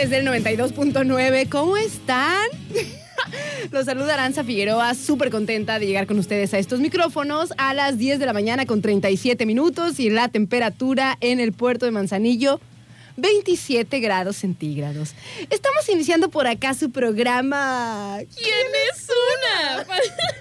Sintonizantes 0.00 0.10
del 0.10 0.26
92.9. 0.26 1.48
¿Cómo 1.48 1.76
están? 1.76 2.48
Los 3.70 3.84
saluda 3.84 4.14
Aranza 4.14 4.44
Figueroa, 4.44 4.94
súper 4.94 5.30
contenta 5.30 5.78
de 5.78 5.86
llegar 5.86 6.06
con 6.06 6.18
ustedes 6.18 6.54
a 6.54 6.58
estos 6.58 6.80
micrófonos 6.80 7.52
a 7.58 7.74
las 7.74 7.98
10 7.98 8.18
de 8.18 8.26
la 8.26 8.32
mañana 8.32 8.66
con 8.66 8.80
37 8.80 9.44
minutos 9.46 10.00
y 10.00 10.08
la 10.08 10.28
temperatura 10.28 11.18
en 11.20 11.38
el 11.40 11.52
puerto 11.52 11.84
de 11.86 11.92
Manzanillo 11.92 12.60
27 13.16 14.00
grados 14.00 14.36
centígrados. 14.36 15.14
Estamos 15.50 15.88
iniciando 15.88 16.30
por 16.30 16.46
acá 16.46 16.72
su 16.74 16.90
programa. 16.90 18.18
¿Quién 18.36 18.66
es 18.90 19.06
una? 19.08 19.84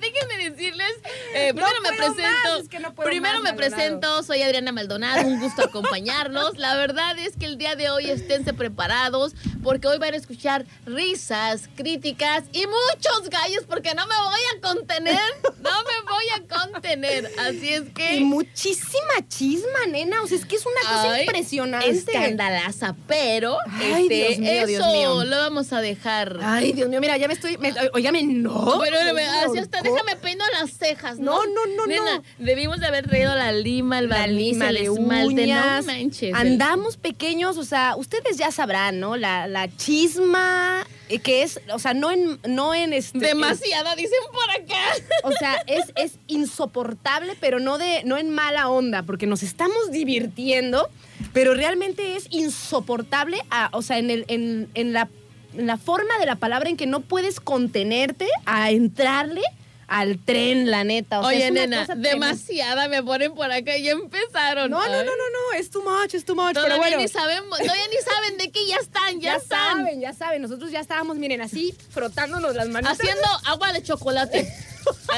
déjenme 0.00 0.50
decirles, 0.50 0.92
eh, 1.34 1.52
No 1.54 1.62
primero 1.66 1.80
me 1.82 1.88
presento, 1.96 2.22
más, 2.22 2.60
es 2.62 2.68
que 2.68 2.80
no 2.80 2.94
puedo 2.94 3.08
primero 3.08 3.34
más, 3.40 3.42
me 3.42 3.50
Maldonado. 3.52 3.76
presento, 3.76 4.22
soy 4.22 4.42
Adriana 4.42 4.72
Maldonado, 4.72 5.26
un 5.26 5.40
gusto 5.40 5.62
acompañarlos. 5.62 6.56
La 6.58 6.74
verdad 6.76 7.18
es 7.18 7.36
que 7.36 7.46
el 7.46 7.58
día 7.58 7.76
de 7.76 7.90
hoy 7.90 8.10
esténse 8.10 8.52
preparados 8.54 9.34
porque 9.62 9.86
hoy 9.88 9.98
van 9.98 10.14
a 10.14 10.16
escuchar 10.16 10.64
risas, 10.86 11.68
críticas 11.76 12.44
y 12.52 12.64
muchos 12.66 13.28
gallos 13.30 13.64
porque 13.68 13.94
no 13.94 14.06
me 14.06 14.14
voy 14.14 14.40
a 14.56 14.60
contener, 14.60 15.20
no 15.60 15.70
me 15.70 16.10
voy 16.10 16.24
a 16.34 16.58
contener. 16.72 17.30
Así 17.38 17.68
es 17.68 17.82
que 17.94 18.16
Y 18.16 18.24
muchísima 18.24 19.00
chisma, 19.28 19.86
nena. 19.88 20.22
O 20.22 20.26
sea, 20.26 20.38
es 20.38 20.44
que 20.46 20.56
es 20.56 20.64
una 20.66 20.80
cosa 20.90 21.12
Ay, 21.12 21.22
impresionante. 21.22 21.90
escandalaza, 21.90 22.96
pero 23.06 23.56
Ay, 23.70 24.02
este, 24.04 24.14
Dios 24.14 24.38
mío, 24.38 24.50
eso 24.52 24.66
Dios 24.66 24.86
mío. 24.92 25.24
lo 25.24 25.36
vamos 25.38 25.72
a 25.72 25.80
dejar. 25.80 26.38
Ay, 26.42 26.72
Dios 26.72 26.88
mío, 26.88 27.00
mira, 27.00 27.16
ya 27.16 27.28
me 27.28 27.34
estoy. 27.34 27.56
Me, 27.58 27.72
no. 27.72 28.80
Me 28.80 29.22
así 29.24 29.58
hasta 29.58 29.82
ahorcó. 29.90 30.04
déjame 30.06 30.20
peino 30.22 30.44
las 30.60 30.70
cejas, 30.72 31.18
¿no? 31.18 31.44
No, 31.44 31.46
no, 31.46 31.76
no, 31.76 31.86
Nena, 31.86 32.16
no. 32.16 32.22
debimos 32.38 32.80
de 32.80 32.86
haber 32.86 33.06
traído 33.08 33.34
la 33.34 33.52
lima, 33.52 33.98
el 33.98 34.08
barniz, 34.08 34.60
el 34.60 34.76
esmalte, 34.76 35.42
uñas. 35.44 35.86
no 35.86 35.92
manches. 35.92 36.34
Andamos 36.34 36.96
pequeños, 36.96 37.56
o 37.56 37.64
sea, 37.64 37.94
ustedes 37.96 38.36
ya 38.36 38.50
sabrán, 38.50 39.00
¿no? 39.00 39.16
La, 39.16 39.46
la 39.46 39.68
chisma, 39.76 40.86
eh, 41.08 41.18
que 41.18 41.42
es, 41.42 41.60
o 41.72 41.78
sea, 41.78 41.94
no 41.94 42.10
en, 42.10 42.38
no 42.46 42.74
en 42.74 42.92
este. 42.92 43.18
Demasiada, 43.18 43.94
dicen 43.96 44.18
por 44.32 44.50
acá. 44.50 45.04
O 45.24 45.32
sea, 45.32 45.62
es, 45.66 45.92
es 45.96 46.18
insoportable, 46.26 47.34
pero 47.40 47.60
no 47.60 47.78
de, 47.78 48.02
no 48.04 48.16
en 48.16 48.30
mala 48.30 48.68
onda, 48.68 49.02
porque 49.02 49.26
nos 49.26 49.42
estamos 49.42 49.90
divirtiendo, 49.90 50.88
pero 51.32 51.54
realmente 51.54 52.16
es 52.16 52.26
insoportable, 52.30 53.38
a- 53.50 53.70
o 53.72 53.82
sea, 53.82 53.98
en 53.98 54.10
el, 54.10 54.24
en, 54.28 54.68
en 54.74 54.92
la, 54.92 55.08
en 55.56 55.66
la 55.66 55.76
forma 55.76 56.16
de 56.18 56.26
la 56.26 56.36
palabra 56.36 56.68
en 56.70 56.76
que 56.76 56.86
no 56.86 57.00
puedes 57.00 57.40
contenerte 57.40 58.26
a 58.46 58.70
entrarle 58.70 59.42
al 59.90 60.18
tren, 60.18 60.70
la 60.70 60.84
neta. 60.84 61.18
O 61.18 61.22
sea, 61.22 61.30
Oye, 61.30 61.44
es 61.46 61.50
una 61.50 61.60
nena, 61.62 61.80
cosa 61.80 61.96
demasiada 61.96 62.86
me 62.86 63.02
ponen 63.02 63.34
por 63.34 63.50
acá 63.50 63.76
y 63.76 63.82
ya 63.82 63.90
empezaron. 63.90 64.70
No, 64.70 64.78
no, 64.80 64.86
no, 64.86 65.02
no, 65.02 65.04
no, 65.04 65.58
es 65.58 65.68
too 65.68 65.82
much, 65.82 66.14
es 66.14 66.24
too 66.24 66.36
much. 66.36 66.54
Todavía 66.54 66.76
pero 66.76 66.78
bueno, 66.78 66.96
ni 66.98 67.08
sabemos, 67.08 67.58
todavía 67.58 67.88
ni 67.88 67.96
saben 67.96 68.38
de 68.38 68.52
qué 68.52 68.66
ya 68.68 68.76
están, 68.76 69.20
ya, 69.20 69.32
ya 69.32 69.36
están. 69.38 69.78
saben, 69.78 70.00
ya 70.00 70.14
saben. 70.14 70.42
Nosotros 70.42 70.70
ya 70.70 70.78
estábamos, 70.78 71.16
miren, 71.16 71.40
así, 71.40 71.74
frotándonos 71.90 72.54
las 72.54 72.68
manos. 72.68 72.92
Haciendo 72.92 73.26
agua 73.46 73.72
de 73.72 73.82
chocolate. 73.82 74.48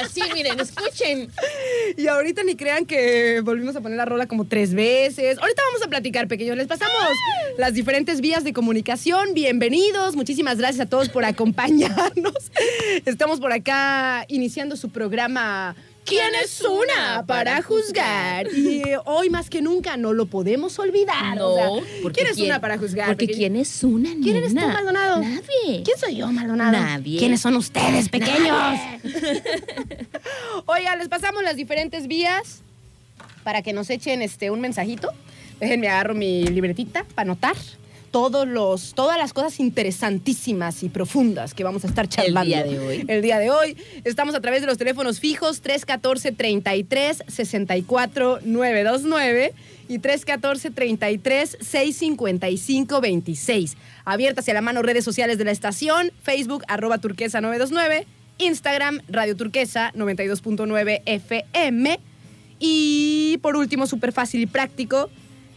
Así, 0.01 0.21
miren, 0.33 0.59
escuchen. 0.59 1.29
Y 1.97 2.07
ahorita 2.07 2.43
ni 2.43 2.55
crean 2.55 2.85
que 2.85 3.41
volvimos 3.41 3.75
a 3.75 3.81
poner 3.81 3.97
la 3.97 4.05
rola 4.05 4.27
como 4.27 4.45
tres 4.45 4.73
veces. 4.73 5.37
Ahorita 5.37 5.61
vamos 5.67 5.85
a 5.85 5.89
platicar, 5.89 6.27
pequeños. 6.27 6.57
Les 6.57 6.67
pasamos 6.67 6.93
las 7.57 7.73
diferentes 7.73 8.21
vías 8.21 8.43
de 8.43 8.53
comunicación. 8.53 9.33
Bienvenidos. 9.33 10.15
Muchísimas 10.15 10.57
gracias 10.57 10.87
a 10.87 10.89
todos 10.89 11.09
por 11.09 11.25
acompañarnos. 11.25 12.51
Estamos 13.05 13.39
por 13.39 13.51
acá 13.51 14.25
iniciando 14.27 14.75
su 14.75 14.89
programa. 14.89 15.75
¿Quién 16.05 16.35
es 16.43 16.61
una 16.61 17.25
para 17.25 17.61
juzgar? 17.61 18.47
Y 18.53 18.83
hoy 19.05 19.29
más 19.29 19.49
que 19.49 19.61
nunca 19.61 19.95
no 19.97 20.13
lo 20.13 20.25
podemos 20.25 20.77
olvidar. 20.79 21.37
No, 21.37 21.53
o 21.53 21.55
sea, 21.55 21.67
porque 22.01 22.21
¿quién 22.21 22.33
es 22.33 22.39
una 22.39 22.59
para 22.59 22.77
juzgar? 22.77 23.07
Porque 23.07 23.27
pequeño? 23.27 23.37
¿quién 23.39 23.55
es 23.55 23.83
una, 23.83 24.09
nena? 24.09 24.23
¿Quién 24.23 24.35
eres 24.37 24.53
tú, 24.53 24.59
Maldonado? 24.59 25.19
Nadie. 25.21 25.83
¿Quién 25.83 25.97
soy 25.97 26.15
yo, 26.15 26.27
Maldonado? 26.31 26.71
Nadie. 26.71 27.19
¿Quiénes 27.19 27.41
son 27.41 27.55
ustedes, 27.55 28.09
pequeños? 28.09 28.79
Oiga, 30.65 30.95
les 30.95 31.07
pasamos 31.07 31.43
las 31.43 31.55
diferentes 31.55 32.07
vías 32.07 32.61
para 33.43 33.61
que 33.61 33.73
nos 33.73 33.89
echen 33.89 34.21
este 34.21 34.51
un 34.51 34.59
mensajito. 34.61 35.09
Déjenme 35.59 35.87
agarro 35.87 36.13
mi 36.15 36.43
libretita 36.47 37.05
para 37.15 37.31
anotar 37.31 37.55
todos 38.13 38.47
los, 38.47 38.93
todas 38.93 39.17
las 39.17 39.33
cosas 39.33 39.59
interesantísimas 39.59 40.83
y 40.83 40.89
profundas 40.89 41.55
que 41.55 41.63
vamos 41.63 41.83
a 41.83 41.87
estar 41.87 42.07
charlando. 42.07 42.45
día 42.45 42.63
de 42.63 42.77
hoy. 42.77 43.05
El 43.07 43.23
día 43.23 43.39
de 43.39 43.49
hoy. 43.49 43.75
Estamos 44.03 44.35
a 44.35 44.39
través 44.39 44.61
de 44.61 44.67
los 44.67 44.77
teléfonos 44.77 45.19
fijos 45.19 45.61
314 45.61 46.31
33 46.31 47.23
64 47.27 48.39
929 48.43 49.53
y 49.89 49.97
314 49.97 50.69
33 50.69 51.57
655 51.59 53.01
26. 53.01 53.77
Abiertas 54.05 54.47
a 54.47 54.53
la 54.53 54.61
mano 54.61 54.83
redes 54.83 55.03
sociales 55.03 55.39
de 55.39 55.45
la 55.45 55.51
estación, 55.51 56.11
Facebook 56.21 56.63
arroba 56.67 56.99
turquesa 56.99 57.41
929, 57.41 58.05
Instagram 58.37 58.99
Radio 59.09 59.35
Turquesa 59.35 59.91
92.9 59.95 61.01
FM 61.03 61.99
y 62.59 63.39
por 63.41 63.55
último, 63.55 63.87
súper 63.87 64.13
fácil 64.13 64.41
y 64.41 64.45
práctico, 64.45 65.09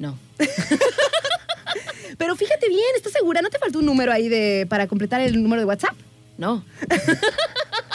No. 0.00 0.18
Pero 2.18 2.34
fíjate 2.36 2.68
bien, 2.68 2.82
¿estás 2.96 3.12
segura? 3.12 3.40
¿No 3.42 3.50
te 3.50 3.58
faltó 3.58 3.78
un 3.78 3.86
número 3.86 4.10
ahí 4.12 4.28
de 4.28 4.66
para 4.68 4.88
completar 4.88 5.20
el 5.20 5.40
número 5.42 5.62
de 5.62 5.66
WhatsApp? 5.66 5.94
No. 6.36 6.64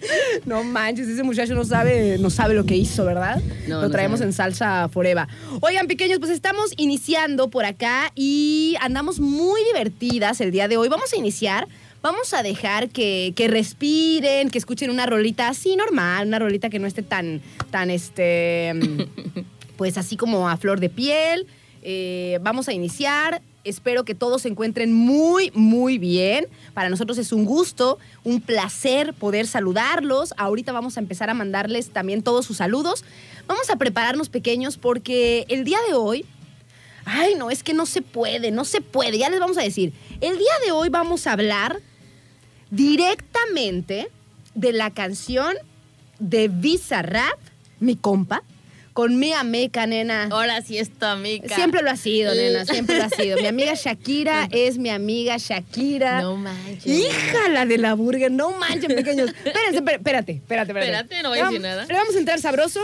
No 0.46 0.64
manches, 0.64 1.08
ese 1.08 1.22
muchacho 1.22 1.54
no 1.54 1.64
sabe, 1.64 2.18
no 2.18 2.30
sabe 2.30 2.54
lo 2.54 2.64
que 2.64 2.76
hizo, 2.76 3.04
¿verdad? 3.04 3.40
No, 3.68 3.82
lo 3.82 3.90
traemos 3.90 4.20
en 4.20 4.32
salsa 4.32 4.88
forever. 4.88 5.26
Oigan, 5.60 5.86
pequeños, 5.86 6.18
pues 6.18 6.30
estamos 6.30 6.72
iniciando 6.76 7.50
por 7.50 7.64
acá 7.64 8.12
y 8.14 8.76
andamos 8.80 9.20
muy 9.20 9.62
divertidas 9.64 10.40
el 10.40 10.50
día 10.50 10.68
de 10.68 10.76
hoy. 10.76 10.88
Vamos 10.88 11.12
a 11.12 11.16
iniciar. 11.16 11.68
Vamos 12.02 12.32
a 12.32 12.42
dejar 12.42 12.88
que, 12.88 13.34
que 13.36 13.46
respiren, 13.46 14.48
que 14.48 14.56
escuchen 14.56 14.88
una 14.88 15.04
rolita 15.04 15.48
así 15.48 15.76
normal, 15.76 16.28
una 16.28 16.38
rolita 16.38 16.70
que 16.70 16.78
no 16.78 16.86
esté 16.86 17.02
tan, 17.02 17.42
tan, 17.70 17.90
este, 17.90 18.72
pues 19.76 19.98
así 19.98 20.16
como 20.16 20.48
a 20.48 20.56
flor 20.56 20.80
de 20.80 20.88
piel. 20.88 21.46
Eh, 21.82 22.38
vamos 22.42 22.68
a 22.68 22.72
iniciar. 22.72 23.42
Espero 23.62 24.04
que 24.04 24.14
todos 24.14 24.42
se 24.42 24.48
encuentren 24.48 24.92
muy, 24.92 25.50
muy 25.54 25.98
bien. 25.98 26.46
Para 26.72 26.88
nosotros 26.88 27.18
es 27.18 27.32
un 27.32 27.44
gusto, 27.44 27.98
un 28.24 28.40
placer 28.40 29.12
poder 29.12 29.46
saludarlos. 29.46 30.32
Ahorita 30.38 30.72
vamos 30.72 30.96
a 30.96 31.00
empezar 31.00 31.28
a 31.28 31.34
mandarles 31.34 31.90
también 31.90 32.22
todos 32.22 32.46
sus 32.46 32.56
saludos. 32.56 33.04
Vamos 33.46 33.68
a 33.68 33.76
prepararnos 33.76 34.28
pequeños 34.28 34.78
porque 34.78 35.44
el 35.48 35.64
día 35.64 35.78
de 35.88 35.94
hoy, 35.94 36.24
ay 37.04 37.34
no, 37.34 37.50
es 37.50 37.62
que 37.62 37.74
no 37.74 37.84
se 37.84 38.00
puede, 38.00 38.50
no 38.50 38.64
se 38.64 38.80
puede, 38.80 39.18
ya 39.18 39.28
les 39.28 39.40
vamos 39.40 39.58
a 39.58 39.62
decir. 39.62 39.92
El 40.20 40.38
día 40.38 40.52
de 40.64 40.72
hoy 40.72 40.88
vamos 40.88 41.26
a 41.26 41.32
hablar 41.32 41.80
directamente 42.70 44.08
de 44.54 44.72
la 44.72 44.90
canción 44.90 45.54
de 46.18 46.48
Visa 46.48 47.02
Rap, 47.02 47.38
mi 47.78 47.96
compa, 47.96 48.42
con 49.00 49.18
mi 49.18 49.32
amiga, 49.32 49.86
nena. 49.86 50.28
Ahora 50.30 50.60
sí 50.60 50.76
es 50.76 50.90
tu 50.90 51.06
amiga. 51.06 51.56
Siempre 51.56 51.80
lo 51.82 51.90
ha 51.90 51.96
sido, 51.96 52.34
nena, 52.34 52.66
siempre 52.66 52.98
lo 52.98 53.04
ha 53.04 53.08
sido. 53.08 53.38
Mi 53.40 53.46
amiga 53.46 53.72
Shakira 53.74 54.46
es 54.52 54.76
mi 54.76 54.90
amiga 54.90 55.38
Shakira. 55.38 56.20
No 56.20 56.36
manches. 56.36 56.84
Híjala 56.86 57.64
de 57.64 57.78
la 57.78 57.94
burger, 57.94 58.30
no 58.30 58.50
manchen, 58.50 58.94
pequeños. 58.94 59.30
Espérense, 59.42 59.78
espé- 59.78 59.94
espérate, 59.94 60.32
espérate, 60.32 60.72
espérate. 60.72 60.92
Espérate, 60.92 61.22
no 61.22 61.30
voy 61.30 61.38
a 61.38 61.44
decir 61.46 61.60
nada. 61.62 61.86
Le 61.86 61.94
vamos 61.94 62.14
a 62.14 62.18
entrar 62.18 62.38
sabroso. 62.40 62.80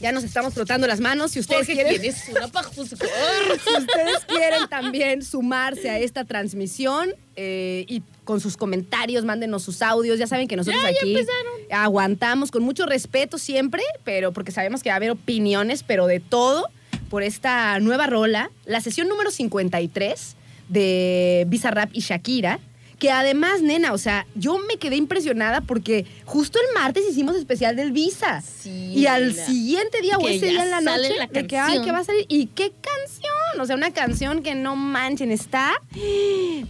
Ya 0.00 0.12
nos 0.12 0.24
estamos 0.24 0.54
frotando 0.54 0.86
las 0.86 1.00
manos. 1.00 1.32
Si 1.32 1.40
ustedes 1.40 1.66
Porque 1.66 1.74
quieren, 1.74 2.14
una 2.30 2.48
si 3.64 3.76
ustedes 3.82 4.24
quieren 4.26 4.68
también 4.68 5.22
sumarse 5.22 5.90
a 5.90 5.98
esta 5.98 6.24
transmisión 6.24 7.14
eh, 7.36 7.84
y 7.88 8.02
con 8.24 8.40
sus 8.40 8.56
comentarios, 8.56 9.24
mándenos 9.24 9.62
sus 9.62 9.82
audios. 9.82 10.18
Ya 10.18 10.26
saben 10.26 10.48
que 10.48 10.56
nosotros 10.56 10.82
Ya, 10.82 10.88
aquí 10.90 11.16
aguantamos 11.70 12.50
con 12.50 12.62
mucho 12.62 12.86
respeto 12.86 13.38
siempre, 13.38 13.82
pero 14.04 14.32
porque 14.32 14.52
sabemos 14.52 14.82
que 14.82 14.90
va 14.90 14.94
a 14.94 14.96
haber 14.96 15.10
opiniones, 15.10 15.82
pero 15.82 16.06
de 16.06 16.20
todo 16.20 16.68
por 17.08 17.22
esta 17.22 17.78
nueva 17.80 18.06
rola, 18.06 18.50
la 18.64 18.80
sesión 18.80 19.08
número 19.08 19.30
53 19.30 20.36
de 20.68 21.44
Bizarrap 21.48 21.90
y 21.92 22.00
Shakira. 22.00 22.58
Que 22.98 23.10
además, 23.10 23.60
nena, 23.60 23.92
o 23.92 23.98
sea, 23.98 24.26
yo 24.34 24.58
me 24.58 24.78
quedé 24.78 24.96
impresionada 24.96 25.60
porque 25.60 26.06
justo 26.24 26.58
el 26.58 26.74
martes 26.74 27.04
hicimos 27.08 27.36
especial 27.36 27.76
del 27.76 27.92
Visa. 27.92 28.42
Sí, 28.42 28.92
y 28.94 29.06
al 29.06 29.34
siguiente 29.34 30.00
día 30.00 30.16
o 30.16 30.20
Que 30.20 30.36
ese 30.36 30.46
día 30.46 30.62
en 30.64 30.70
la 30.70 30.80
noche, 30.80 31.14
la 31.18 31.26
de 31.26 31.46
que, 31.46 31.58
ay, 31.58 31.82
que 31.82 31.92
va 31.92 31.98
a 31.98 32.04
salir. 32.04 32.24
¿Y 32.28 32.46
qué? 32.46 32.72
O 33.58 33.66
sea, 33.66 33.76
una 33.76 33.90
canción 33.92 34.42
que 34.42 34.54
no 34.54 34.76
manchen, 34.76 35.30
está 35.30 35.72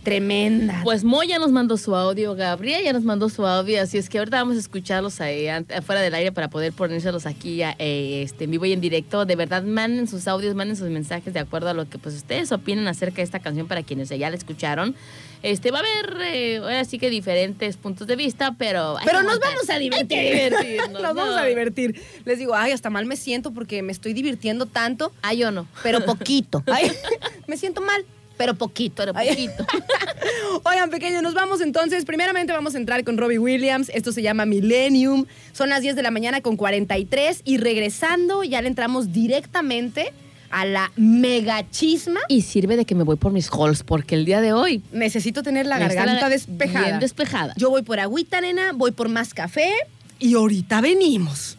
tremenda. 0.02 0.80
Pues 0.84 1.04
Moy 1.04 1.28
ya 1.28 1.38
nos 1.38 1.50
mandó 1.52 1.76
su 1.76 1.94
audio, 1.94 2.34
Gabriel 2.34 2.84
ya 2.84 2.92
nos 2.92 3.02
mandó 3.04 3.28
su 3.28 3.46
audio, 3.46 3.82
así 3.82 3.98
es 3.98 4.08
que 4.08 4.18
ahorita 4.18 4.38
vamos 4.38 4.56
a 4.56 4.60
escucharlos 4.60 5.20
ahí, 5.20 5.48
afuera 5.48 6.00
del 6.00 6.14
aire 6.14 6.32
para 6.32 6.48
poder 6.48 6.72
ponérselos 6.72 7.26
aquí 7.26 7.62
eh, 7.62 8.22
este, 8.22 8.44
en 8.44 8.50
vivo 8.52 8.64
y 8.66 8.72
en 8.72 8.80
directo. 8.80 9.24
De 9.24 9.36
verdad, 9.36 9.62
manden 9.62 10.06
sus 10.06 10.28
audios, 10.28 10.54
manden 10.54 10.76
sus 10.76 10.88
mensajes 10.88 11.32
de 11.34 11.40
acuerdo 11.40 11.68
a 11.68 11.74
lo 11.74 11.88
que 11.88 11.98
pues 11.98 12.14
ustedes 12.14 12.52
opinen 12.52 12.86
acerca 12.88 13.16
de 13.16 13.22
esta 13.22 13.40
canción 13.40 13.66
para 13.66 13.82
quienes 13.82 14.08
ya 14.08 14.30
la 14.30 14.36
escucharon. 14.36 14.94
Este, 15.42 15.70
va 15.70 15.78
a 15.78 15.80
haber 15.82 16.16
eh, 16.22 16.56
ahora 16.56 16.84
sí 16.84 16.98
que 16.98 17.10
diferentes 17.10 17.76
puntos 17.76 18.06
de 18.06 18.16
vista, 18.16 18.54
pero... 18.58 18.96
Pero 19.04 19.22
nos 19.24 19.38
vamos 19.38 19.68
a 19.70 19.78
divertir. 19.78 20.18
Divertirnos, 20.18 21.02
nos 21.02 21.14
vamos 21.14 21.36
a 21.36 21.44
divertir. 21.44 22.00
Les 22.24 22.38
digo, 22.38 22.54
ay, 22.54 22.72
hasta 22.72 22.90
mal 22.90 23.04
me 23.06 23.16
siento 23.16 23.52
porque 23.52 23.82
me 23.82 23.92
estoy 23.92 24.12
divirtiendo 24.12 24.66
tanto, 24.66 25.12
Ah, 25.22 25.34
yo 25.34 25.50
no. 25.52 25.68
pero 25.82 26.04
poquito. 26.04 26.64
Ay, 26.76 26.92
me 27.46 27.56
siento 27.56 27.80
mal, 27.80 28.04
pero 28.36 28.54
poquito. 28.54 28.96
Pero 28.96 29.14
poquito. 29.14 29.66
Oigan, 30.64 30.90
pequeños, 30.90 31.22
nos 31.22 31.34
vamos 31.34 31.60
entonces. 31.60 32.04
Primeramente 32.04 32.52
vamos 32.52 32.74
a 32.74 32.78
entrar 32.78 33.02
con 33.04 33.16
Robbie 33.16 33.38
Williams. 33.38 33.90
Esto 33.94 34.12
se 34.12 34.22
llama 34.22 34.46
Millennium. 34.46 35.26
Son 35.52 35.68
las 35.68 35.82
10 35.82 35.96
de 35.96 36.02
la 36.02 36.10
mañana 36.10 36.40
con 36.40 36.56
43. 36.56 37.42
Y 37.44 37.58
regresando, 37.58 38.44
ya 38.44 38.62
le 38.62 38.68
entramos 38.68 39.12
directamente 39.12 40.12
a 40.50 40.64
la 40.64 40.92
mega 40.96 41.68
chisma. 41.70 42.20
Y 42.28 42.42
sirve 42.42 42.76
de 42.76 42.84
que 42.84 42.94
me 42.94 43.04
voy 43.04 43.16
por 43.16 43.32
mis 43.32 43.50
halls, 43.50 43.82
porque 43.82 44.14
el 44.14 44.24
día 44.24 44.40
de 44.40 44.52
hoy... 44.52 44.82
Necesito 44.92 45.42
tener 45.42 45.66
la 45.66 45.78
garganta 45.78 46.28
despejada. 46.28 46.86
Bien 46.86 47.00
despejada. 47.00 47.54
Yo 47.56 47.70
voy 47.70 47.82
por 47.82 48.00
agüita, 48.00 48.40
nena, 48.40 48.72
voy 48.72 48.92
por 48.92 49.08
más 49.08 49.34
café 49.34 49.72
y 50.18 50.34
ahorita 50.34 50.80
venimos. 50.80 51.58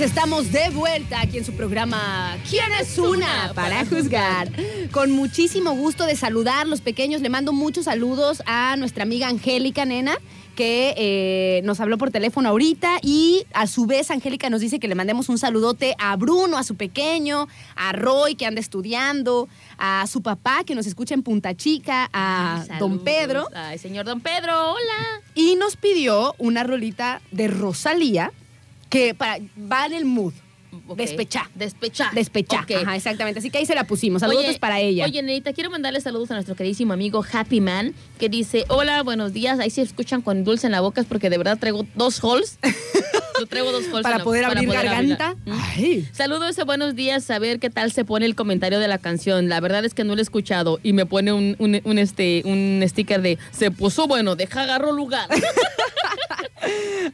Pequeños. 0.00 0.10
Estamos 0.10 0.52
de 0.52 0.70
vuelta 0.70 1.20
aquí 1.20 1.38
en 1.38 1.44
su 1.44 1.52
programa 1.52 2.36
¿Quién 2.48 2.72
es 2.80 2.98
una 2.98 3.52
para 3.54 3.84
juzgar? 3.84 4.50
Con 4.90 5.10
muchísimo 5.12 5.72
gusto 5.72 6.04
de 6.06 6.16
saludar 6.16 6.66
los 6.66 6.80
pequeños. 6.80 7.20
Le 7.20 7.28
mando 7.28 7.52
muchos 7.52 7.84
saludos 7.84 8.42
a 8.46 8.76
nuestra 8.76 9.02
amiga 9.02 9.28
Angélica 9.28 9.84
Nena 9.84 10.18
que 10.56 10.94
eh, 10.98 11.62
nos 11.64 11.80
habló 11.80 11.96
por 11.96 12.10
teléfono 12.10 12.48
ahorita 12.50 12.98
y 13.02 13.46
a 13.54 13.66
su 13.66 13.86
vez 13.86 14.10
Angélica 14.10 14.50
nos 14.50 14.60
dice 14.60 14.78
que 14.78 14.88
le 14.88 14.94
mandemos 14.94 15.30
un 15.30 15.38
saludote 15.38 15.94
a 15.98 16.14
Bruno, 16.16 16.58
a 16.58 16.64
su 16.64 16.74
pequeño, 16.74 17.48
a 17.76 17.92
Roy 17.92 18.34
que 18.34 18.44
anda 18.44 18.60
estudiando, 18.60 19.48
a 19.78 20.06
su 20.06 20.22
papá 20.22 20.64
que 20.64 20.74
nos 20.74 20.86
escucha 20.86 21.14
en 21.14 21.22
Punta 21.22 21.54
Chica, 21.54 22.10
a 22.12 22.62
Ay, 22.68 22.78
Don. 22.78 22.98
Pedro. 22.98 23.48
Ay, 23.54 23.78
señor 23.78 24.04
Don 24.04 24.20
Pedro, 24.20 24.72
hola. 24.72 25.22
Y 25.34 25.54
nos 25.54 25.76
pidió 25.76 26.34
una 26.38 26.62
rolita 26.62 27.22
de 27.30 27.48
Rosalía 27.48 28.32
que 28.90 29.14
para, 29.14 29.38
va 29.70 29.86
en 29.86 29.94
el 29.94 30.04
mood. 30.04 30.34
Ok. 30.86 30.98
Despechá. 30.98 31.50
Despechá. 31.54 32.10
Despechá. 32.14 32.64
Ajá, 32.82 32.94
exactamente. 32.94 33.40
Así 33.40 33.50
que 33.50 33.58
ahí 33.58 33.66
se 33.66 33.74
la 33.74 33.84
pusimos. 33.84 34.20
Saludos 34.20 34.44
Oye, 34.46 34.58
para 34.58 34.78
ella. 34.78 35.04
Oye, 35.04 35.20
Nenita, 35.22 35.52
quiero 35.52 35.68
mandarle 35.70 36.00
saludos 36.00 36.30
a 36.30 36.34
nuestro 36.34 36.54
queridísimo 36.54 36.92
amigo 36.92 37.24
Happy 37.32 37.60
Man, 37.60 37.92
que 38.18 38.28
dice, 38.28 38.64
hola, 38.68 39.02
buenos 39.02 39.32
días. 39.32 39.58
Ahí 39.58 39.70
se 39.70 39.82
escuchan 39.82 40.22
con 40.22 40.44
dulce 40.44 40.66
en 40.66 40.72
la 40.72 40.80
boca, 40.80 41.00
es 41.00 41.06
porque 41.08 41.28
de 41.30 41.38
verdad 41.38 41.58
traigo 41.58 41.86
dos 41.96 42.22
holes. 42.22 42.58
Yo 43.40 43.46
traigo 43.46 43.72
dos 43.72 43.84
holes 43.88 44.02
para 44.02 44.18
la- 44.18 44.24
poder 44.24 44.44
abrir 44.44 44.68
garganta. 44.70 45.34
Ay. 45.50 46.06
Saludos 46.12 46.56
y 46.58 46.62
buenos 46.64 46.94
días, 46.94 47.24
saber 47.24 47.58
qué 47.58 47.70
tal 47.70 47.90
se 47.90 48.04
pone 48.04 48.26
el 48.26 48.34
comentario 48.34 48.78
de 48.78 48.86
la 48.86 48.98
canción. 48.98 49.48
La 49.48 49.60
verdad 49.60 49.84
es 49.84 49.94
que 49.94 50.04
no 50.04 50.14
lo 50.14 50.20
he 50.20 50.22
escuchado 50.22 50.78
y 50.82 50.92
me 50.92 51.06
pone 51.06 51.32
un, 51.32 51.56
un, 51.58 51.80
un, 51.82 51.98
este, 51.98 52.42
un 52.44 52.82
sticker 52.86 53.22
de 53.22 53.38
se 53.50 53.70
puso 53.70 54.06
bueno, 54.06 54.36
deja 54.36 54.62
agarro 54.62 54.92
lugar. 54.92 55.28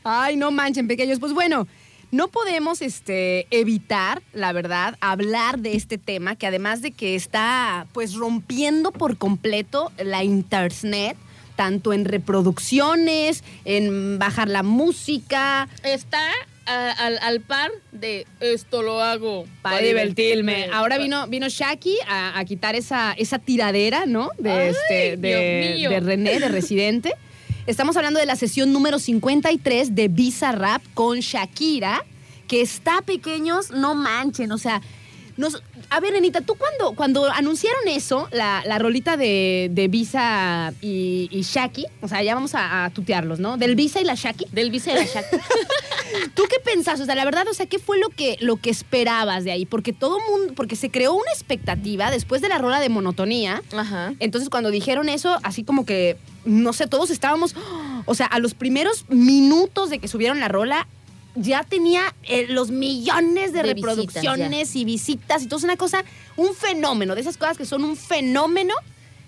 Ay, 0.05 0.37
no 0.37 0.51
manchen, 0.51 0.87
pequeños. 0.89 1.19
Pues 1.19 1.33
bueno, 1.33 1.67
no 2.11 2.29
podemos 2.29 2.83
este, 2.83 3.47
evitar, 3.51 4.23
la 4.33 4.53
verdad, 4.53 4.97
hablar 5.01 5.59
de 5.59 5.75
este 5.75 5.99
tema 5.99 6.37
que 6.37 6.47
además 6.47 6.83
de 6.83 6.93
que 6.93 7.15
está 7.15 7.87
pues 7.93 8.15
rompiendo 8.15 8.93
por 8.93 9.17
completo 9.19 9.91
la 9.99 10.23
internet, 10.25 11.17
tanto 11.57 11.93
en 11.93 12.05
reproducciones, 12.05 13.43
en 13.65 14.19
bajar 14.19 14.49
la 14.49 14.63
música, 14.63 15.69
Está 15.83 16.21
a- 16.67 16.91
al, 16.93 17.19
al 17.23 17.41
par 17.41 17.71
de 17.93 18.27
esto 18.41 18.83
lo 18.83 19.01
hago 19.01 19.47
para 19.63 19.79
divertirme. 19.79 20.69
Ahora 20.73 20.99
vino, 20.99 21.27
vino 21.29 21.49
Shaki 21.49 21.97
a, 22.09 22.39
a 22.39 22.45
quitar 22.45 22.75
esa, 22.75 23.13
esa 23.13 23.39
tiradera, 23.39 24.05
¿no? 24.07 24.31
De, 24.39 24.51
Ay, 24.51 24.69
este, 24.71 25.17
de 25.17 26.01
René, 26.01 26.41
de 26.41 26.49
Residente. 26.49 27.15
Estamos 27.67 27.97
hablando 27.97 28.21
de 28.21 28.27
la 28.27 28.37
sesión 28.37 28.73
número 28.73 29.01
53 29.01 29.97
de 29.97 30.07
Visa 30.07 30.53
Rap 30.53 30.83
con 30.95 31.19
Shakira, 31.19 32.05
que 32.47 32.61
está 32.61 33.03
pequeños, 33.03 33.73
no 33.73 33.97
manchen, 33.97 34.53
o 34.53 34.59
sea. 34.59 34.81
Nos, 35.37 35.63
a 35.91 36.01
ver, 36.01 36.15
Anita, 36.15 36.41
tú 36.41 36.55
cuando, 36.55 36.93
cuando 36.95 37.31
anunciaron 37.33 37.89
eso, 37.89 38.29
la, 38.33 38.63
la 38.67 38.79
rolita 38.79 39.17
de, 39.17 39.69
de 39.73 39.89
Visa 39.89 40.73
y, 40.81 41.29
y 41.31 41.43
Shaki, 41.43 41.87
o 42.01 42.09
sea, 42.09 42.23
ya 42.23 42.35
vamos 42.35 42.55
a, 42.55 42.85
a 42.85 42.91
tutearlos, 42.91 43.39
¿no? 43.39 43.57
Del 43.57 43.77
Visa 43.77 44.01
y 44.01 44.05
la 44.05 44.15
Shaki. 44.15 44.47
Del 44.53 44.71
vice 44.71 44.91
de 44.93 45.01
la 45.01 45.05
Shakira. 45.05 45.43
¿Tú 46.35 46.45
qué 46.49 46.57
pensás? 46.65 47.01
O 47.01 47.05
sea, 47.05 47.15
la 47.15 47.25
verdad, 47.25 47.47
o 47.51 47.55
sea, 47.55 47.67
¿qué 47.67 47.79
fue 47.79 47.99
lo 47.99 48.09
que, 48.09 48.37
lo 48.41 48.57
que 48.57 48.71
esperabas 48.71 49.45
de 49.45 49.53
ahí? 49.53 49.67
Porque 49.67 49.93
todo 49.93 50.19
mundo, 50.21 50.55
porque 50.55 50.77
se 50.77 50.91
creó 50.91 51.15
una 51.15 51.31
expectativa 51.33 52.11
después 52.11 52.41
de 52.43 52.49
la 52.49 52.59
rola 52.59 52.81
de 52.81 52.89
monotonía. 52.89 53.63
Ajá. 53.77 54.15
Entonces, 54.19 54.49
cuando 54.51 54.71
dijeron 54.71 55.09
eso, 55.09 55.39
así 55.43 55.65
como 55.65 55.85
que, 55.85 56.17
no 56.45 56.73
sé, 56.73 56.87
todos 56.87 57.11
estábamos, 57.11 57.55
o 58.07 58.15
sea, 58.15 58.27
a 58.27 58.39
los 58.39 58.55
primeros 58.55 59.05
minutos 59.09 59.91
de 59.91 59.99
que 59.99 60.09
subieron 60.09 60.41
la 60.41 60.49
rola, 60.49 60.87
ya 61.37 61.63
tenía 61.65 62.15
eh, 62.25 62.47
los 62.49 62.71
millones 62.71 63.53
de, 63.53 63.63
De 63.63 63.75
visitas, 63.75 63.95
reproducciones 63.97 64.75
y 64.77 64.85
visitas 64.85 65.43
y 65.43 65.47
todo. 65.47 65.59
Es 65.59 65.65
una 65.65 65.77
cosa, 65.77 66.05
un 66.37 66.55
fenómeno, 66.55 67.15
de 67.15 67.21
esas 67.21 67.37
cosas 67.37 67.57
que 67.59 67.65
son 67.67 67.85
un 67.85 67.97
fenómeno 67.97 68.75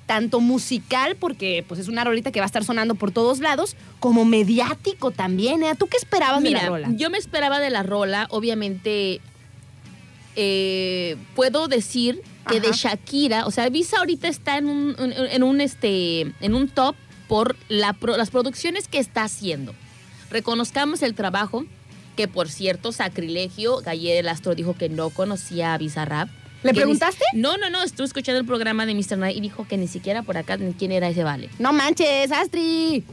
tanto 0.06 0.40
musical, 0.40 1.16
porque 1.16 1.64
pues 1.68 1.78
es 1.80 1.88
una 1.88 2.02
rolita 2.02 2.32
que 2.32 2.40
va 2.40 2.44
a 2.44 2.46
estar 2.46 2.64
sonando 2.64 2.94
por 2.94 3.10
todos 3.10 3.40
lados, 3.40 3.76
como 4.00 4.24
mediático 4.24 5.10
también. 5.10 5.62
¿eh? 5.62 5.74
¿Tú 5.78 5.86
qué 5.86 5.98
esperabas 5.98 6.42
de 6.42 6.50
la 6.50 6.66
rola? 6.66 6.88
yo 6.96 7.10
me 7.10 7.18
esperaba 7.18 7.60
de 7.60 7.68
la 7.68 7.82
rola, 7.82 8.26
obviamente 8.30 9.20
eh, 10.36 11.16
puedo 11.34 11.68
decir 11.68 12.22
que 12.48 12.60
de. 12.60 12.72
Shakira, 12.72 13.46
o 13.46 13.50
sea, 13.50 13.68
Visa 13.68 13.98
ahorita 13.98 14.28
está 14.28 14.56
en 14.56 14.68
un, 14.68 14.96
en, 14.98 15.12
en 15.12 15.42
un 15.42 15.60
este 15.60 16.32
en 16.40 16.54
un 16.54 16.68
top 16.68 16.94
por 17.26 17.56
la 17.68 17.92
pro- 17.92 18.16
las 18.16 18.30
producciones 18.30 18.88
que 18.88 18.98
está 18.98 19.24
haciendo. 19.24 19.74
Reconozcamos 20.30 21.02
el 21.02 21.14
trabajo, 21.14 21.66
que 22.18 22.26
por 22.26 22.48
cierto, 22.50 22.90
sacrilegio, 22.90 23.76
Gayer 23.76 24.16
el 24.16 24.28
Astro 24.28 24.56
dijo 24.56 24.74
que 24.74 24.88
no 24.88 25.10
conocía 25.10 25.72
a 25.72 25.78
Bizarrap. 25.78 26.28
¿Le 26.64 26.72
ni- 26.72 26.76
preguntaste? 26.78 27.22
No, 27.32 27.56
no, 27.58 27.70
no, 27.70 27.80
estuve 27.84 28.06
escuchando 28.08 28.40
el 28.40 28.44
programa 28.44 28.86
de 28.86 28.92
Mr. 28.96 29.16
Night 29.18 29.36
y 29.36 29.40
dijo 29.40 29.68
que 29.68 29.76
ni 29.76 29.86
siquiera 29.86 30.24
por 30.24 30.36
acá 30.36 30.56
ni 30.56 30.72
quién 30.74 30.90
era 30.90 31.08
ese 31.08 31.22
vale. 31.22 31.48
No 31.60 31.72
manches, 31.72 32.32
Astri. 32.32 33.04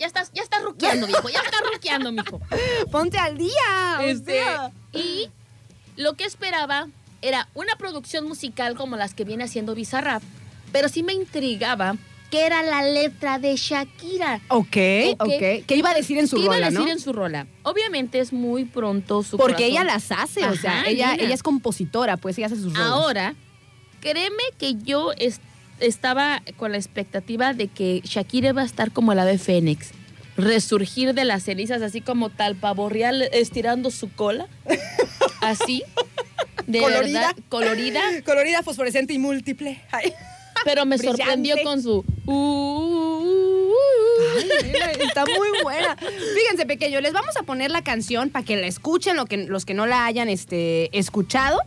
Ya 0.00 0.06
estás, 0.06 0.30
ya 0.32 0.42
estás 0.42 0.62
ruqueando, 0.62 1.06
viejo, 1.06 1.28
ya 1.28 1.40
estás 1.40 1.60
ruqueando, 1.74 2.10
mijo. 2.10 2.40
Ponte 2.90 3.18
al 3.18 3.36
día. 3.36 3.98
Este, 4.00 4.40
y 4.94 5.28
lo 5.96 6.14
que 6.14 6.24
esperaba 6.24 6.88
era 7.20 7.48
una 7.52 7.76
producción 7.76 8.26
musical 8.26 8.76
como 8.76 8.96
las 8.96 9.12
que 9.12 9.24
viene 9.24 9.44
haciendo 9.44 9.74
Bizarrap, 9.74 10.22
pero 10.72 10.88
sí 10.88 11.02
me 11.02 11.12
intrigaba 11.12 11.96
que 12.34 12.46
era 12.46 12.62
la 12.64 12.82
letra 12.82 13.38
de 13.38 13.54
Shakira. 13.56 14.40
Ok, 14.48 14.76
Ok. 15.18 15.20
ok. 15.20 15.64
¿Qué 15.66 15.76
iba 15.76 15.90
a 15.90 15.94
decir 15.94 16.18
en 16.18 16.26
su 16.26 16.34
¿Qué 16.36 16.42
iba 16.42 16.54
rola, 16.54 16.66
a 16.66 16.70
decir 16.70 16.84
no? 16.86 16.90
en 16.92 16.98
su 16.98 17.12
rola? 17.12 17.46
Obviamente 17.62 18.18
es 18.18 18.32
muy 18.32 18.64
pronto 18.64 19.22
su 19.22 19.36
Porque 19.36 19.54
corazón. 19.54 19.70
ella 19.70 19.84
las 19.84 20.10
hace, 20.10 20.44
o 20.46 20.56
sea, 20.56 20.84
ella, 20.88 21.14
ella 21.18 21.32
es 21.32 21.42
compositora, 21.44 22.16
pues 22.16 22.36
ella 22.38 22.48
hace 22.48 22.56
sus 22.56 22.74
rolas. 22.74 22.90
Ahora, 22.90 23.34
créeme 24.00 24.42
que 24.58 24.74
yo 24.74 25.12
es- 25.16 25.40
estaba 25.78 26.42
con 26.56 26.72
la 26.72 26.78
expectativa 26.78 27.52
de 27.54 27.68
que 27.68 28.00
Shakira 28.04 28.48
iba 28.48 28.62
a 28.62 28.64
estar 28.64 28.90
como 28.90 29.12
el 29.12 29.18
ave 29.20 29.38
fénix. 29.38 29.90
Resurgir 30.36 31.14
de 31.14 31.24
las 31.24 31.44
cenizas, 31.44 31.82
así 31.82 32.00
como 32.00 32.30
tal 32.30 32.56
pavo 32.56 32.88
real 32.88 33.22
estirando 33.32 33.92
su 33.92 34.10
cola. 34.12 34.48
Así. 35.40 35.84
De 36.66 36.78
Colorida. 36.80 37.20
verdad, 37.28 37.36
colorida. 37.48 38.00
Colorida, 38.24 38.62
fosforescente 38.64 39.12
y 39.14 39.18
múltiple. 39.18 39.80
Ay. 39.92 40.12
Pero 40.64 40.86
me 40.86 40.96
Brillante. 40.96 41.22
sorprendió 41.22 41.56
con 41.62 41.82
su. 41.82 42.04
"Uh, 42.26 42.32
uh, 42.32 43.68
uh". 43.68 43.74
Ay, 44.84 44.96
está 45.06 45.24
muy 45.26 45.48
buena. 45.62 45.96
Fíjense, 45.96 46.66
pequeño, 46.66 47.00
les 47.00 47.12
vamos 47.12 47.36
a 47.36 47.42
poner 47.42 47.70
la 47.70 47.82
canción 47.82 48.30
para 48.30 48.44
que 48.44 48.56
la 48.56 48.66
escuchen 48.66 49.16
lo 49.16 49.26
que, 49.26 49.36
los 49.36 49.64
que 49.64 49.74
no 49.74 49.86
la 49.86 50.06
hayan 50.06 50.28
este, 50.28 50.96
escuchado. 50.96 51.60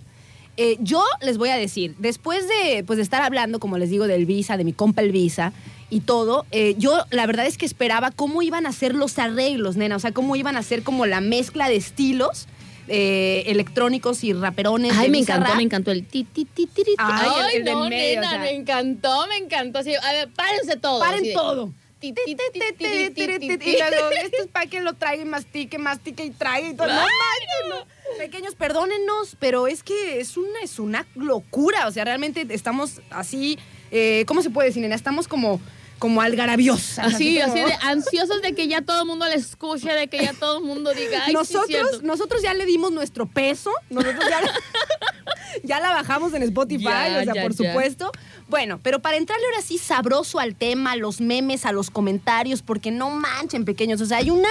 Eh, 0.57 0.77
yo 0.79 1.03
les 1.21 1.37
voy 1.37 1.49
a 1.49 1.55
decir, 1.55 1.93
después 1.99 2.47
de, 2.47 2.83
pues, 2.83 2.97
de 2.97 3.03
estar 3.03 3.21
hablando, 3.21 3.59
como 3.59 3.77
les 3.77 3.91
digo, 3.91 4.07
del 4.07 4.25
Visa, 4.25 4.57
de 4.57 4.63
mi 4.63 4.73
compa 4.73 5.01
el 5.01 5.11
Visa 5.11 5.53
y 5.91 5.99
todo, 6.01 6.45
eh, 6.51 6.73
yo 6.79 7.05
la 7.11 7.27
verdad 7.27 7.45
es 7.45 7.57
que 7.59 7.65
esperaba 7.65 8.09
cómo 8.11 8.41
iban 8.41 8.65
a 8.65 8.71
ser 8.71 8.95
los 8.95 9.19
arreglos, 9.19 9.75
nena. 9.77 9.95
O 9.95 9.99
sea, 9.99 10.11
cómo 10.13 10.35
iban 10.35 10.57
a 10.57 10.63
ser 10.63 10.81
como 10.81 11.05
la 11.05 11.21
mezcla 11.21 11.69
de 11.69 11.75
estilos 11.75 12.47
eh, 12.87 13.43
electrónicos 13.47 14.23
y 14.23 14.33
raperones. 14.33 14.93
Ay, 14.95 15.09
me 15.09 15.19
encantó, 15.19 15.55
me 15.55 15.63
encantó 15.63 15.91
el 15.91 16.05
ti, 16.05 16.23
ti, 16.23 16.45
ti, 16.45 16.67
ti, 16.67 16.83
Ay, 16.97 17.63
no, 17.63 17.89
nena, 17.89 18.37
me 18.39 18.51
encantó, 18.51 19.27
me 19.27 19.37
encantó. 19.37 19.79
Así, 19.79 19.93
a 19.95 20.11
ver, 20.11 20.29
párense 20.29 20.77
todo. 20.77 20.99
Paren 20.99 21.33
todo. 21.33 21.73
Y 21.99 22.13
es 24.41 24.47
para 24.51 24.67
que 24.67 24.81
lo 24.81 24.93
traiga 24.93 25.23
y 25.23 25.25
mastique, 25.25 25.77
mastique 25.79 26.25
y 26.25 26.29
traiga 26.29 26.69
y 26.69 26.73
todo. 26.75 26.87
No, 26.87 27.01
Pequeños, 28.17 28.55
perdónennos, 28.55 29.35
pero 29.39 29.67
es 29.67 29.83
que 29.83 30.19
es 30.19 30.37
una, 30.37 30.59
es 30.61 30.79
una 30.79 31.05
locura. 31.15 31.87
O 31.87 31.91
sea, 31.91 32.05
realmente 32.05 32.45
estamos 32.49 33.01
así, 33.09 33.57
eh, 33.91 34.23
¿cómo 34.27 34.41
se 34.41 34.49
puede 34.49 34.69
decir, 34.69 34.81
nena? 34.81 34.95
Estamos 34.95 35.27
como 35.27 35.59
como 35.99 36.21
algarabiosas. 36.21 37.13
Así, 37.13 37.39
como- 37.39 37.53
así 37.53 37.59
de 37.63 37.73
ansiosos 37.81 38.41
de 38.41 38.53
que 38.53 38.67
ya 38.67 38.81
todo 38.81 39.01
el 39.01 39.07
mundo 39.07 39.25
le 39.27 39.35
escuche, 39.35 39.91
de 39.91 40.07
que 40.07 40.19
ya 40.23 40.33
todo 40.33 40.59
el 40.59 40.63
mundo 40.63 40.93
diga, 40.93 41.23
ay, 41.25 41.33
nosotros, 41.33 42.03
nosotros 42.03 42.41
ya 42.41 42.53
le 42.53 42.65
dimos 42.65 42.91
nuestro 42.91 43.25
peso, 43.25 43.71
nosotros 43.89 44.23
ya, 44.29 44.41
la- 44.41 44.53
ya 45.63 45.79
la 45.79 45.89
bajamos 45.91 46.33
en 46.33 46.43
Spotify, 46.43 46.83
Ya, 46.83 47.17
o 47.21 47.23
sea, 47.23 47.33
ya, 47.35 47.41
por 47.43 47.53
supuesto. 47.53 48.11
Bueno, 48.47 48.79
pero 48.81 48.99
para 49.01 49.17
entrarle 49.17 49.45
ahora 49.47 49.61
sí 49.61 49.77
sabroso 49.77 50.39
al 50.39 50.55
tema, 50.55 50.91
a 50.93 50.95
los 50.95 51.19
memes, 51.21 51.65
a 51.65 51.71
los 51.71 51.89
comentarios, 51.89 52.61
porque 52.61 52.91
no 52.91 53.09
manchen 53.09 53.65
pequeños, 53.65 54.01
o 54.01 54.05
sea, 54.05 54.17
hay 54.17 54.29
una... 54.29 54.49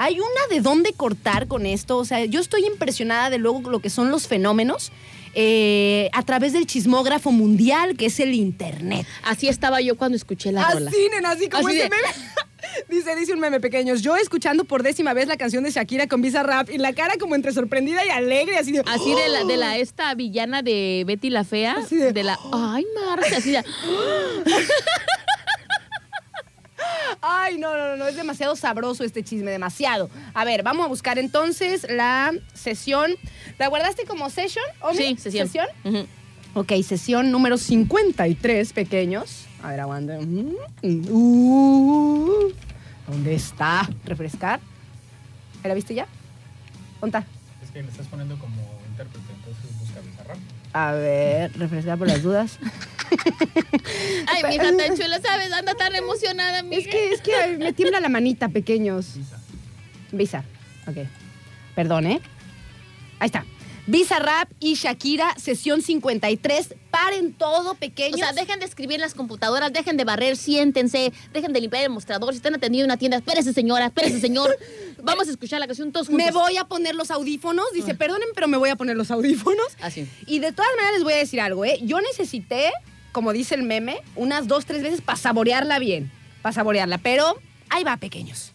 Hay 0.00 0.20
una 0.20 0.46
de 0.48 0.60
dónde 0.60 0.92
cortar 0.92 1.48
con 1.48 1.66
esto. 1.66 1.96
O 1.96 2.04
sea, 2.04 2.24
yo 2.24 2.38
estoy 2.40 2.64
impresionada 2.66 3.30
de 3.30 3.38
luego 3.38 3.68
lo 3.68 3.80
que 3.80 3.90
son 3.90 4.12
los 4.12 4.28
fenómenos 4.28 4.92
eh, 5.34 6.08
a 6.12 6.22
través 6.22 6.52
del 6.52 6.66
chismógrafo 6.66 7.30
mundial, 7.32 7.96
que 7.96 8.06
es 8.06 8.20
el 8.20 8.34
Internet. 8.34 9.06
Así 9.24 9.48
estaba 9.48 9.80
yo 9.80 9.96
cuando 9.96 10.16
escuché 10.16 10.52
la 10.52 10.70
rola. 10.70 10.90
Así, 10.90 11.08
nena, 11.14 11.30
así 11.30 11.48
como 11.48 11.68
Así 11.68 11.76
ese 11.78 11.84
de- 11.84 11.90
meme. 11.90 12.08
Dice, 12.90 13.16
dice 13.16 13.32
un 13.32 13.40
meme 13.40 13.60
pequeños. 13.60 14.02
Yo 14.02 14.16
escuchando 14.16 14.64
por 14.64 14.82
décima 14.82 15.14
vez 15.14 15.26
la 15.26 15.36
canción 15.36 15.64
de 15.64 15.70
Shakira 15.70 16.06
con 16.06 16.20
Visa 16.20 16.42
Rap 16.42 16.68
y 16.70 16.76
la 16.76 16.92
cara 16.92 17.14
como 17.18 17.34
entre 17.34 17.52
sorprendida 17.52 18.04
y 18.04 18.10
alegre, 18.10 18.56
así 18.58 18.72
de. 18.72 18.80
Así 18.86 19.14
de 19.14 19.28
la, 19.28 19.44
de 19.44 19.56
la 19.56 19.78
esta 19.78 20.12
villana 20.14 20.60
de 20.62 21.04
Betty 21.06 21.30
la 21.30 21.44
Fea. 21.44 21.76
Así 21.78 21.96
de- 21.96 22.12
de 22.12 22.24
la. 22.24 22.38
Ay, 22.52 22.84
Marcia, 22.94 23.38
así 23.38 23.52
de. 23.52 23.64
Ay, 27.20 27.58
no, 27.58 27.76
no, 27.76 27.96
no, 27.96 28.06
es 28.06 28.16
demasiado 28.16 28.56
sabroso 28.56 29.04
este 29.04 29.22
chisme, 29.22 29.50
demasiado. 29.50 30.10
A 30.34 30.44
ver, 30.44 30.62
vamos 30.62 30.84
a 30.84 30.88
buscar 30.88 31.18
entonces 31.18 31.86
la 31.88 32.32
sesión. 32.54 33.12
¿La 33.58 33.68
guardaste 33.68 34.04
como 34.04 34.30
session? 34.30 34.64
Omi? 34.80 34.96
Sí, 34.96 35.16
sesión. 35.18 35.66
Ujú. 35.84 36.06
Ok, 36.54 36.72
sesión 36.82 37.30
número 37.30 37.58
53, 37.58 38.72
pequeños. 38.72 39.46
A 39.62 39.70
ver, 39.70 39.80
aguanta. 39.80 40.18
Mm, 40.20 40.54
uh, 41.10 42.52
¿Dónde 43.06 43.34
está? 43.34 43.88
¿Refrescar? 44.04 44.60
¿La 45.64 45.74
viste 45.74 45.94
ya? 45.94 46.06
¿Dónde 47.00 47.18
está? 47.18 47.37
Que 47.78 47.84
le 47.84 47.90
estás 47.90 48.08
poniendo 48.08 48.36
como 48.40 48.56
intérprete, 48.90 49.32
entonces 49.32 49.78
busca 49.78 50.00
Bizarrap. 50.00 50.36
A 50.72 50.92
ver, 50.94 51.56
refrescar 51.56 51.96
por 51.96 52.08
las 52.08 52.24
dudas. 52.24 52.58
Ay, 54.26 54.42
mi 54.48 54.56
hija 54.56 54.76
tan 54.76 54.96
chula, 54.96 55.20
¿sabes? 55.20 55.52
Anda 55.52 55.76
tan 55.76 55.94
emocionada, 55.94 56.64
mi 56.64 56.74
Es 56.74 56.88
que, 56.88 57.12
es 57.12 57.20
que 57.20 57.56
me 57.56 57.72
tiembla 57.72 58.00
la 58.00 58.08
manita, 58.08 58.48
pequeños. 58.48 59.14
Visa. 59.14 59.38
Visa. 60.10 60.44
Ok. 60.88 61.06
Perdón, 61.76 62.08
¿eh? 62.08 62.20
Ahí 63.20 63.26
está. 63.26 63.44
Visa 63.90 64.18
Rap 64.18 64.50
y 64.60 64.74
Shakira, 64.74 65.34
sesión 65.38 65.80
53. 65.80 66.74
Paren 66.90 67.32
todo, 67.32 67.70
O 67.70 67.74
pequeños. 67.74 68.20
sea, 68.20 68.34
dejen 68.34 68.60
de 68.60 68.66
escribir 68.66 68.96
en 68.96 69.00
las 69.00 69.14
computadoras, 69.14 69.72
dejen 69.72 69.96
de 69.96 70.04
barrer, 70.04 70.36
siéntense, 70.36 71.10
dejen 71.32 71.54
de 71.54 71.60
limpiar 71.62 71.84
el 71.84 71.88
mostrador. 71.88 72.34
Si 72.34 72.36
están 72.36 72.54
atendiendo 72.54 72.84
una 72.84 72.98
tienda, 72.98 73.16
espérese, 73.16 73.54
señora, 73.54 73.86
espérese, 73.86 74.20
señor. 74.20 74.54
Vamos 75.02 75.26
a 75.28 75.30
escuchar 75.30 75.58
la 75.60 75.66
canción 75.66 75.90
todos 75.90 76.08
juntos. 76.08 76.22
me 76.22 76.30
voy 76.32 76.58
a 76.58 76.64
poner 76.64 76.94
los 76.94 77.10
audífonos. 77.10 77.64
Dice, 77.72 77.94
perdonen, 77.94 78.28
pero 78.34 78.46
me 78.46 78.58
voy 78.58 78.68
a 78.68 78.76
poner 78.76 78.94
los 78.94 79.10
audífonos. 79.10 79.68
Así. 79.80 80.06
Y 80.26 80.40
de 80.40 80.52
todas 80.52 80.70
maneras 80.76 80.92
les 80.96 81.04
voy 81.04 81.14
a 81.14 81.16
decir 81.16 81.40
algo, 81.40 81.64
¿eh? 81.64 81.78
Yo 81.80 81.98
necesité, 82.02 82.70
como 83.12 83.32
dice 83.32 83.54
el 83.54 83.62
meme, 83.62 84.02
unas 84.16 84.48
dos, 84.48 84.66
tres 84.66 84.82
veces 84.82 85.00
para 85.00 85.16
saborearla 85.16 85.78
bien. 85.78 86.12
Para 86.42 86.52
saborearla. 86.52 86.98
Pero 86.98 87.38
ahí 87.70 87.84
va, 87.84 87.96
pequeños. 87.96 88.52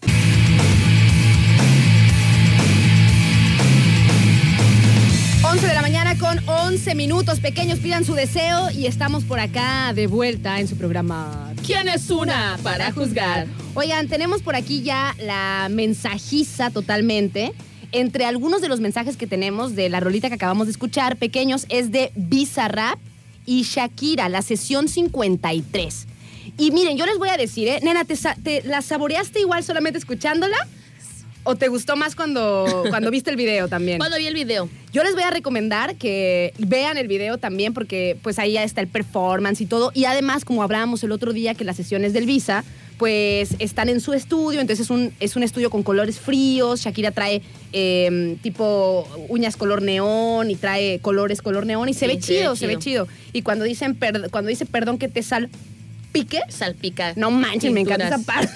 11 5.46 5.68
de 5.68 5.74
la 5.74 5.82
mañana 5.82 6.18
con 6.18 6.40
11 6.48 6.96
minutos. 6.96 7.42
Pequeños, 7.42 7.80
pidan 7.80 8.06
su 8.06 8.14
deseo 8.14 8.72
y 8.72 8.88
estamos 8.88 9.26
por 9.26 9.42
acá 9.42 9.92
de 9.94 10.08
vuelta 10.08 10.62
en 10.62 10.70
su 10.70 10.78
programa. 10.78 11.54
¿Quién 11.66 11.90
es 11.90 12.10
una 12.10 12.58
para 12.64 12.94
juzgar? 12.94 13.48
Oigan, 13.74 14.08
tenemos 14.08 14.42
por 14.42 14.56
aquí 14.56 14.84
ya 14.84 15.14
la 15.20 15.68
mensajiza 15.70 16.70
totalmente. 16.70 17.54
Entre 17.92 18.26
algunos 18.26 18.62
de 18.62 18.70
los 18.70 18.80
mensajes 18.80 19.18
que 19.18 19.28
tenemos 19.28 19.76
de 19.76 19.90
la 19.90 20.00
rolita 20.00 20.30
que 20.30 20.36
acabamos 20.36 20.68
de 20.68 20.72
escuchar, 20.72 21.18
pequeños, 21.18 21.66
es 21.68 21.92
de 21.92 22.14
Bizarrap 22.16 22.98
y 23.46 23.64
Shakira, 23.64 24.30
la 24.30 24.42
sesión 24.42 24.88
53. 24.88 26.08
Y 26.58 26.72
miren, 26.72 26.98
yo 26.98 27.06
les 27.06 27.18
voy 27.18 27.30
a 27.30 27.38
decir, 27.38 27.68
¿eh? 27.68 27.80
Nena, 27.84 28.06
¿te, 28.06 28.64
la 28.64 28.82
saboreaste 28.82 29.42
igual 29.42 29.64
solamente 29.64 30.00
escuchándola? 30.00 30.58
¿O 31.46 31.56
te 31.56 31.68
gustó 31.68 31.96
más 31.96 32.16
cuando, 32.16 32.84
cuando 32.90 33.12
viste 33.12 33.30
el 33.30 33.36
video 33.36 33.68
también? 33.68 33.98
Cuando 33.98 34.18
vi 34.18 34.28
el 34.28 34.34
video. 34.34 34.70
Yo 34.94 35.04
les 35.04 35.14
voy 35.14 35.24
a 35.24 35.30
recomendar 35.32 35.96
que 35.96 36.54
vean 36.58 36.98
el 36.98 37.08
video 37.08 37.38
también 37.38 37.74
porque 37.74 38.18
pues 38.22 38.40
ahí 38.40 38.54
ya 38.54 38.64
está 38.64 38.80
el 38.82 38.88
performance 38.88 39.60
y 39.62 39.66
todo. 39.66 39.92
Y 39.94 40.06
además, 40.06 40.46
como 40.46 40.64
hablábamos 40.64 41.04
el 41.04 41.12
otro 41.12 41.34
día 41.34 41.54
que 41.54 41.66
las 41.66 41.76
sesiones 41.76 42.14
del 42.14 42.26
Visa, 42.26 42.64
pues 42.98 43.56
están 43.60 43.90
en 43.90 44.00
su 44.00 44.14
estudio, 44.14 44.62
entonces 44.62 44.86
es 44.86 44.90
un, 44.90 45.12
es 45.20 45.36
un 45.36 45.44
estudio 45.44 45.70
con 45.70 45.84
colores 45.84 46.20
fríos. 46.20 46.80
Shakira 46.82 47.12
trae 47.12 47.42
eh, 47.74 48.38
tipo 48.42 49.06
uñas 49.28 49.58
color 49.58 49.82
neón 49.82 50.50
y 50.50 50.56
trae 50.56 51.00
colores 51.00 51.42
color 51.42 51.66
neón 51.66 51.90
y 51.90 51.94
se 51.94 52.02
Sí, 52.02 52.16
ve 52.16 52.22
se 52.22 52.34
ve 52.34 52.40
chido, 52.40 52.56
se 52.56 52.68
ve 52.68 52.78
chido. 52.78 53.06
chido. 53.06 53.18
Y 53.34 53.42
cuando, 53.42 53.66
dicen 53.66 53.98
cuando 54.32 54.50
dice 54.50 54.66
perdón 54.66 54.98
que 54.98 55.10
te 55.10 55.24
salpique, 56.14 56.40
Salpica. 56.50 57.14
no 57.16 57.32
manches, 57.32 57.72
me 57.72 57.82
encanta 57.82 58.08
esa 58.08 58.20
parte. 58.20 58.54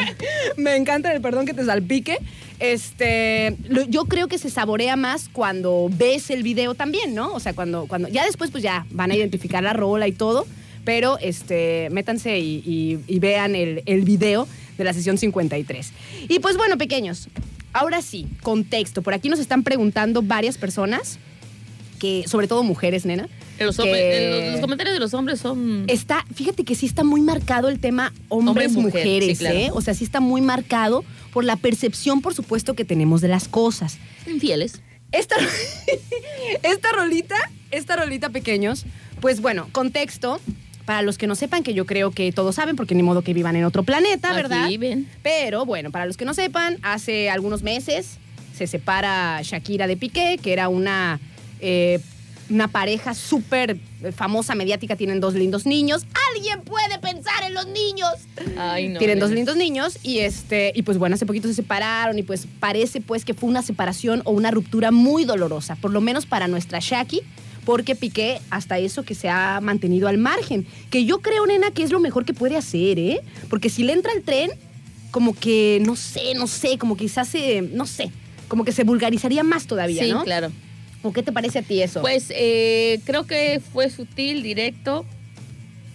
me 0.56 0.76
encanta 0.76 1.12
el 1.12 1.20
perdón 1.20 1.46
que 1.46 1.54
te 1.54 1.64
salpique. 1.64 2.18
este, 2.58 3.56
yo 3.88 4.04
creo 4.04 4.28
que 4.28 4.36
se 4.38 4.50
saborea 4.50 4.96
más 4.96 5.28
cuando 5.32 5.88
ves 5.90 6.30
el 6.30 6.42
video 6.42 6.74
también, 6.74 7.14
¿no? 7.14 7.32
O 7.32 7.40
sea, 7.40 7.54
cuando, 7.54 7.86
cuando, 7.86 8.08
ya 8.08 8.24
después 8.26 8.50
pues 8.50 8.62
ya 8.62 8.86
van 8.90 9.10
a 9.10 9.16
identificar 9.16 9.62
la 9.62 9.72
rola 9.72 10.06
y 10.08 10.12
todo, 10.12 10.46
pero 10.84 11.18
este, 11.20 11.88
métanse 11.90 12.38
y, 12.38 12.62
y- 12.66 12.98
y 13.06 13.18
vean 13.18 13.54
el, 13.54 13.82
el 13.86 14.02
video 14.02 14.46
de 14.76 14.84
la 14.84 14.92
sesión 14.92 15.16
53. 15.16 15.92
Y 16.28 16.38
pues 16.40 16.56
bueno, 16.58 16.76
pequeños, 16.76 17.28
ahora 17.72 18.02
sí, 18.02 18.26
contexto. 18.42 19.00
Por 19.02 19.14
aquí 19.14 19.28
nos 19.30 19.38
están 19.40 19.62
preguntando 19.62 20.20
varias 20.22 20.58
personas, 20.58 21.18
que, 21.98 22.24
sobre 22.26 22.46
todo 22.48 22.62
mujeres, 22.62 23.04
nena. 23.06 23.28
Los, 23.60 23.76
que- 23.76 23.82
hombres- 23.82 24.42
los- 24.44 24.52
los 24.52 24.60
comentarios 24.60 24.94
de 24.94 25.00
los 25.00 25.14
hombres 25.14 25.40
son. 25.40 25.84
Está, 25.88 26.24
fíjate 26.34 26.64
que 26.64 26.74
sí 26.74 26.86
está 26.86 27.04
muy 27.04 27.20
marcado 27.20 27.68
el 27.68 27.78
tema 27.80 28.12
Hombre 28.28 28.66
hombres-mujeres, 28.66 29.38
sí, 29.38 29.44
claro. 29.44 29.56
¿eh? 29.58 29.70
O 29.72 29.80
sea, 29.80 29.94
sí 29.94 30.04
está 30.04 30.20
muy 30.20 30.40
marcado 30.40 31.04
por 31.32 31.44
la 31.44 31.56
percepción, 31.56 32.20
por 32.22 32.34
supuesto, 32.34 32.74
que 32.74 32.84
tenemos 32.84 33.20
de 33.20 33.28
las 33.28 33.48
cosas. 33.48 33.98
infieles. 34.26 34.80
Esta, 35.12 35.36
esta 36.62 36.92
rolita, 36.92 37.36
esta 37.70 37.96
rolita, 37.96 38.30
pequeños, 38.30 38.84
pues 39.20 39.40
bueno, 39.40 39.68
contexto. 39.72 40.40
Para 40.86 41.02
los 41.02 41.18
que 41.18 41.28
no 41.28 41.36
sepan, 41.36 41.62
que 41.62 41.72
yo 41.72 41.86
creo 41.86 42.10
que 42.10 42.32
todos 42.32 42.56
saben, 42.56 42.74
porque 42.74 42.96
ni 42.96 43.04
modo 43.04 43.22
que 43.22 43.32
vivan 43.32 43.54
en 43.54 43.64
otro 43.64 43.84
planeta, 43.84 44.32
¿verdad? 44.32 44.64
Aquí 44.64 44.76
ven. 44.76 45.06
Pero 45.22 45.64
bueno, 45.64 45.92
para 45.92 46.04
los 46.04 46.16
que 46.16 46.24
no 46.24 46.34
sepan, 46.34 46.78
hace 46.82 47.30
algunos 47.30 47.62
meses 47.62 48.16
se 48.56 48.66
separa 48.66 49.40
Shakira 49.44 49.86
de 49.86 49.96
Piqué, 49.96 50.38
que 50.42 50.52
era 50.52 50.68
una, 50.68 51.20
eh, 51.60 52.00
una 52.50 52.68
pareja 52.68 53.14
súper 53.14 53.78
famosa, 54.14 54.54
mediática, 54.54 54.96
tienen 54.96 55.20
dos 55.20 55.34
lindos 55.34 55.66
niños. 55.66 56.04
¿Alguien 56.34 56.60
puede 56.62 56.98
pensar 56.98 57.44
en 57.46 57.54
los 57.54 57.66
niños? 57.66 58.10
Ay, 58.58 58.88
no. 58.88 58.98
tienen 58.98 59.18
dos 59.18 59.30
lindos 59.30 59.56
niños 59.56 59.98
y 60.02 60.18
este 60.18 60.72
y 60.74 60.82
pues 60.82 60.98
bueno 60.98 61.14
hace 61.14 61.26
poquito 61.26 61.48
se 61.48 61.54
separaron 61.54 62.18
y 62.18 62.22
pues 62.22 62.46
parece 62.58 63.00
pues 63.00 63.24
que 63.24 63.34
fue 63.34 63.48
una 63.48 63.62
separación 63.62 64.22
o 64.24 64.32
una 64.32 64.50
ruptura 64.50 64.90
muy 64.90 65.24
dolorosa 65.24 65.76
por 65.76 65.90
lo 65.92 66.00
menos 66.00 66.26
para 66.26 66.48
nuestra 66.48 66.78
Shaki 66.80 67.22
porque 67.64 67.94
Piqué 67.94 68.40
hasta 68.50 68.78
eso 68.78 69.02
que 69.02 69.14
se 69.14 69.28
ha 69.28 69.60
mantenido 69.60 70.08
al 70.08 70.18
margen 70.18 70.66
que 70.90 71.04
yo 71.04 71.20
creo 71.20 71.46
nena 71.46 71.70
que 71.70 71.82
es 71.82 71.90
lo 71.90 72.00
mejor 72.00 72.24
que 72.24 72.34
puede 72.34 72.56
hacer 72.56 72.98
eh 72.98 73.20
porque 73.48 73.68
si 73.68 73.84
le 73.84 73.92
entra 73.92 74.12
el 74.12 74.22
tren 74.22 74.50
como 75.10 75.34
que 75.34 75.80
no 75.84 75.96
sé 75.96 76.34
no 76.34 76.46
sé 76.46 76.78
como 76.78 76.96
quizás 76.96 77.28
se 77.28 77.62
no 77.62 77.86
sé 77.86 78.10
como 78.48 78.64
que 78.64 78.72
se 78.72 78.84
vulgarizaría 78.84 79.42
más 79.42 79.66
todavía 79.66 80.02
Sí, 80.02 80.10
no 80.10 80.24
claro. 80.24 80.50
O 81.02 81.12
qué 81.12 81.22
te 81.22 81.32
parece 81.32 81.60
a 81.60 81.62
ti 81.62 81.82
eso 81.82 82.00
Pues 82.02 82.26
eh, 82.34 83.00
creo 83.04 83.26
que 83.26 83.60
fue 83.72 83.88
sutil, 83.90 84.42
directo 84.42 85.04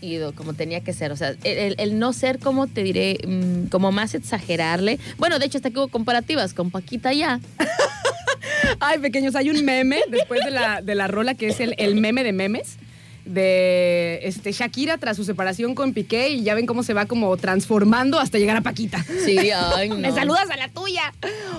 y 0.01 0.19
como 0.35 0.53
tenía 0.53 0.81
que 0.81 0.93
ser. 0.93 1.12
O 1.12 1.15
sea, 1.15 1.29
el, 1.29 1.57
el- 1.57 1.75
el 1.79 1.97
no 2.00 2.13
ser, 2.13 2.38
como 2.39 2.67
te 2.67 2.83
diré, 2.83 3.17
mm, 3.27 3.67
como 3.69 3.91
más 3.91 4.13
exagerarle. 4.13 5.00
Bueno, 5.17 5.39
de 5.39 5.45
hecho, 5.47 5.57
hasta 5.57 5.71
que 5.71 5.79
hubo 5.79 5.88
comparativas 5.88 6.53
con 6.53 6.69
Paquita 6.69 7.12
ya. 7.13 7.39
Ay, 8.79 9.00
pequeños, 9.00 9.35
hay 9.35 9.50
un 9.50 9.63
meme 9.65 10.00
después 10.09 10.41
de 10.45 10.51
la, 10.51 10.81
de 10.81 10.95
la 10.95 11.07
rola 11.07 11.33
que 11.35 11.47
es 11.47 11.59
el, 11.59 11.74
el 11.77 11.95
meme 11.95 12.24
de 12.24 12.33
memes 12.33 12.77
de 13.25 14.20
este, 14.24 14.51
Shakira 14.51 14.98
tras 14.98 15.17
su 15.17 15.24
separación 15.24 15.75
con 15.75 15.94
Piqué 15.94 16.29
y 16.29 16.44
ya 16.44 16.53
ven 16.55 16.65
cómo 16.65 16.84
se 16.84 16.94
va 16.94 17.05
como 17.05 17.36
transformando 17.38 18.20
hasta 18.20 18.38
llegar 18.38 18.55
a 18.58 18.62
Paquita. 18.62 19.03
Sí, 19.25 19.38
ay, 19.51 19.89
no. 19.89 19.96
Me 19.98 20.12
saludas 20.12 20.50
a 20.50 20.58
la 20.58 20.70
tuya. 20.70 21.13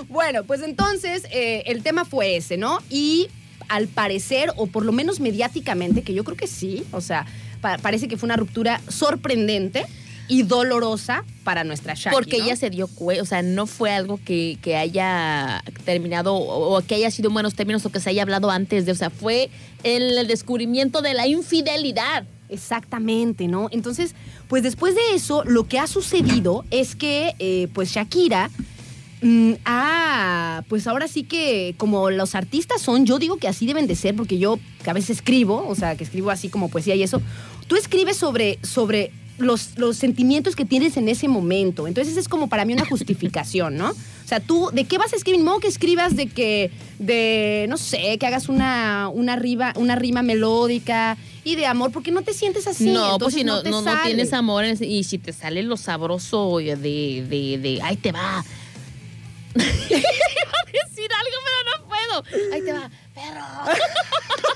Bueno, 0.09 0.45
pues 0.45 0.63
entonces 0.63 1.25
eh, 1.33 1.65
el 1.67 1.83
tema 1.83 2.05
fue 2.05 2.37
ese, 2.37 2.57
¿no? 2.57 2.79
Y 2.89 3.29
al 3.69 3.89
parecer, 3.89 4.53
o 4.57 4.67
por 4.69 4.85
lo 4.85 4.93
menos 4.93 5.19
mediáticamente, 5.21 6.03
que 6.03 6.15
yo 6.15 6.23
creo 6.25 6.37
que 6.37 6.47
sí, 6.47 6.85
o 6.93 7.01
sea, 7.01 7.27
pa- 7.61 7.79
parece 7.79 8.07
que 8.07 8.17
fue 8.17 8.27
una 8.29 8.37
ruptura 8.37 8.81
sorprendente 8.89 9.87
y 10.29 10.43
dolorosa 10.43 11.25
para 11.45 11.65
nuestra 11.65 11.95
Shakira. 11.95 12.13
Porque 12.13 12.37
ella 12.37 12.57
se 12.57 12.71
dio 12.71 12.89
cuenta, 12.89 13.23
o 13.23 13.27
sea, 13.27 13.43
no 13.43 13.67
fue 13.67 13.93
algo 13.93 14.19
que, 14.25 14.59
que 14.63 14.77
haya 14.77 15.63
terminado 15.85 16.35
o, 16.35 16.77
o 16.77 16.83
que 16.83 16.97
haya 16.97 17.11
sido 17.11 17.29
en 17.29 17.35
buenos 17.35 17.55
términos 17.55 17.85
o 17.87 17.91
que 17.91 18.01
se 18.01 18.11
haya 18.11 18.23
hablado 18.23 18.51
antes 18.51 18.87
de, 18.87 18.93
o 18.93 18.97
sea, 18.97 19.11
fue 19.11 19.51
el, 19.83 20.19
el 20.19 20.27
descubrimiento 20.27 21.03
de 21.03 21.15
la 21.15 21.27
infidelidad. 21.27 22.25
Exactamente, 22.49 23.49
¿no? 23.49 23.69
Entonces, 23.73 24.15
pues 24.49 24.63
después 24.63 24.95
de 24.95 25.15
eso, 25.15 25.43
lo 25.45 25.67
que 25.67 25.79
ha 25.79 25.87
sucedido 25.87 26.65
es 26.71 26.95
que, 26.95 27.35
eh, 27.39 27.69
pues 27.73 27.91
Shakira, 27.91 28.51
mm, 29.23 29.53
ah, 29.65 30.63
pues 30.69 30.87
ahora 30.87 31.09
sí 31.09 31.25
que 31.25 31.75
como 31.77 32.11
los 32.11 32.35
artistas 32.35 32.81
son, 32.81 33.05
yo 33.05 33.19
digo 33.19 33.37
que 33.37 33.49
así 33.49 33.67
deben 33.67 33.87
de 33.87 33.97
ser, 33.97 34.15
porque 34.15 34.39
yo 34.39 34.59
que 34.83 34.91
a 34.91 34.93
veces 34.93 35.19
escribo, 35.19 35.67
o 35.67 35.75
sea, 35.75 35.97
que 35.97 36.05
escribo 36.05 36.31
así 36.31 36.49
como 36.49 36.69
poesía 36.69 36.95
y 36.95 37.03
eso, 37.03 37.21
tú 37.67 37.75
escribes 37.75 38.17
sobre, 38.17 38.59
sobre 38.63 39.11
los, 39.39 39.79
los 39.79 39.97
sentimientos 39.97 40.57
que 40.57 40.65
tienes 40.65 40.97
en 40.97 41.09
ese 41.09 41.29
momento. 41.29 41.87
Entonces 41.87 42.17
es 42.17 42.29
como 42.29 42.49
para 42.49 42.65
mí 42.65 42.73
una 42.73 42.87
justificación, 42.87 43.77
¿no? 43.77 43.91
O 43.91 44.29
sea, 44.29 44.41
tú, 44.41 44.71
¿de 44.73 44.85
qué 44.85 44.99
vas 44.99 45.13
a 45.13 45.17
escribir? 45.17 45.43
No 45.43 45.61
que 45.61 45.69
escribas 45.69 46.17
de 46.17 46.27
que, 46.27 46.71
de, 46.99 47.67
no 47.69 47.77
sé, 47.77 48.19
que 48.19 48.27
hagas 48.27 48.49
una, 48.49 49.09
una, 49.09 49.37
riba, 49.37 49.73
una 49.77 49.95
rima 49.95 50.23
melódica 50.23 51.17
y 51.45 51.55
de 51.55 51.67
amor, 51.67 51.93
porque 51.93 52.11
no 52.11 52.23
te 52.23 52.35
sientes 52.35 52.67
así. 52.67 52.91
no, 52.91 53.19
pues 53.19 53.35
si 53.35 53.45
no, 53.45 53.63
te 53.63 53.71
no, 53.71 53.83
no 53.83 54.03
tienes 54.03 54.33
amor 54.33 54.65
y 54.65 55.05
si 55.05 55.19
te 55.19 55.33
sale 55.33 55.63
lo 55.63 55.77
sabroso 55.77 56.59
de, 56.59 56.75
de, 56.77 57.59
de, 57.63 57.81
ahí 57.83 57.97
te 57.97 58.11
va. 58.11 58.45
Iba 59.55 59.65
a 59.65 60.67
decir 60.73 61.09
algo, 61.13 61.39
pero 61.45 61.59
no 61.71 61.87
puedo. 61.87 62.53
Ahí 62.53 62.63
te 62.63 62.73
va, 62.73 62.91
perro. 63.15 63.45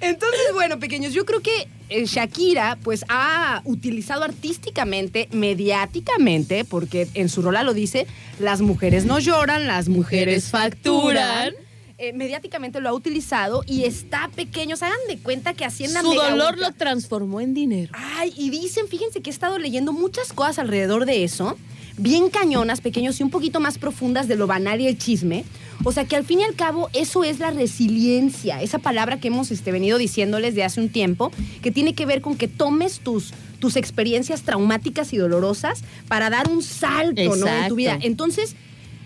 Entonces, 0.00 0.40
bueno, 0.52 0.78
pequeños, 0.78 1.12
yo 1.12 1.24
creo 1.24 1.40
que 1.40 1.68
eh, 1.88 2.06
Shakira, 2.06 2.78
pues, 2.82 3.04
ha 3.08 3.62
utilizado 3.64 4.24
artísticamente, 4.24 5.28
mediáticamente, 5.32 6.64
porque 6.64 7.08
en 7.14 7.28
su 7.28 7.42
rola 7.42 7.62
lo 7.62 7.74
dice, 7.74 8.06
las 8.38 8.60
mujeres 8.60 9.04
no 9.04 9.18
lloran, 9.18 9.66
las 9.66 9.88
mujeres 9.88 10.04
Mujeres 10.04 10.50
facturan. 10.50 11.54
Eh, 11.96 12.12
mediáticamente 12.12 12.80
lo 12.80 12.88
ha 12.88 12.92
utilizado 12.92 13.62
y 13.68 13.84
está 13.84 14.28
pequeños. 14.34 14.82
Hagan 14.82 14.98
de 15.08 15.16
cuenta 15.18 15.54
que 15.54 15.64
Hacienda 15.64 16.02
Su 16.02 16.10
Mega 16.10 16.30
dolor 16.30 16.54
Ultra- 16.54 16.68
lo 16.70 16.74
transformó 16.74 17.40
en 17.40 17.54
dinero. 17.54 17.92
Ay, 17.94 18.32
y 18.36 18.50
dicen, 18.50 18.88
fíjense 18.88 19.22
que 19.22 19.30
he 19.30 19.32
estado 19.32 19.58
leyendo 19.60 19.92
muchas 19.92 20.32
cosas 20.32 20.58
alrededor 20.58 21.06
de 21.06 21.22
eso, 21.22 21.56
bien 21.96 22.30
cañonas, 22.30 22.80
pequeños 22.80 23.20
y 23.20 23.22
un 23.22 23.30
poquito 23.30 23.60
más 23.60 23.78
profundas 23.78 24.26
de 24.26 24.34
lo 24.34 24.48
banal 24.48 24.80
y 24.80 24.88
el 24.88 24.98
chisme. 24.98 25.44
O 25.84 25.92
sea 25.92 26.04
que 26.04 26.16
al 26.16 26.24
fin 26.24 26.40
y 26.40 26.42
al 26.42 26.56
cabo 26.56 26.90
eso 26.94 27.22
es 27.22 27.38
la 27.38 27.52
resiliencia, 27.52 28.60
esa 28.60 28.80
palabra 28.80 29.20
que 29.20 29.28
hemos 29.28 29.52
este, 29.52 29.70
venido 29.70 29.96
diciéndoles 29.96 30.56
de 30.56 30.64
hace 30.64 30.80
un 30.80 30.88
tiempo, 30.88 31.30
que 31.62 31.70
tiene 31.70 31.94
que 31.94 32.06
ver 32.06 32.20
con 32.22 32.36
que 32.36 32.48
tomes 32.48 32.98
tus, 32.98 33.32
tus 33.60 33.76
experiencias 33.76 34.42
traumáticas 34.42 35.12
y 35.12 35.16
dolorosas 35.16 35.82
para 36.08 36.28
dar 36.28 36.48
un 36.48 36.60
salto 36.62 37.36
¿no? 37.36 37.46
en 37.46 37.68
tu 37.68 37.76
vida. 37.76 37.98
Entonces, 38.02 38.56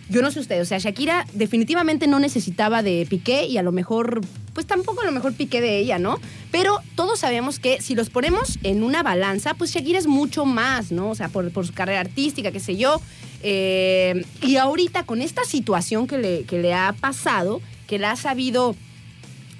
yo 0.08 0.22
no 0.22 0.30
sé 0.30 0.40
ustedes, 0.40 0.62
o 0.62 0.64
sea, 0.64 0.78
Shakira 0.78 1.26
definitivamente 1.34 2.06
no 2.06 2.18
necesitaba 2.18 2.82
de 2.82 3.06
Piqué 3.08 3.46
y 3.46 3.58
a 3.58 3.62
lo 3.62 3.72
mejor, 3.72 4.22
pues 4.54 4.66
tampoco 4.66 5.02
a 5.02 5.04
lo 5.04 5.12
mejor 5.12 5.34
Piqué 5.34 5.60
de 5.60 5.78
ella, 5.78 5.98
¿no? 5.98 6.18
Pero 6.50 6.80
todos 6.94 7.20
sabemos 7.20 7.58
que 7.58 7.80
si 7.82 7.94
los 7.94 8.08
ponemos 8.08 8.58
en 8.62 8.82
una 8.82 9.02
balanza, 9.02 9.54
pues 9.54 9.72
Shakira 9.72 9.98
es 9.98 10.06
mucho 10.06 10.46
más, 10.46 10.92
¿no? 10.92 11.10
O 11.10 11.14
sea, 11.14 11.28
por, 11.28 11.50
por 11.50 11.66
su 11.66 11.74
carrera 11.74 12.00
artística, 12.00 12.50
qué 12.52 12.60
sé 12.60 12.76
yo. 12.76 13.02
Eh, 13.42 14.24
y 14.42 14.56
ahorita 14.56 15.04
con 15.04 15.20
esta 15.20 15.44
situación 15.44 16.06
que 16.06 16.18
le, 16.18 16.44
que 16.44 16.58
le 16.58 16.74
ha 16.74 16.94
pasado, 16.98 17.60
que 17.86 17.98
la 17.98 18.12
ha 18.12 18.16
sabido 18.16 18.74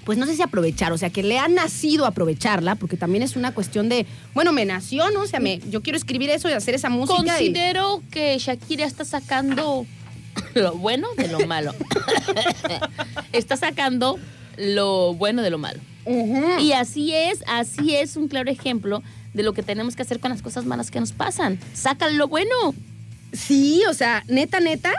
pues 0.09 0.17
no 0.17 0.25
sé 0.25 0.35
si 0.35 0.41
aprovechar, 0.41 0.91
o 0.93 0.97
sea, 0.97 1.11
que 1.11 1.23
le 1.23 1.39
ha 1.39 1.49
nacido 1.49 2.07
aprovecharla, 2.07 2.77
porque 2.77 2.97
también 2.97 3.23
es 3.23 3.37
una 3.37 3.53
cuestión 3.53 3.91
de, 3.91 4.07
bueno, 4.33 4.55
me 4.55 4.65
nació, 4.65 5.11
¿no? 5.11 5.21
O 5.21 5.27
sea, 5.27 5.39
me, 5.39 5.61
yo 5.69 5.83
quiero 5.83 5.99
escribir 5.99 6.31
eso 6.31 6.49
y 6.49 6.53
hacer 6.53 6.75
esa 6.75 6.89
música. 6.89 7.19
Considero 7.19 8.03
que 8.11 8.39
Shakira 8.39 8.87
está 8.87 9.05
sacando 9.05 9.85
lo 10.55 10.75
bueno 10.77 11.09
de 11.17 11.29
lo 11.29 11.47
malo. 11.47 11.75
está 13.33 13.57
sacando 13.57 14.19
lo 14.57 15.15
bueno 15.15 15.43
de 15.43 15.51
lo 15.51 15.59
malo. 15.59 15.81
Y 16.61 16.73
así 16.73 17.13
es, 17.15 17.41
así 17.47 17.95
es 17.95 18.17
un 18.17 18.29
claro 18.29 18.51
ejemplo 18.51 19.03
de 19.35 19.43
lo 19.43 19.53
que 19.53 19.63
tenemos 19.63 19.95
que 19.95 20.03
hacer 20.03 20.21
con 20.21 20.31
las 20.31 20.41
cosas 20.41 20.65
malas 20.65 20.91
que 20.91 21.01
nos 21.01 21.13
pasan. 21.13 21.59
Saca 21.75 22.09
lo 22.09 22.29
bueno. 22.29 22.55
Sí, 23.33 23.83
o 23.91 23.93
sea, 23.93 24.25
neta, 24.27 24.59
neta, 24.59 24.93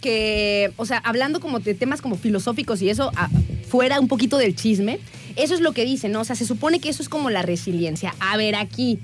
que, 0.00 0.72
o 0.76 0.84
sea, 0.84 0.98
hablando 0.98 1.38
como 1.40 1.60
de 1.60 1.74
temas 1.74 2.00
como 2.02 2.16
filosóficos 2.16 2.82
y 2.82 2.90
eso, 2.90 3.12
a- 3.14 3.30
fuera 3.68 4.00
un 4.00 4.08
poquito 4.08 4.36
del 4.36 4.56
chisme, 4.56 4.98
eso 5.36 5.54
es 5.54 5.60
lo 5.60 5.72
que 5.72 5.84
dicen, 5.84 6.10
¿no? 6.10 6.22
O 6.22 6.24
sea, 6.24 6.34
se 6.34 6.44
supone 6.44 6.80
que 6.80 6.88
eso 6.88 7.02
es 7.02 7.08
como 7.08 7.30
la 7.30 7.42
resiliencia. 7.42 8.14
A 8.18 8.36
ver, 8.36 8.56
aquí, 8.56 8.98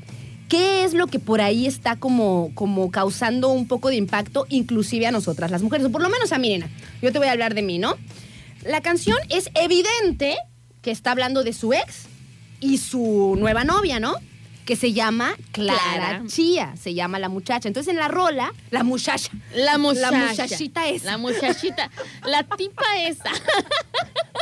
¿qué 0.49 0.85
es 0.85 0.95
lo 0.95 1.07
que 1.07 1.19
por 1.19 1.41
ahí 1.41 1.67
está 1.67 1.97
como, 1.97 2.51
como 2.55 2.91
causando 2.91 3.49
un 3.49 3.67
poco 3.67 3.89
de 3.89 3.97
impacto, 3.97 4.47
inclusive 4.49 5.07
a 5.07 5.11
nosotras, 5.11 5.51
las 5.51 5.63
mujeres? 5.63 5.87
O 5.87 5.91
por 5.91 6.03
lo 6.03 6.09
menos 6.09 6.33
a 6.33 6.39
mí, 6.39 6.51
nena. 6.51 6.69
Yo 7.03 7.13
te 7.13 7.19
voy 7.19 7.29
a 7.29 7.33
hablar 7.33 7.55
de 7.55 7.63
mí, 7.63 7.79
¿no? 7.79 7.97
La 8.65 8.81
canción 8.81 9.17
es 9.29 9.51
evidente 9.55 10.37
que 10.83 10.91
está 10.91 11.11
hablando 11.13 11.45
de 11.45 11.53
su 11.53 11.73
ex 11.73 12.07
y 12.61 12.79
su 12.79 13.37
nueva 13.39 13.65
novia, 13.65 14.01
¿no? 14.01 14.15
Que 14.65 14.77
se 14.77 14.95
llama 14.95 15.35
Clara, 15.53 15.79
Clara. 15.93 16.23
Chía, 16.27 16.75
se 16.81 16.95
llama 16.95 17.19
la 17.19 17.29
muchacha. 17.29 17.69
Entonces 17.69 17.93
en 17.93 17.99
la 17.99 18.09
rola, 18.09 18.55
la 18.71 18.83
muchacha. 18.83 19.31
La 19.55 19.77
muchacha. 19.77 20.11
La 20.11 20.29
muchachita 20.29 20.89
esa. 20.89 21.11
La 21.11 21.19
muchachita. 21.19 21.91
La 22.25 22.45
tipa 22.45 22.85
esa. 23.03 23.31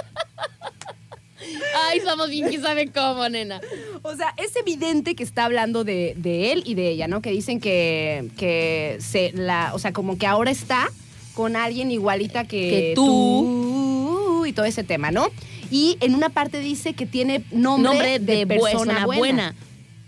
Ay, 1.88 2.00
somos 2.00 2.30
bien, 2.30 2.48
¿quién 2.48 2.62
sabe 2.62 2.90
cómo, 2.90 3.28
nena? 3.28 3.60
O 4.02 4.14
sea, 4.16 4.34
es 4.36 4.54
evidente 4.56 5.14
que 5.14 5.22
está 5.22 5.44
hablando 5.44 5.84
de, 5.84 6.14
de 6.16 6.52
él 6.52 6.62
y 6.66 6.74
de 6.74 6.88
ella, 6.90 7.08
¿no? 7.08 7.22
Que 7.22 7.30
dicen 7.30 7.60
que, 7.60 8.30
que 8.36 8.98
se 9.00 9.32
la, 9.32 9.72
o 9.74 9.78
sea, 9.78 9.92
como 9.92 10.18
que 10.18 10.26
ahora 10.26 10.50
está 10.50 10.90
con 11.34 11.56
alguien 11.56 11.90
igualita 11.90 12.44
que, 12.44 12.70
Que 12.70 12.92
tú. 12.94 14.44
y 14.46 14.52
todo 14.52 14.66
ese 14.66 14.84
tema, 14.84 15.10
¿no? 15.10 15.28
Y 15.70 15.96
en 16.00 16.14
una 16.14 16.28
parte 16.28 16.58
dice 16.58 16.92
que 16.92 17.06
tiene 17.06 17.44
nombre, 17.50 17.90
Nombre 17.90 18.18
de, 18.18 18.46
persona 18.46 19.06
buena. 19.06 19.54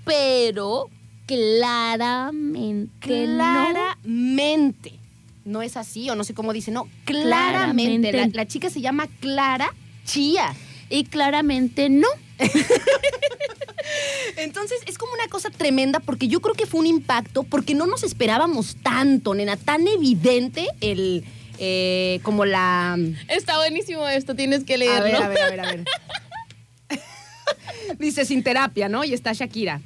Pero 0.05 0.90
claramente 1.27 2.90
Claramente. 3.01 4.92
No 5.44 5.62
es 5.62 5.77
así, 5.77 6.09
o 6.09 6.14
no 6.14 6.25
sé 6.25 6.33
cómo 6.33 6.53
dice, 6.55 6.70
no, 6.70 6.88
claramente. 7.05 8.11
Claramente. 8.11 8.12
La, 8.12 8.44
la 8.44 8.47
chica 8.47 8.70
se 8.70 8.81
llama 8.81 9.09
Clara 9.20 9.75
Chía. 10.07 10.55
Y 10.95 11.03
claramente 11.03 11.89
no. 11.89 12.07
Entonces 14.37 14.79
es 14.87 14.97
como 14.97 15.13
una 15.13 15.27
cosa 15.27 15.51
tremenda 15.51 15.99
porque 15.99 16.29
yo 16.29 16.41
creo 16.41 16.55
que 16.55 16.67
fue 16.67 16.79
un 16.79 16.87
impacto 16.87 17.43
porque 17.43 17.75
no 17.75 17.87
nos 17.89 18.05
esperábamos 18.05 18.77
tanto, 18.81 19.35
nena, 19.35 19.57
tan 19.57 19.89
evidente 19.89 20.69
el 20.81 21.25
eh, 21.59 22.21
como 22.23 22.45
la 22.45 22.97
Está 23.27 23.57
buenísimo 23.57 24.07
esto, 24.07 24.37
tienes 24.37 24.63
que 24.63 24.75
a 24.75 24.77
leerlo. 24.77 25.05
ver, 25.05 25.17
a 25.17 25.29
ver, 25.29 25.43
a 25.43 25.51
ver, 25.51 25.61
a 25.61 25.67
ver. 25.67 25.85
Dice 27.99 28.25
sin 28.25 28.45
terapia, 28.45 28.89
¿no? 28.89 29.03
Y 29.03 29.15
está 29.15 29.33
Shakira. 29.33 29.81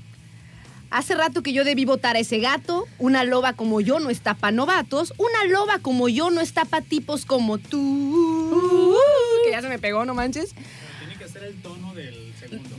Hace 0.90 1.14
rato 1.14 1.42
que 1.42 1.52
yo 1.52 1.64
debí 1.64 1.86
votar 1.86 2.16
a 2.16 2.18
ese 2.18 2.38
gato. 2.38 2.86
Una 2.98 3.24
loba 3.24 3.54
como 3.54 3.80
yo 3.80 3.98
no 3.98 4.10
está 4.10 4.34
pa' 4.34 4.50
novatos. 4.50 5.12
Una 5.18 5.44
loba 5.50 5.78
como 5.80 6.08
yo 6.08 6.30
no 6.30 6.40
está 6.40 6.66
pa' 6.66 6.80
tipos 6.80 7.24
como 7.26 7.58
tú. 7.58 8.96
Que 9.44 9.50
ya 9.50 9.60
se 9.60 9.68
me 9.68 9.78
pegó, 9.78 10.04
no 10.06 10.14
manches. 10.14 10.54
Ser 11.38 11.48
el 11.48 11.62
tono 11.62 11.94
del 11.94 12.32
segundo. 12.38 12.68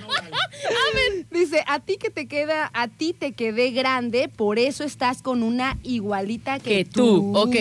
No 0.00 0.08
vale. 0.08 1.26
Dice, 1.30 1.62
a 1.66 1.78
ti 1.80 1.96
que 1.98 2.10
te 2.10 2.26
queda, 2.26 2.70
a 2.74 2.88
ti 2.88 3.12
te 3.12 3.32
quedé 3.32 3.70
grande, 3.70 4.28
por 4.28 4.58
eso 4.58 4.82
estás 4.82 5.22
con 5.22 5.42
una 5.42 5.76
igualita 5.82 6.58
que, 6.58 6.78
Que 6.78 6.84
tú, 6.84 7.36
ok. 7.36 7.54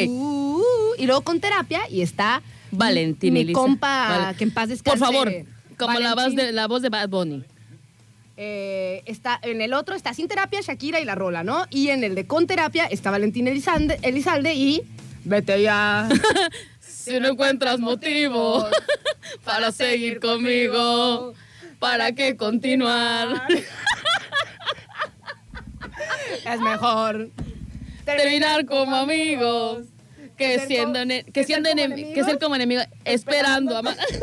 Y 0.97 1.05
luego 1.05 1.21
con 1.21 1.39
terapia 1.39 1.81
y 1.89 2.01
está 2.01 2.41
Valentín 2.71 3.33
mi 3.33 3.41
Elisa. 3.41 3.59
compa, 3.59 4.07
Vale. 4.09 4.37
que 4.37 4.43
en 4.45 4.51
paz 4.51 4.63
Por 4.63 4.69
descanse. 4.69 4.99
favor, 4.99 5.31
como 5.77 5.99
la 5.99 6.15
voz, 6.15 6.35
de, 6.35 6.51
la 6.51 6.67
voz 6.67 6.81
de 6.81 6.89
Bad 6.89 7.09
Bunny. 7.09 7.43
Eh, 8.37 9.03
está, 9.05 9.39
en 9.43 9.61
el 9.61 9.73
otro 9.73 9.95
está 9.95 10.13
sin 10.13 10.27
terapia 10.27 10.61
Shakira 10.61 10.99
y 10.99 11.05
la 11.05 11.13
rola, 11.15 11.43
¿no? 11.43 11.65
Y 11.69 11.89
en 11.89 12.03
el 12.03 12.15
de 12.15 12.25
con 12.25 12.47
terapia 12.47 12.85
está 12.85 13.11
Valentín 13.11 13.47
Elizalde, 13.47 13.99
Elizalde 14.01 14.55
y 14.55 14.81
vete 15.23 15.61
ya. 15.61 16.09
Si 17.03 17.19
no 17.19 17.27
encuentras 17.27 17.79
motivo 17.79 18.65
para 19.43 19.73
seguir 19.73 20.21
conmigo, 20.21 21.33
¿para 21.79 22.13
qué 22.13 22.37
continuar? 22.37 23.45
es 26.45 26.59
mejor 26.61 27.29
Terminar 28.05 28.65
como 28.65 28.95
amigos. 28.95 29.87
Que 30.37 30.59
siendo, 30.59 30.99
que 31.31 31.43
siendo 31.43 31.69
que 31.69 32.23
ser 32.23 32.39
como 32.39 32.55
enemigo, 32.55 32.81
esperando 33.05 33.77
amar. 33.77 33.95
Ay, 33.99 34.17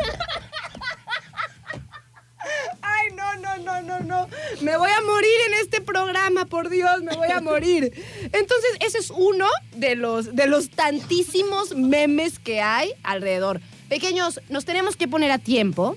no, 3.37 3.57
no, 3.59 3.83
no, 3.83 3.83
no, 3.83 4.01
no. 4.01 4.29
Me 4.61 4.77
voy 4.77 4.91
a 4.91 5.01
morir 5.03 5.31
en 5.49 5.55
este 5.63 5.81
programa, 5.81 6.47
por 6.47 6.69
Dios, 6.69 7.03
me 7.03 7.15
voy 7.17 7.31
a 7.31 7.41
morir. 7.41 7.93
Entonces, 8.25 8.71
ese 8.81 8.99
es 8.99 9.11
uno 9.11 9.47
de 9.77 9.97
los, 9.97 10.35
de 10.35 10.47
los 10.47 10.71
tantísimos 10.71 11.75
memes 11.75 12.39
que 12.39 12.61
hay 12.61 12.93
alrededor. 13.03 13.61
Pequeños, 13.89 14.41
nos 14.49 14.65
tenemos 14.65 14.97
que 14.97 15.09
poner 15.09 15.31
a 15.31 15.39
tiempo. 15.39 15.97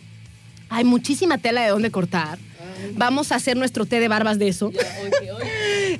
Hay 0.70 0.84
muchísima 0.84 1.38
tela 1.38 1.62
de 1.62 1.70
dónde 1.70 1.92
cortar. 1.92 2.40
Vamos 2.94 3.32
a 3.32 3.36
hacer 3.36 3.58
nuestro 3.58 3.86
té 3.86 4.00
de 4.00 4.08
barbas 4.08 4.40
de 4.40 4.48
eso. 4.48 4.72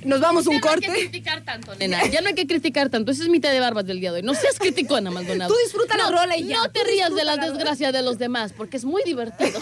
Nos 0.06 0.22
vamos 0.22 0.48
un 0.48 0.54
Ya 0.56 0.60
no 0.62 0.70
hay 0.70 0.80
que 0.80 0.88
corte. 0.88 1.02
criticar 1.02 1.42
tanto, 1.44 1.76
nena. 1.76 2.06
Ya 2.08 2.22
no 2.22 2.28
hay 2.30 2.36
que 2.36 2.48
criticar 2.48 2.90
tanto. 2.90 3.12
Ese 3.12 3.24
es 3.24 3.30
mi 3.30 3.40
té 3.40 3.50
de 3.50 3.60
barbas 3.60 3.86
del 3.86 4.00
día 4.00 4.12
de 4.12 4.18
hoy. 4.18 4.24
No 4.24 4.34
seas 4.34 4.60
criticona, 4.60 5.12
Maldonado. 5.12 5.54
Tú 5.54 5.60
disfruta 5.64 5.98
la 5.98 6.10
no, 6.10 6.18
rola 6.18 6.38
y 6.38 6.46
ya. 6.48 6.58
No 6.58 6.72
te 6.72 6.84
rías 6.84 7.14
de 7.16 7.24
la 7.24 7.36
rola. 7.36 7.52
desgracias 7.52 7.94
de 7.94 8.02
los 8.02 8.18
demás, 8.18 8.54
porque 8.56 8.78
es 8.78 8.86
muy 8.86 9.04
divertido. 9.04 9.60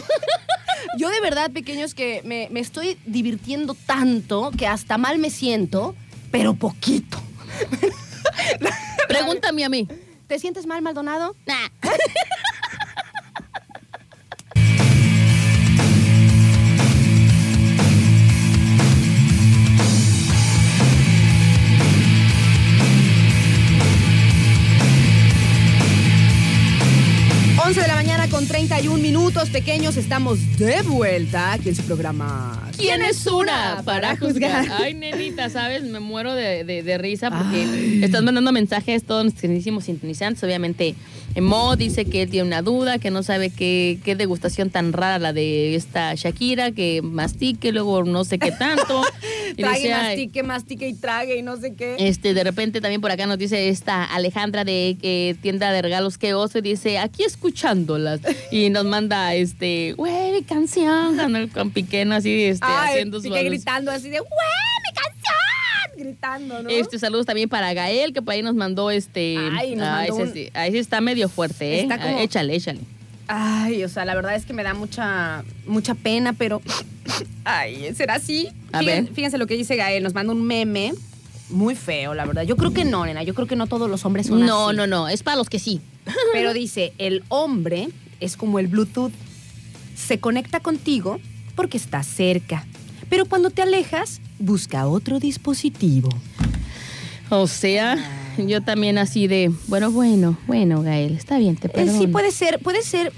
Yo 0.97 1.09
de 1.09 1.21
verdad, 1.21 1.51
pequeños, 1.51 1.93
que 1.93 2.21
me, 2.23 2.47
me 2.51 2.59
estoy 2.59 2.97
divirtiendo 3.05 3.75
tanto 3.85 4.51
que 4.57 4.67
hasta 4.67 4.97
mal 4.97 5.19
me 5.19 5.29
siento, 5.29 5.95
pero 6.31 6.53
poquito. 6.53 7.17
Pregúntame 9.07 9.63
a 9.63 9.69
mí. 9.69 9.87
¿Te 10.27 10.39
sientes 10.39 10.65
mal, 10.65 10.81
Maldonado? 10.81 11.35
Nah. 11.45 11.69
con 28.41 28.47
31 28.47 28.97
minutos, 28.97 29.51
pequeños, 29.51 29.97
estamos 29.97 30.39
de 30.57 30.81
vuelta 30.81 31.53
aquí 31.53 31.69
en 31.69 31.75
su 31.75 31.83
programa. 31.83 32.70
¿Quién 32.81 33.01
es 33.03 33.25
una 33.27 33.81
para 33.85 34.17
juzgar? 34.17 34.65
Ay, 34.71 34.93
nenita, 34.93 35.49
¿sabes? 35.49 35.83
Me 35.83 35.99
muero 35.99 36.33
de, 36.33 36.63
de- 36.63 36.83
de 36.83 36.97
risa 36.97 37.29
porque 37.29 37.63
Ay. 37.63 38.03
están 38.03 38.25
mandando 38.25 38.51
mensajes 38.51 39.03
todos 39.03 39.23
nuestros 39.23 39.41
queridísimos 39.41 39.85
sintonizantes. 39.85 40.43
Obviamente, 40.43 40.95
Mo 41.39 41.75
dice 41.75 42.05
que 42.05 42.23
él 42.23 42.29
tiene 42.29 42.47
una 42.47 42.61
duda, 42.61 42.97
que 42.99 43.11
no 43.11 43.23
sabe 43.23 43.49
qué, 43.51 43.99
qué 44.03 44.15
degustación 44.15 44.69
tan 44.69 44.93
rara 44.93 45.19
la 45.19 45.31
de 45.33 45.75
esta 45.75 46.13
Shakira, 46.15 46.71
que 46.71 47.01
mastique, 47.01 47.71
luego 47.71 48.03
no 48.03 48.23
sé 48.23 48.39
qué 48.39 48.51
tanto. 48.51 49.03
Y 49.51 49.63
Trague, 49.63 49.79
dice, 49.81 49.89
mastique, 49.93 50.43
mastique 50.43 50.87
y 50.87 50.93
trague 50.93 51.35
y 51.37 51.41
no 51.41 51.57
sé 51.57 51.73
qué. 51.75 51.97
Este, 51.99 52.33
de 52.33 52.41
repente 52.41 52.79
también 52.79 53.01
por 53.01 53.11
acá 53.11 53.25
nos 53.27 53.37
dice 53.37 53.67
esta 53.67 54.05
Alejandra 54.05 54.63
de 54.63 54.95
eh, 55.01 55.35
tienda 55.41 55.73
de 55.73 55.81
regalos 55.81 56.17
que 56.17 56.33
oso 56.33 56.59
y 56.59 56.61
dice 56.61 56.99
aquí 56.99 57.23
escuchándolas 57.25 58.21
y 58.49 58.69
nos 58.69 58.85
manda 58.85 59.35
este 59.35 59.91
güey 59.97 60.41
canción 60.43 61.17
con 61.17 61.35
el 61.35 61.49
con 61.49 61.69
Piqueno 61.71 62.15
así 62.15 62.43
este 62.45 62.65
haciendo 62.77 63.21
gritando 63.21 63.91
así 63.91 64.09
de, 64.09 64.19
¡Güey, 64.19 64.29
mi 64.29 64.93
canción! 64.95 65.97
Gritando, 65.97 66.63
¿no? 66.63 66.69
Este 66.69 66.97
saludos 66.99 67.25
también 67.25 67.47
para 67.49 67.73
Gael 67.73 68.13
que 68.13 68.21
por 68.21 68.33
ahí 68.33 68.41
nos 68.41 68.55
mandó 68.55 68.89
este 68.91 69.37
Ay, 69.57 69.75
nos 69.75 69.87
ah, 69.87 69.91
mandó 69.91 70.13
ese 70.13 70.23
un- 70.23 70.33
sí, 70.33 70.49
ahí 70.53 70.71
sí 70.71 70.77
está 70.77 71.01
medio 71.01 71.29
fuerte, 71.29 71.75
¿eh? 71.75 71.81
Está 71.81 71.99
como- 72.01 72.17
Ah, 72.17 72.21
échale, 72.23 72.55
échale. 72.55 72.79
Ay, 73.27 73.83
o 73.83 73.89
sea, 73.89 74.03
la 74.03 74.13
verdad 74.15 74.35
es 74.35 74.45
que 74.45 74.51
me 74.53 74.63
da 74.63 74.73
mucha, 74.73 75.43
mucha 75.65 75.93
pena, 75.95 76.33
pero. 76.33 76.61
Ay, 77.45 77.93
¿será 77.95 78.15
así? 78.15 78.49
A 78.73 78.79
Fíjense, 78.79 79.01
ver. 79.03 79.13
fíjense 79.13 79.37
lo 79.37 79.47
que 79.47 79.55
dice 79.55 79.75
Gael, 79.75 80.03
nos 80.03 80.13
manda 80.13 80.33
un 80.33 80.43
meme 80.45 80.93
muy 81.49 81.75
feo, 81.75 82.13
la 82.13 82.25
verdad. 82.25 82.43
Yo 82.43 82.57
creo 82.57 82.71
que 82.73 82.83
no, 82.83 83.05
nena. 83.05 83.23
Yo 83.23 83.33
creo 83.33 83.47
que 83.47 83.55
no 83.55 83.67
todos 83.67 83.89
los 83.89 84.03
hombres 84.05 84.27
son 84.27 84.45
No, 84.45 84.69
así. 84.69 84.77
no, 84.77 84.87
no, 84.87 85.07
es 85.07 85.23
para 85.23 85.37
los 85.37 85.49
que 85.49 85.59
sí. 85.59 85.79
Pero 86.33 86.53
dice, 86.53 86.93
el 86.97 87.23
hombre 87.29 87.89
es 88.19 88.35
como 88.37 88.59
el 88.59 88.67
Bluetooth. 88.67 89.11
Se 89.95 90.19
conecta 90.19 90.59
contigo 90.59 91.19
porque 91.51 91.77
está 91.77 92.03
cerca. 92.03 92.65
Pero 93.09 93.25
cuando 93.25 93.49
te 93.49 93.61
alejas, 93.61 94.21
busca 94.39 94.87
otro 94.87 95.19
dispositivo. 95.19 96.09
O 97.29 97.47
sea, 97.47 97.97
yo 98.37 98.61
también 98.61 98.97
así 98.97 99.27
de, 99.27 99.51
bueno, 99.67 99.91
bueno, 99.91 100.37
bueno, 100.47 100.81
Gael, 100.81 101.15
está 101.15 101.37
bien, 101.37 101.55
te 101.55 101.67
Eh, 101.67 101.71
perdono. 101.71 101.99
sí 101.99 102.07
puede 102.07 102.31
ser, 102.31 102.59
puede 102.59 102.81
ser 102.83 103.11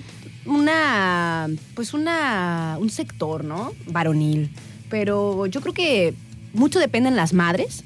una, 0.46 1.50
pues 1.76 1.94
una, 1.94 2.78
un 2.80 2.90
sector, 2.90 3.44
¿no? 3.44 3.72
Varonil. 3.88 4.50
Pero 4.90 5.46
yo 5.48 5.62
creo 5.62 5.74
que 5.74 6.14
mucho 6.54 6.80
dependen 6.80 7.16
las 7.16 7.34
madres. 7.34 7.84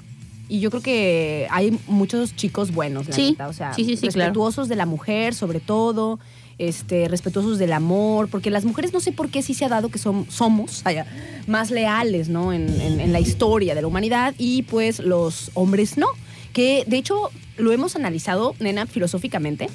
Y 0.50 0.62
yo 0.62 0.70
creo 0.70 0.82
que 0.82 1.46
hay 1.52 1.78
muchos 1.88 2.34
chicos 2.34 2.72
buenos, 2.72 3.10
la 3.10 3.16
Sí, 3.16 3.32
neta. 3.32 3.50
O 3.50 3.54
sea, 3.54 3.74
sí, 3.74 3.84
sí, 3.84 3.98
claro. 3.98 4.12
respetuosos 4.30 4.70
de 4.70 4.78
la 4.78 4.86
mujer, 4.86 5.34
sobre 5.36 5.60
todo. 5.60 6.20
Este, 6.60 7.08
respetuosos 7.08 7.60
del 7.60 7.72
amor, 7.72 8.30
porque 8.30 8.50
las 8.50 8.66
mujeres 8.66 8.92
no 8.92 9.00
sé 9.00 9.12
por 9.12 9.30
qué 9.30 9.44
sí 9.44 9.54
se 9.54 9.64
ha 9.66 9.70
dado 9.70 9.90
que 9.90 10.00
son, 10.00 10.26
somos 10.30 10.82
más 11.46 11.70
leales, 11.70 12.30
¿no? 12.30 12.52
En, 12.52 12.68
en- 12.82 13.00
en 13.00 13.14
la 13.14 13.20
historia 13.20 13.76
de 13.76 13.82
la 13.84 13.88
humanidad 13.88 14.34
y 14.40 14.64
pues 14.64 14.98
los 15.00 15.52
hombres 15.54 15.98
no. 15.98 16.08
Que 16.54 16.84
de 16.88 16.98
hecho 16.98 17.30
lo 17.58 17.72
hemos 17.72 17.96
analizado, 17.96 18.56
nena, 18.60 18.88
filosóficamente 18.88 19.70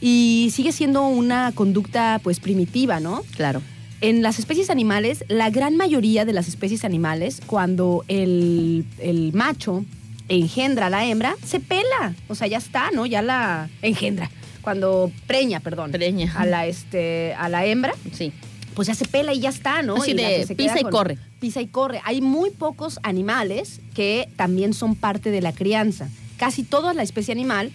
y 0.00 0.48
sigue 0.54 0.72
siendo 0.72 1.06
una 1.06 1.52
conducta 1.54 2.18
pues 2.24 2.40
primitiva, 2.40 2.98
¿no? 2.98 3.22
Claro. 3.36 3.60
En 4.00 4.22
las 4.22 4.38
especies 4.38 4.70
animales, 4.70 5.24
la 5.28 5.50
gran 5.50 5.76
mayoría 5.76 6.24
de 6.24 6.32
las 6.32 6.48
especies 6.48 6.84
animales, 6.86 7.42
cuando 7.46 8.04
el, 8.08 8.86
el 8.98 9.32
macho 9.34 9.84
engendra 10.28 10.86
a 10.86 10.90
la 10.90 11.04
hembra, 11.04 11.36
se 11.44 11.60
pela. 11.60 12.14
O 12.28 12.34
sea, 12.34 12.46
ya 12.46 12.56
está, 12.58 12.90
¿no? 12.92 13.04
Ya 13.06 13.20
la 13.22 13.68
engendra. 13.82 14.30
Cuando 14.62 15.10
preña, 15.26 15.60
perdón. 15.60 15.90
Preña. 15.90 16.32
A 16.36 16.46
la, 16.46 16.66
este, 16.66 17.34
a 17.34 17.48
la 17.48 17.66
hembra, 17.66 17.94
Sí. 18.12 18.32
pues 18.74 18.88
ya 18.88 18.94
se 18.94 19.04
pela 19.04 19.34
y 19.34 19.40
ya 19.40 19.50
está, 19.50 19.82
¿no? 19.82 19.96
Así 19.96 20.12
Y 20.12 20.14
de 20.14 20.46
se 20.46 20.54
pisa 20.54 20.80
y 20.80 20.84
corre. 20.84 21.18
Pisa 21.40 21.60
y 21.60 21.66
corre. 21.66 22.00
Hay 22.04 22.20
muy 22.20 22.50
pocos 22.50 22.98
animales 23.02 23.80
que 23.94 24.28
también 24.36 24.72
son 24.72 24.94
parte 24.94 25.30
de 25.30 25.40
la 25.42 25.52
crianza. 25.52 26.08
Casi 26.36 26.62
toda 26.62 26.94
la 26.94 27.02
especie 27.02 27.32
animal 27.32 27.70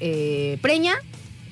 eh, 0.00 0.58
preña, 0.62 0.94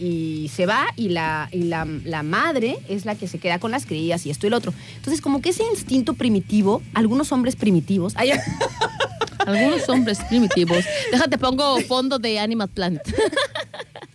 y 0.00 0.50
se 0.54 0.64
va 0.64 0.86
y, 0.96 1.10
la, 1.10 1.50
y 1.52 1.64
la, 1.64 1.86
la 2.04 2.22
madre 2.22 2.78
es 2.88 3.04
la 3.04 3.14
que 3.16 3.28
se 3.28 3.38
queda 3.38 3.58
con 3.58 3.70
las 3.70 3.84
crías 3.84 4.24
y 4.24 4.30
esto 4.30 4.46
y 4.46 4.48
el 4.48 4.54
otro. 4.54 4.72
Entonces, 4.96 5.20
como 5.20 5.42
que 5.42 5.50
ese 5.50 5.62
instinto 5.70 6.14
primitivo, 6.14 6.80
algunos 6.94 7.32
hombres 7.32 7.54
primitivos, 7.54 8.14
Algunos 9.46 9.88
hombres 9.88 10.18
primitivos. 10.28 10.84
Déjate, 11.12 11.38
pongo 11.38 11.80
fondo 11.82 12.18
de 12.18 12.38
Animal 12.38 12.68
Planet. 12.68 13.02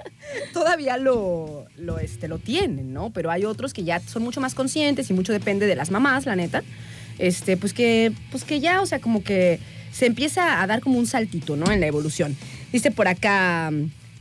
todavía 0.54 0.98
lo, 0.98 1.65
lo, 1.78 2.00
este, 2.00 2.28
lo 2.28 2.39
tienen, 2.39 2.93
¿no? 2.93 3.12
Pero 3.12 3.32
hay 3.32 3.45
otros 3.45 3.74
que 3.74 3.84
ya 3.84 4.00
son 4.00 4.24
mucho 4.24 4.41
más 4.41 4.56
conscientes 4.56 5.10
y 5.10 5.13
mucho 5.13 5.34
depende 5.34 5.65
de 5.65 5.76
las 5.76 5.91
mamás, 5.91 6.26
la 6.26 6.36
neta. 6.36 6.63
Este, 7.19 7.58
pues 7.58 7.74
que, 7.74 8.12
pues 8.32 8.43
que 8.43 8.60
ya, 8.60 8.82
o 8.82 8.86
sea, 8.86 9.00
como 9.00 9.24
que 9.24 9.60
se 9.91 10.06
empieza 10.06 10.62
a 10.62 10.67
dar 10.67 10.82
como 10.82 11.00
un 11.00 11.08
saltito, 11.08 11.56
¿no? 11.56 11.71
En 11.71 11.80
la 11.80 11.88
evolución. 11.88 12.36
Dice 12.71 12.91
por 12.91 13.08
acá, 13.08 13.71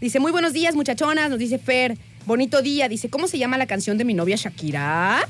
dice, 0.00 0.20
muy 0.20 0.31
buenos 0.31 0.53
días, 0.53 0.74
muchachonas, 0.74 1.31
nos 1.31 1.38
dice 1.38 1.59
Fer, 1.59 1.98
bonito 2.27 2.62
día. 2.62 2.88
Dice, 2.88 3.11
¿cómo 3.11 3.27
se 3.27 3.38
llama 3.38 3.59
la 3.59 3.66
canción 3.66 3.98
de 3.98 4.05
mi 4.05 4.14
novia 4.14 4.37
Shakira? 4.37 5.29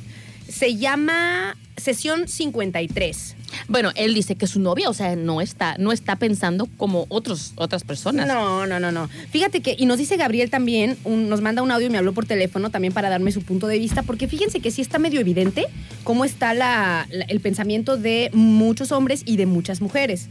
Se 0.49 0.77
llama 0.77 1.57
Sesión 1.77 2.29
53. 2.29 3.37
Bueno, 3.69 3.91
él 3.95 4.15
dice 4.15 4.35
que 4.37 4.47
su 4.47 4.61
novia, 4.61 4.89
o 4.89 4.95
sea, 4.95 5.17
no 5.17 5.41
está, 5.41 5.77
no 5.79 5.93
está 5.93 6.17
pensando 6.17 6.67
como 6.77 7.07
otros, 7.09 7.53
otras 7.57 7.85
personas. 7.85 8.27
No, 8.27 8.67
no, 8.67 8.81
no, 8.81 8.93
no. 8.93 9.09
Fíjate 9.31 9.61
que, 9.61 9.75
y 9.79 9.87
nos 9.87 9.99
dice 9.99 10.17
Gabriel 10.17 10.51
también, 10.51 10.97
un- 11.05 11.29
nos 11.29 11.41
manda 11.41 11.63
un 11.63 11.71
audio 11.71 11.87
y 11.87 11.91
me 11.91 11.99
habló 11.99 12.13
por 12.13 12.27
teléfono 12.27 12.71
también 12.71 12.93
para 12.93 13.09
darme 13.11 13.33
su 13.33 13.43
punto 13.43 13.67
de 13.67 13.79
vista, 13.79 14.03
porque 14.03 14.29
fíjense 14.29 14.61
que 14.61 14.71
sí 14.71 14.83
está 14.83 14.99
medio 14.99 15.21
evidente 15.21 15.67
cómo 16.05 16.25
está 16.25 16.55
la- 16.55 17.07
la- 17.11 17.25
el 17.27 17.41
pensamiento 17.41 17.97
de 17.97 18.31
muchos 18.33 18.93
hombres 18.93 19.23
y 19.25 19.37
de 19.37 19.47
muchas 19.47 19.81
mujeres. 19.81 20.29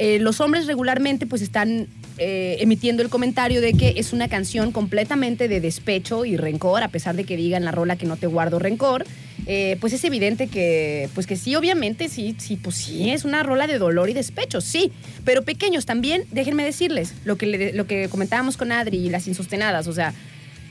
Eh, 0.00 0.18
los 0.20 0.40
hombres 0.40 0.66
regularmente 0.66 1.26
pues 1.26 1.42
están 1.42 1.88
eh, 2.18 2.56
emitiendo 2.60 3.02
el 3.02 3.08
comentario 3.08 3.60
de 3.60 3.72
que 3.74 3.94
es 3.96 4.12
una 4.12 4.28
canción 4.28 4.72
completamente 4.72 5.48
de 5.48 5.60
despecho 5.60 6.24
y 6.24 6.36
rencor, 6.36 6.82
a 6.82 6.88
pesar 6.88 7.16
de 7.16 7.24
que 7.24 7.36
digan 7.36 7.64
la 7.64 7.70
rola 7.72 7.96
que 7.96 8.06
no 8.06 8.16
te 8.16 8.26
guardo 8.26 8.58
rencor. 8.58 9.04
Eh, 9.46 9.76
pues 9.80 9.92
es 9.94 10.04
evidente 10.04 10.48
que, 10.48 11.08
pues 11.14 11.26
que 11.26 11.36
sí, 11.36 11.54
obviamente, 11.54 12.08
sí, 12.08 12.34
sí, 12.38 12.56
pues 12.56 12.76
sí, 12.76 13.10
es 13.10 13.24
una 13.24 13.42
rola 13.42 13.66
de 13.66 13.78
dolor 13.78 14.10
y 14.10 14.12
despecho, 14.12 14.60
sí. 14.60 14.92
Pero 15.24 15.42
pequeños 15.42 15.86
también, 15.86 16.24
déjenme 16.32 16.64
decirles, 16.64 17.14
lo 17.24 17.36
que, 17.38 17.46
le- 17.46 17.72
lo 17.72 17.86
que 17.86 18.08
comentábamos 18.08 18.56
con 18.56 18.72
Adri 18.72 18.98
y 18.98 19.08
las 19.10 19.26
insostenadas, 19.28 19.86
o 19.86 19.92
sea, 19.92 20.12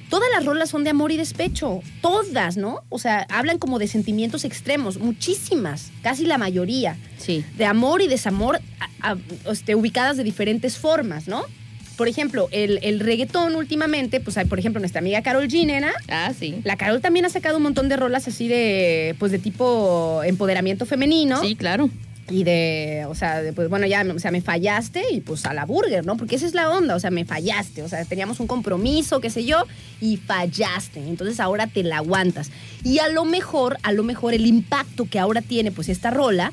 todas 0.10 0.30
las 0.36 0.46
rolas 0.46 0.70
son 0.70 0.84
de 0.84 0.90
amor 0.92 1.12
y 1.12 1.18
despecho, 1.18 1.82
todas, 2.02 2.58
¿no? 2.58 2.84
O 2.90 3.00
sea, 3.00 3.26
hablan 3.30 3.58
como 3.58 3.80
de 3.80 3.88
sentimientos 3.88 4.46
extremos, 4.46 4.98
muchísimas, 5.00 5.92
casi 6.02 6.26
la 6.26 6.38
mayoría 6.38 6.98
Sí. 7.18 7.44
de 7.58 7.66
amor 7.66 8.02
y 8.02 8.08
desamor 8.08 8.60
a- 9.02 9.12
a- 9.12 9.18
este, 9.52 9.76
ubicadas 9.76 10.18
de 10.18 10.24
diferentes 10.24 10.78
formas, 10.78 11.28
¿no? 11.28 11.44
Por 11.98 12.08
ejemplo, 12.08 12.48
el, 12.52 12.80
el 12.84 13.00
reggaetón 13.00 13.56
últimamente, 13.56 14.20
pues 14.20 14.38
hay, 14.38 14.46
por 14.46 14.60
ejemplo, 14.60 14.80
nuestra 14.80 15.00
amiga 15.00 15.24
Carol 15.24 15.48
G, 15.48 15.66
nena. 15.66 15.92
Ah, 16.08 16.32
sí. 16.38 16.56
La 16.64 16.78
Carol 16.78 17.02
también 17.02 17.26
ha 17.26 17.30
sacado 17.30 17.58
un 17.58 17.64
montón 17.64 17.90
de 17.90 17.96
rolas 17.98 18.28
así 18.28 18.48
de, 18.48 19.16
pues 19.18 19.32
de 19.32 19.40
tipo 19.40 20.22
empoderamiento 20.24 20.86
femenino. 20.86 21.42
Sí, 21.42 21.56
claro. 21.56 21.90
Y 22.30 22.44
de, 22.44 23.06
o 23.08 23.16
sea, 23.16 23.42
de, 23.42 23.54
pues 23.54 23.70
bueno, 23.70 23.86
ya, 23.88 24.06
o 24.14 24.20
sea, 24.20 24.32
me 24.32 24.42
fallaste 24.42 25.02
y 25.12 25.22
pues 25.22 25.46
a 25.46 25.54
la 25.54 25.66
burger, 25.66 26.06
¿no? 26.06 26.18
Porque 26.18 26.36
esa 26.36 26.46
es 26.46 26.54
la 26.54 26.70
onda, 26.70 26.96
o 26.96 27.00
sea, 27.00 27.10
me 27.10 27.24
fallaste, 27.24 27.84
o 27.84 27.88
sea, 27.88 28.04
teníamos 28.04 28.42
un 28.42 28.48
compromiso, 28.48 29.22
qué 29.22 29.30
sé 29.30 29.46
yo, 29.46 29.64
y 30.02 30.18
fallaste. 30.18 31.00
Entonces 31.00 31.40
ahora 31.40 31.68
te 31.68 31.84
la 31.84 31.98
aguantas. 31.98 32.52
Y 32.84 33.00
a 33.00 33.08
lo 33.08 33.24
mejor, 33.24 33.78
a 33.84 33.94
lo 33.94 34.04
mejor 34.04 34.34
el 34.34 34.46
impacto 34.46 35.08
que 35.10 35.20
ahora 35.20 35.42
tiene 35.42 35.72
pues 35.72 35.88
esta 35.88 36.12
rola 36.12 36.52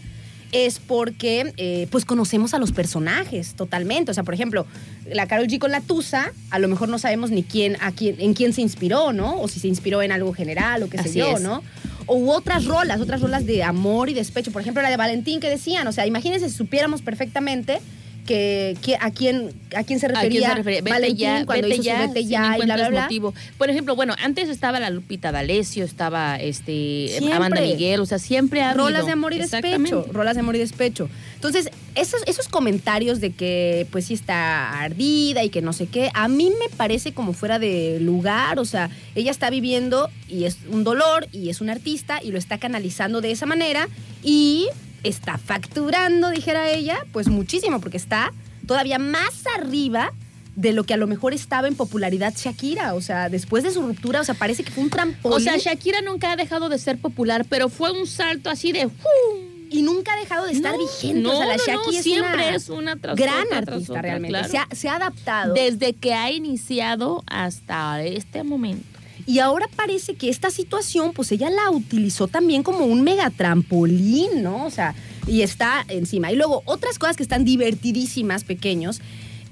es 0.55 0.79
porque 0.79 1.53
eh, 1.57 1.89
pues 1.91 2.05
conocemos 2.05 2.55
a 2.55 2.59
los 2.59 2.71
personajes 2.71 3.55
totalmente. 3.55 4.13
O 4.13 4.15
sea, 4.15 4.23
por 4.23 4.35
ejemplo, 4.35 4.67
la 5.11 5.27
Carol 5.27 5.49
G 5.49 5.59
con 5.59 5.73
la 5.73 5.81
Tusa, 5.81 6.33
a 6.51 6.59
lo 6.61 6.69
mejor 6.69 6.89
no 6.89 7.01
sabemos 7.01 7.33
ni 7.33 7.43
quién, 7.43 7.77
a 7.81 7.91
quién, 7.91 8.17
en 8.21 8.35
quién 8.35 8.53
se 8.53 8.63
inspiró, 8.63 9.13
¿no? 9.13 9.41
O 9.41 9.49
si 9.49 9.59
se 9.59 9.67
inspiró 9.67 10.01
en 10.01 10.13
algo 10.13 10.33
general 10.33 10.85
o 10.85 10.89
qué 10.89 10.99
sé 10.99 11.09
Así 11.09 11.19
yo, 11.19 11.37
es. 11.37 11.41
¿no? 11.41 11.63
O 12.07 12.33
otras 12.33 12.67
rolas, 12.67 13.01
otras 13.01 13.21
rolas 13.21 13.47
de 13.47 13.65
amor 13.65 14.09
y 14.11 14.15
despecho. 14.15 14.53
Por 14.53 14.63
ejemplo, 14.63 14.81
la 14.81 14.91
de 14.91 14.97
Valentín 14.97 15.41
que 15.41 15.51
decían, 15.51 15.89
o 15.89 15.93
sea, 15.93 16.07
imagínense 16.07 16.49
si 16.49 16.55
supiéramos 16.57 17.03
perfectamente 17.03 17.81
que, 18.25 18.77
que 18.83 18.97
a 19.01 19.11
quién 19.11 19.53
a 19.77 19.85
quién 19.85 19.99
se 19.99 20.07
¿A 20.07 20.09
quién 20.09 20.15
refería, 20.15 20.49
se 20.49 20.55
refería? 20.57 20.81
Vete 20.81 20.91
Valentín 20.91 21.19
ya, 21.19 21.47
cuando 21.47 21.69
vete 21.69 21.75
hizo 21.75 21.83
ya, 21.85 22.03
su 22.03 22.09
vete 22.09 22.25
ya 22.27 22.59
y 22.59 22.63
bla 22.63 22.77
bla 22.77 22.89
bla. 22.89 23.03
motivo. 23.03 23.35
Por 23.59 23.71
ejemplo, 23.71 23.97
bueno, 23.97 24.15
antes 24.23 24.49
estaba 24.49 24.81
la 24.81 24.91
Lupita 24.91 25.33
D'Alessio, 25.33 25.85
estaba 25.85 26.37
este 26.37 27.09
Siempre. 27.09 27.35
Amanda 27.35 27.61
Miguel, 27.61 28.01
o 28.01 28.07
sea, 28.07 28.19
siempre 28.19 28.63
ha 28.63 28.71
habido. 28.71 28.87
rolas 28.87 29.07
de 29.07 29.13
amor 29.13 29.33
y 29.33 29.39
despecho, 29.39 30.07
rolas 30.13 30.35
de 30.35 30.41
amor 30.41 30.57
y 30.57 30.59
despecho. 30.59 31.09
Entonces, 31.35 31.71
esos, 31.95 32.23
esos 32.27 32.49
comentarios 32.49 33.21
de 33.21 33.33
que 33.33 33.87
pues 33.91 34.07
sí 34.07 34.15
está 34.15 34.81
ardida 34.81 35.45
y 35.45 35.51
que 35.51 35.63
no 35.63 35.73
sé 35.73 35.87
qué, 35.87 36.11
a 36.15 36.29
mí 36.29 36.51
me 36.51 36.75
parece 36.77 37.13
como 37.13 37.33
fuera 37.33 37.59
de 37.59 37.99
lugar, 38.01 38.59
o 38.59 38.65
sea, 38.65 38.91
ella 39.15 39.31
está 39.31 39.51
viviendo 39.51 40.11
y 40.29 40.45
es 40.45 40.59
un 40.71 40.85
dolor 40.85 41.29
y 41.33 41.51
es 41.51 41.61
un 41.61 41.71
artista 41.71 42.23
y 42.23 42.31
lo 42.31 42.39
está 42.39 42.59
canalizando 42.59 43.21
de 43.21 43.31
esa 43.31 43.47
manera 43.47 43.89
y 44.23 44.69
está 45.05 45.39
facturando, 45.39 46.31
dijera 46.31 46.71
ella, 46.71 46.99
pues 47.13 47.29
muchísimo 47.29 47.81
porque 47.81 47.97
está 47.97 48.33
todavía 48.67 48.99
más 48.99 49.45
arriba 49.57 50.13
de 50.57 50.73
lo 50.73 50.85
que 50.85 50.95
a 50.95 50.97
lo 50.97 51.07
mejor 51.07 51.35
estaba 51.35 51.67
en 51.69 51.75
popularidad 51.75 52.33
Shakira, 52.37 52.95
o 52.95 53.01
sea, 53.01 53.29
después 53.29 53.65
de 53.65 53.71
su 53.73 53.83
ruptura, 53.83 54.21
o 54.21 54.25
sea, 54.25 54.35
parece 54.35 54.63
que 54.65 54.71
fue 54.71 54.85
un 54.85 54.91
trampolín. 54.91 55.37
O 55.37 55.41
sea, 55.41 55.57
Shakira 55.57 56.01
nunca 56.01 56.33
ha 56.33 56.37
dejado 56.37 56.69
de 56.69 56.79
ser 56.79 56.97
popular, 56.99 57.45
pero 57.49 57.69
fue 57.69 57.91
un 57.91 58.07
salto 58.07 58.51
así 58.51 58.73
de. 58.73 58.89
¡fum! 58.89 59.55
y 59.71 59.83
nunca 59.83 60.13
ha 60.13 60.17
dejado 60.21 60.47
de 60.47 60.53
estar 60.53 60.73
No, 60.73 60.79
vigente. 60.79 61.21
no, 61.21 61.33
o 61.33 61.37
sea, 61.37 61.47
la 61.47 61.57
no, 61.57 61.63
Shakira 61.67 61.99
es 61.99 62.05
siempre 62.05 62.33
una 62.49 62.55
es 62.55 62.69
una 62.69 62.95
gran 62.95 63.45
otra, 63.47 63.59
artista 63.59 63.93
otra, 63.93 64.03
realmente. 64.03 64.29
claro. 64.29 64.49
Se, 64.49 64.59
ha, 64.59 64.69
se 64.71 64.89
ha 64.89 64.95
adaptado. 64.97 65.55
Desde 65.55 65.95
que 65.95 66.15
ha 66.15 66.31
iniciado 66.31 67.25
hasta 67.27 68.05
este 68.05 68.45
momento. 68.45 68.94
Y 69.27 69.39
ahora 69.39 69.69
parece 69.75 70.15
que 70.15 70.29
esta 70.29 70.51
situación, 70.51 71.13
pues 71.13 71.33
ella 71.33 71.49
la 71.49 71.71
utilizó 71.71 72.29
también 72.29 72.63
como 72.63 72.85
un 72.85 73.03
mega 73.03 73.31
trampolín, 73.31 74.43
¿no? 74.43 74.67
O 74.67 74.71
sea, 74.71 74.95
y 75.27 75.43
está 75.43 75.85
encima. 75.89 76.31
Y 76.31 76.37
luego, 76.37 76.63
otras 76.67 76.99
cosas 76.99 77.17
que 77.17 77.23
están 77.23 77.45
divertidísimas, 77.45 78.45
pequeños, 78.45 79.01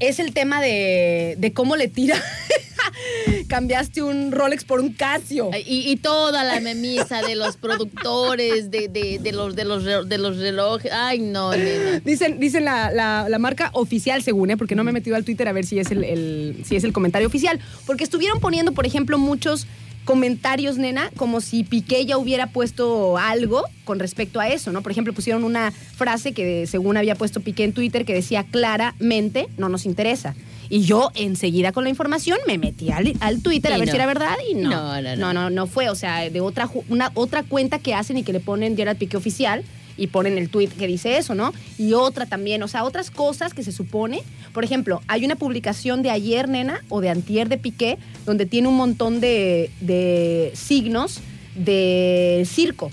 es 0.09 0.19
el 0.19 0.33
tema 0.35 0.61
de, 0.61 1.37
de 1.39 1.53
cómo 1.53 1.77
le 1.77 1.89
tira. 1.89 2.17
Cambiaste 3.49 4.03
un 4.03 4.33
Rolex 4.33 4.65
por 4.65 4.81
un 4.81 4.93
Casio. 4.93 5.51
Y, 5.67 5.91
y 5.91 5.97
toda 5.97 6.45
la 6.45 6.61
memisa 6.61 7.23
de 7.23 7.37
los 7.37 7.57
productores, 7.57 8.71
de, 8.71 8.89
de, 8.89 9.19
de 9.21 9.33
los, 9.33 9.55
de, 9.55 9.65
los, 9.65 9.85
de 10.09 10.19
los 10.19 10.37
relojes. 10.39 10.91
Ay, 10.93 11.19
no, 11.21 11.53
nena. 11.53 12.01
Dicen, 12.05 12.41
dicen 12.41 12.65
la, 12.65 12.91
la- 12.91 13.29
la 13.29 13.39
marca 13.39 13.71
oficial, 13.75 14.23
según, 14.23 14.51
¿eh? 14.51 14.57
porque 14.57 14.75
no 14.75 14.85
me 14.85 14.91
he 14.91 14.95
metido 14.95 15.17
al 15.17 15.25
Twitter 15.25 15.49
a 15.49 15.53
ver 15.53 15.65
si 15.67 15.79
es 15.79 15.91
el, 15.91 16.05
el- 16.05 16.63
si 16.65 16.77
es 16.77 16.85
el 16.85 16.93
comentario 16.93 17.29
oficial. 17.29 17.61
Porque 17.87 18.05
estuvieron 18.05 18.41
poniendo, 18.41 18.73
por 18.73 18.87
ejemplo, 18.87 19.19
muchos 19.19 19.67
comentarios, 20.05 20.79
nena, 20.79 21.11
como 21.17 21.41
si 21.41 21.65
Piqué 21.65 22.05
ya 22.07 22.19
hubiera 22.19 22.49
puesto 22.49 23.17
algo 23.19 23.65
con 23.85 23.99
respecto 23.99 24.41
a 24.41 24.49
eso, 24.49 24.73
¿no? 24.73 24.83
Por 24.83 24.93
ejemplo, 24.93 25.13
pusieron 25.13 25.45
una 25.45 25.71
frase 25.71 26.33
que 26.33 26.67
según 26.67 26.97
había 26.97 27.15
puesto 27.15 27.41
Piqué 27.41 27.65
en 27.65 27.73
Twitter 27.73 28.05
que 28.05 28.15
decía 28.15 28.45
claramente, 28.45 29.49
no 29.59 29.69
nos 29.69 29.87
interesa. 29.87 30.35
Y 30.69 30.83
yo 30.85 31.11
enseguida 31.15 31.73
con 31.73 31.85
la 31.85 31.91
información 31.91 32.39
me 32.47 32.57
metí 32.57 32.91
al, 32.91 33.13
al 33.21 33.43
Twitter 33.43 33.73
Y 33.73 33.75
a 33.75 33.79
ver 33.79 33.89
no. 33.89 33.93
si 33.93 33.97
era 33.97 34.07
verdad 34.07 34.37
y 34.51 34.55
no. 34.55 34.71
No, 34.71 35.03
no, 35.03 35.17
no. 35.17 35.17
no, 35.17 35.33
no, 35.35 35.51
no 35.51 35.67
fue. 35.67 35.91
O 35.91 35.95
sea, 35.95 36.31
de 36.31 36.41
otra, 36.41 36.71
una, 36.89 37.11
otra 37.15 37.43
cuenta 37.43 37.79
que 37.79 37.95
hacen 37.95 38.17
y 38.17 38.23
que 38.23 38.33
le 38.33 38.41
ponen 38.41 38.77
Gerard 38.77 38.97
Piqué 38.97 39.17
oficial 39.19 39.65
y 39.97 40.09
ponen 40.09 40.39
el 40.39 40.49
tweet 40.49 40.69
que 40.69 40.87
dice 40.87 41.17
eso, 41.19 41.35
¿no? 41.35 41.53
Y 41.79 41.93
otra 41.95 42.27
también, 42.27 42.63
o 42.63 42.69
sea, 42.69 42.85
otras 42.85 43.11
cosas 43.11 43.55
que 43.55 43.63
se 43.63 43.73
supone. 43.73 44.23
Por 44.53 44.65
ejemplo, 44.65 45.01
hay 45.09 45.25
una 45.25 45.37
publicación 45.37 46.03
de 46.03 46.11
ayer, 46.11 46.49
nena, 46.49 46.85
o 46.89 47.01
de 47.01 47.09
antier 47.11 47.49
de 47.49 47.59
Piqué, 47.59 47.99
donde 48.27 48.47
tiene 48.47 48.69
un 48.69 48.77
montón 48.77 49.21
de, 49.21 49.71
de 49.81 50.53
signos 50.55 51.21
de 51.55 52.45
circo. 52.47 52.91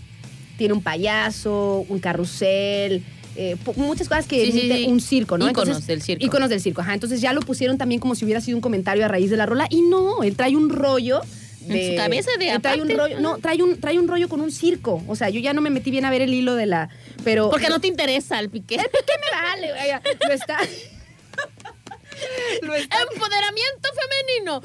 Tiene 0.57 0.73
un 0.73 0.81
payaso, 0.81 1.85
un 1.87 1.99
carrusel, 1.99 3.03
eh, 3.35 3.55
muchas 3.77 4.09
cosas 4.09 4.25
que 4.25 4.45
Sí, 4.45 4.51
sí, 4.51 4.59
emite 4.59 4.77
sí. 4.79 4.85
un 4.87 4.99
circo, 4.99 5.37
¿no? 5.37 5.49
Íconos 5.49 5.87
del 5.87 6.01
circo. 6.01 6.25
Íconos 6.25 6.49
del 6.49 6.59
circo, 6.59 6.81
ajá. 6.81 6.93
Entonces 6.93 7.21
ya 7.21 7.31
lo 7.31 7.39
pusieron 7.41 7.77
también 7.77 8.01
como 8.01 8.15
si 8.15 8.25
hubiera 8.25 8.41
sido 8.41 8.57
un 8.57 8.61
comentario 8.61 9.05
a 9.05 9.07
raíz 9.07 9.29
de 9.29 9.37
la 9.37 9.45
rola. 9.45 9.67
Y 9.69 9.81
no, 9.81 10.23
él 10.23 10.35
trae 10.35 10.57
un 10.57 10.69
rollo. 10.69 11.21
De, 11.61 11.87
En 11.87 11.91
su 11.91 11.97
cabeza 11.97 12.31
de 12.39 12.57
trae 12.59 12.81
un 12.81 12.89
rollo, 12.89 13.19
no, 13.19 13.37
trae 13.37 13.61
un, 13.61 13.79
trae 13.79 13.99
un 13.99 14.07
rollo 14.07 14.29
con 14.29 14.41
un 14.41 14.51
circo. 14.51 15.03
O 15.07 15.15
sea, 15.15 15.29
yo 15.29 15.39
ya 15.39 15.53
no 15.53 15.61
me 15.61 15.69
metí 15.69 15.91
bien 15.91 16.05
a 16.05 16.09
ver 16.09 16.21
el 16.21 16.33
hilo 16.33 16.55
de 16.55 16.65
la. 16.65 16.89
Pero. 17.23 17.49
Porque 17.49 17.69
no 17.69 17.79
te 17.79 17.87
interesa 17.87 18.39
el 18.39 18.49
piqué. 18.49 18.77
¿Qué 18.77 18.83
me 18.83 19.71
vale? 19.71 20.01
Lo 20.27 20.33
está. 20.33 20.59
lo 22.61 22.73
está 22.73 22.97
Empoderamiento 23.01 23.89
femenino. 23.93 24.61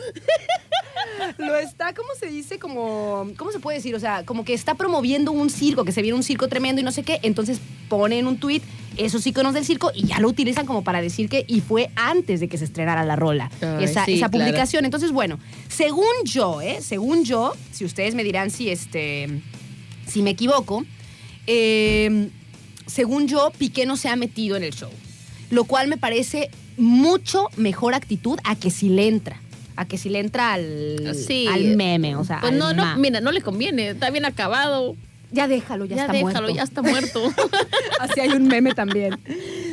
lo 1.39 1.57
está, 1.57 1.95
¿cómo 1.95 2.09
se 2.19 2.27
dice? 2.27 2.59
Como, 2.59 3.31
¿cómo 3.37 3.53
se 3.53 3.61
puede 3.61 3.79
decir? 3.79 3.95
O 3.95 4.01
sea, 4.01 4.25
como 4.25 4.45
que 4.45 4.55
está 4.55 4.75
promoviendo 4.75 5.33
un 5.33 5.51
circo, 5.51 5.85
que 5.85 5.93
se 5.93 6.03
viene 6.03 6.17
un 6.17 6.23
circo 6.23 6.49
tremendo 6.49 6.81
y 6.81 6.85
no 6.85 6.93
sé 6.93 7.03
qué. 7.03 7.21
Entonces 7.23 7.61
pone 7.89 8.19
en 8.19 8.27
un 8.27 8.39
tuit 8.39 8.63
esos 8.97 9.27
iconos 9.27 9.55
del 9.55 9.65
circo 9.65 9.91
y 9.95 10.07
ya 10.07 10.19
lo 10.21 10.29
utilizan 10.29 10.67
como 10.67 10.85
para 10.85 11.01
decir 11.03 11.29
que, 11.29 11.45
y 11.49 11.61
fue 11.61 11.91
antes 11.97 12.41
de 12.41 12.49
que 12.49 12.59
se 12.59 12.65
estrenara 12.65 13.05
la 13.05 13.17
rola, 13.17 13.51
Ay, 13.61 13.85
esa, 13.85 14.05
sí, 14.05 14.15
esa 14.15 14.29
claro. 14.29 14.45
publicación. 14.47 14.85
Entonces, 14.85 15.13
bueno, 15.13 15.39
según 15.69 16.05
yo, 16.25 16.61
¿eh? 16.61 16.79
Según 16.81 17.25
yo, 17.25 17.55
si 17.73 17.85
ustedes 17.85 18.15
me 18.15 18.25
dirán 18.25 18.51
si 18.51 18.71
este, 18.71 19.29
si 20.07 20.23
me 20.23 20.31
equivoco, 20.31 20.85
eh, 21.47 22.29
según 22.87 23.27
yo, 23.29 23.51
Piqué 23.59 23.87
no 23.87 23.97
se 23.97 24.09
ha 24.09 24.17
metido 24.17 24.57
en 24.57 24.63
el 24.65 24.73
show. 24.73 24.91
Lo 25.51 25.65
cual 25.65 25.89
me 25.89 25.97
parece 25.97 26.51
mucho 26.77 27.49
mejor 27.57 27.95
actitud 27.95 28.39
a 28.45 28.57
que 28.57 28.71
si 28.71 28.89
le 28.89 29.09
entra. 29.09 29.41
a 29.77 29.87
que 29.87 29.99
si 29.99 30.09
le 30.09 30.21
entra 30.21 30.53
al, 30.53 31.17
Sí. 31.27 31.49
al 31.49 31.75
meme, 31.77 32.15
o 32.15 32.23
sea, 32.25 32.39
Pues 32.41 32.53
al 32.53 32.59
no, 32.59 32.73
no, 32.73 32.85
ma- 32.85 32.97
mira, 32.97 33.21
no 33.21 33.33
le 33.33 33.41
conviene, 33.43 33.89
está 33.91 34.09
bien 34.11 34.25
acabado. 34.25 34.95
Ya 35.35 35.49
déjalo, 35.49 35.85
ya, 35.85 35.97
Ya, 35.97 36.03
está 36.03 36.13
déjalo, 36.13 36.33
muerto. 36.47 36.55
ya 36.55 36.63
está 36.63 36.83
muerto. 36.83 37.33
Así 38.01 38.21
hay 38.21 38.31
un 38.31 38.47
meme 38.47 38.73
también. 38.73 39.19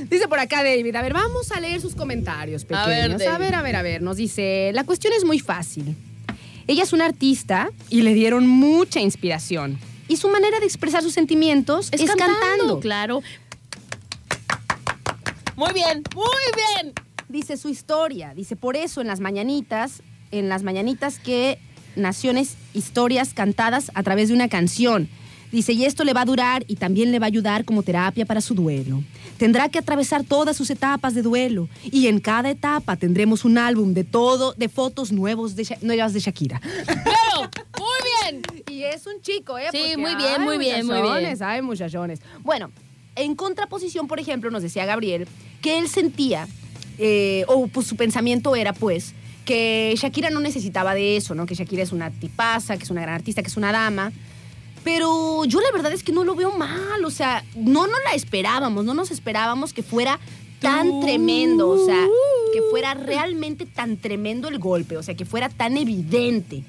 Dice 0.09 0.27
por 0.27 0.39
acá 0.39 0.63
David, 0.63 0.95
a 0.95 1.01
ver, 1.01 1.13
vamos 1.13 1.51
a 1.51 1.59
leer 1.59 1.79
sus 1.79 1.93
comentarios 1.95 2.65
pequeños. 2.65 2.85
A 2.85 2.89
ver, 2.89 3.11
A 3.29 3.37
ver, 3.37 3.55
a 3.55 3.61
ver, 3.61 3.75
a 3.75 3.81
ver, 3.81 4.01
nos 4.01 4.17
dice, 4.17 4.71
la 4.73 4.83
cuestión 4.83 5.13
es 5.15 5.23
muy 5.23 5.39
fácil. 5.39 5.95
Ella 6.67 6.83
es 6.83 6.93
una 6.93 7.05
artista 7.05 7.69
y 7.89 8.01
le 8.01 8.13
dieron 8.13 8.47
mucha 8.47 8.99
inspiración. 8.99 9.77
Y 10.07 10.17
su 10.17 10.29
manera 10.29 10.59
de 10.59 10.65
expresar 10.65 11.03
sus 11.03 11.13
sentimientos 11.13 11.89
es, 11.91 12.01
cantando. 12.15 12.79
claro. 12.79 13.21
Muy 15.55 15.73
bien, 15.73 16.03
muy 16.15 16.83
bien. 16.83 16.93
Dice 17.29 17.55
su 17.55 17.69
historia, 17.69 18.33
dice, 18.35 18.55
por 18.55 18.75
eso 18.75 18.99
en 18.99 19.07
las 19.07 19.19
mañanitas, 19.19 20.01
en 20.31 20.49
las 20.49 20.63
mañanitas 20.63 21.19
que 21.19 21.59
naciones, 21.95 22.55
historias 22.73 23.33
cantadas 23.33 23.91
a 23.93 24.03
través 24.03 24.29
de 24.29 24.33
una 24.35 24.49
canción. 24.49 25.07
Dice, 25.51 25.73
y 25.73 25.85
esto 25.85 26.03
le 26.03 26.13
va 26.13 26.21
a 26.21 26.25
durar 26.25 26.63
y 26.67 26.75
también 26.75 27.11
le 27.11 27.19
va 27.19 27.25
a 27.25 27.27
ayudar 27.27 27.65
como 27.65 27.83
terapia 27.83 28.25
para 28.25 28.41
su 28.41 28.55
duelo. 28.55 29.03
Tendrá 29.37 29.69
que 29.69 29.79
atravesar 29.79 30.23
todas 30.23 30.55
sus 30.55 30.69
etapas 30.69 31.13
de 31.13 31.21
duelo 31.21 31.67
y 31.83 32.07
en 32.07 32.19
cada 32.19 32.49
etapa 32.49 32.95
tendremos 32.95 33.43
un 33.43 33.57
álbum 33.57 33.93
de 33.93 34.03
todo, 34.03 34.53
de 34.53 34.69
fotos 34.69 35.11
nuevos 35.11 35.55
de, 35.55 35.77
nuevas 35.81 36.13
de 36.13 36.19
Shakira. 36.19 36.61
Claro, 36.85 37.49
muy 37.77 38.31
bien. 38.31 38.41
Y 38.69 38.83
es 38.83 39.05
un 39.07 39.21
chico, 39.21 39.57
¿eh? 39.57 39.67
Sí, 39.71 39.79
Porque 39.79 39.97
muy 39.97 40.15
bien, 40.15 40.41
muy 40.41 40.57
bien, 40.57 40.85
muy 40.85 41.01
bien. 41.01 41.43
Hay 41.43 41.61
muchachones. 41.61 42.21
Bueno, 42.43 42.71
en 43.15 43.35
contraposición, 43.35 44.07
por 44.07 44.19
ejemplo, 44.19 44.51
nos 44.51 44.63
decía 44.63 44.85
Gabriel 44.85 45.27
que 45.61 45.79
él 45.79 45.89
sentía, 45.89 46.47
eh, 46.97 47.43
o 47.47 47.67
pues 47.67 47.87
su 47.87 47.95
pensamiento 47.95 48.55
era, 48.55 48.73
pues, 48.73 49.13
que 49.45 49.93
Shakira 49.97 50.29
no 50.29 50.39
necesitaba 50.39 50.93
de 50.93 51.17
eso, 51.17 51.35
¿no? 51.35 51.45
Que 51.45 51.55
Shakira 51.55 51.83
es 51.83 51.91
una 51.91 52.11
tipaza, 52.11 52.77
que 52.77 52.83
es 52.83 52.89
una 52.89 53.01
gran 53.01 53.15
artista, 53.15 53.41
que 53.41 53.47
es 53.47 53.57
una 53.57 53.71
dama. 53.71 54.11
Pero 54.83 55.45
yo 55.45 55.61
la 55.61 55.71
verdad 55.71 55.91
es 55.93 56.03
que 56.03 56.11
no 56.11 56.23
lo 56.23 56.35
veo 56.35 56.51
mal, 56.53 57.05
o 57.05 57.11
sea, 57.11 57.43
no 57.55 57.85
nos 57.85 57.99
la 58.03 58.15
esperábamos, 58.15 58.83
no 58.83 58.93
nos 58.93 59.11
esperábamos 59.11 59.73
que 59.73 59.83
fuera 59.83 60.19
tan 60.59 61.01
tremendo, 61.01 61.69
o 61.69 61.85
sea, 61.85 62.07
que 62.53 62.61
fuera 62.69 62.93
realmente 62.93 63.65
tan 63.65 63.97
tremendo 63.97 64.47
el 64.47 64.59
golpe, 64.59 64.97
o 64.97 65.03
sea, 65.03 65.15
que 65.15 65.25
fuera 65.25 65.49
tan 65.49 65.77
evidente. 65.77 66.63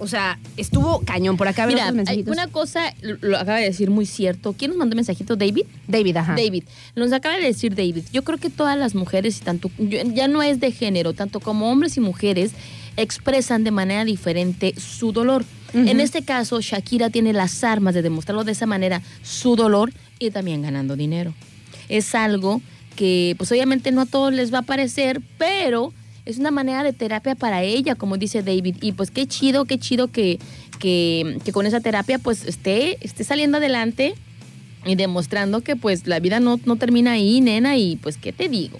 O 0.00 0.06
sea, 0.06 0.38
estuvo 0.56 1.00
cañón 1.00 1.36
por 1.36 1.46
acá. 1.46 1.66
Mira, 1.66 1.92
mensajitos. 1.92 2.32
una 2.32 2.46
cosa 2.46 2.94
lo, 3.02 3.36
acaba 3.36 3.58
de 3.58 3.66
decir 3.66 3.90
muy 3.90 4.06
cierto. 4.06 4.54
¿Quién 4.54 4.70
nos 4.70 4.78
mandó 4.78 4.96
mensajito? 4.96 5.36
¿David? 5.36 5.66
David, 5.86 6.16
ajá. 6.16 6.34
David, 6.36 6.64
nos 6.96 7.12
acaba 7.12 7.36
de 7.36 7.42
decir 7.42 7.74
David, 7.74 8.04
yo 8.10 8.24
creo 8.24 8.38
que 8.38 8.48
todas 8.48 8.78
las 8.78 8.94
mujeres, 8.94 9.38
y 9.38 9.44
tanto, 9.44 9.70
ya 9.78 10.26
no 10.26 10.42
es 10.42 10.58
de 10.58 10.72
género, 10.72 11.12
tanto 11.12 11.40
como 11.40 11.70
hombres 11.70 11.98
y 11.98 12.00
mujeres, 12.00 12.52
expresan 12.96 13.62
de 13.62 13.70
manera 13.70 14.04
diferente 14.04 14.74
su 14.78 15.12
dolor. 15.12 15.44
En 15.74 16.00
este 16.00 16.22
caso, 16.22 16.60
Shakira 16.60 17.10
tiene 17.10 17.32
las 17.32 17.64
armas 17.64 17.94
de 17.94 18.02
demostrarlo 18.02 18.44
de 18.44 18.52
esa 18.52 18.66
manera, 18.66 19.02
su 19.22 19.56
dolor 19.56 19.92
y 20.18 20.30
también 20.30 20.62
ganando 20.62 20.96
dinero. 20.96 21.34
Es 21.88 22.14
algo 22.14 22.60
que, 22.96 23.34
pues 23.38 23.50
obviamente 23.52 23.92
no 23.92 24.02
a 24.02 24.06
todos 24.06 24.32
les 24.32 24.52
va 24.52 24.58
a 24.58 24.62
parecer, 24.62 25.20
pero 25.38 25.92
es 26.26 26.38
una 26.38 26.50
manera 26.50 26.82
de 26.82 26.92
terapia 26.92 27.34
para 27.34 27.62
ella, 27.62 27.94
como 27.94 28.16
dice 28.16 28.42
David. 28.42 28.76
Y 28.80 28.92
pues 28.92 29.10
qué 29.10 29.26
chido, 29.26 29.64
qué 29.64 29.78
chido 29.78 30.08
que, 30.08 30.38
que, 30.78 31.38
que 31.44 31.52
con 31.52 31.66
esa 31.66 31.80
terapia 31.80 32.18
pues 32.18 32.44
esté, 32.44 32.98
esté 33.04 33.24
saliendo 33.24 33.58
adelante 33.58 34.14
y 34.84 34.94
demostrando 34.94 35.60
que 35.60 35.76
pues 35.76 36.06
la 36.06 36.20
vida 36.20 36.40
no, 36.40 36.60
no 36.64 36.76
termina 36.76 37.12
ahí, 37.12 37.40
nena, 37.40 37.76
y 37.76 37.96
pues 37.96 38.16
qué 38.16 38.32
te 38.32 38.48
digo. 38.48 38.78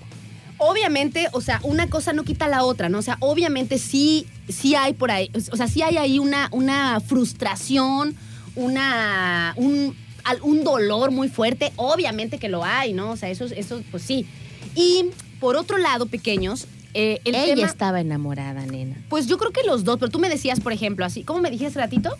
Obviamente, 0.61 1.27
o 1.33 1.40
sea, 1.40 1.59
una 1.62 1.88
cosa 1.88 2.12
no 2.12 2.23
quita 2.23 2.46
la 2.46 2.64
otra, 2.64 2.88
¿no? 2.88 2.99
O 2.99 3.03
sea, 3.03 3.16
obviamente 3.20 3.79
sí, 3.79 4.27
sí 4.49 4.75
hay 4.75 4.92
por 4.92 5.11
ahí, 5.11 5.31
o 5.51 5.57
sea, 5.57 5.66
sí 5.68 5.81
hay 5.83 5.96
ahí 5.96 6.18
una, 6.18 6.49
una 6.53 7.01
frustración, 7.01 8.14
una, 8.55 9.55
un, 9.57 9.96
un 10.42 10.64
dolor 10.64 11.11
muy 11.11 11.29
fuerte, 11.29 11.73
obviamente 11.77 12.38
que 12.38 12.49
lo 12.49 12.62
hay, 12.64 12.92
¿no? 12.92 13.11
O 13.12 13.16
sea, 13.16 13.31
eso, 13.31 13.46
eso 13.46 13.83
pues 13.90 14.03
sí. 14.03 14.27
Y 14.75 15.07
por 15.40 15.57
otro 15.57 15.79
lado, 15.79 16.07
pequeños, 16.07 16.66
eh, 16.92 17.20
el 17.25 17.35
ella 17.35 17.55
tema- 17.55 17.66
estaba 17.66 18.01
enamorada, 18.01 18.66
nena. 18.66 18.96
Pues 19.09 19.27
yo 19.27 19.38
creo 19.38 19.53
que 19.53 19.62
los 19.62 19.85
dos, 19.85 19.99
pero 19.99 20.11
tú 20.11 20.18
me 20.18 20.29
decías, 20.29 20.61
por 20.61 20.73
ejemplo, 20.73 21.05
así, 21.07 21.23
¿cómo 21.25 21.40
me 21.40 21.51
dijiste 21.51 21.79
ratito? 21.81 22.11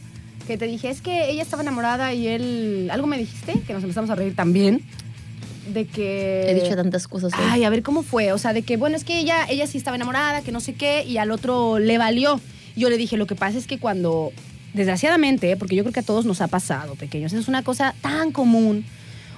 Que 0.47 0.57
te 0.57 0.67
dije, 0.67 0.89
es 0.89 1.03
que 1.03 1.31
ella 1.31 1.43
estaba 1.43 1.63
enamorada 1.63 2.15
y 2.15 2.27
él, 2.27 2.89
algo 2.91 3.07
me 3.07 3.19
dijiste, 3.19 3.61
que 3.67 3.73
nos 3.75 3.83
empezamos 3.83 4.11
a 4.11 4.15
reír 4.15 4.35
también, 4.35 4.83
de 5.73 5.87
que... 5.87 6.51
He 6.51 6.55
dicho 6.55 6.77
tantas 6.77 7.09
cosas 7.09 7.33
hoy. 7.33 7.45
Ay, 7.49 7.65
a 7.65 7.71
ver 7.71 7.83
cómo 7.83 8.03
fue. 8.03 8.33
O 8.33 8.39
sea, 8.39 8.53
de 8.53 8.63
que, 8.63 8.77
bueno, 8.77 8.97
es 8.97 9.05
que 9.05 9.19
ella, 9.19 9.47
ella 9.49 9.67
sí 9.67 9.79
estaba 9.79 9.97
enamorada, 9.97 10.43
que 10.43 10.53
no 10.53 10.61
sé 10.61 10.75
qué, 10.75 11.05
y 11.05 11.19
al 11.19 11.31
otro 11.31 11.79
le 11.79 11.99
valió. 11.99 12.41
Yo 12.77 12.91
le 12.91 12.97
dije, 12.97 13.17
lo 13.17 13.27
que 13.27 13.35
pasa 13.35 13.59
es 13.59 13.67
que 13.67 13.79
cuando, 13.79 14.33
desgraciadamente, 14.75 15.57
porque 15.57 15.77
yo 15.77 15.83
creo 15.83 15.93
que 15.93 16.01
a 16.01 16.05
todos 16.05 16.25
nos 16.25 16.41
ha 16.41 16.49
pasado, 16.49 16.95
pequeños, 16.95 17.33
es 17.33 17.49
una 17.49 17.63
cosa 17.63 17.95
tan 18.01 18.33
común. 18.33 18.85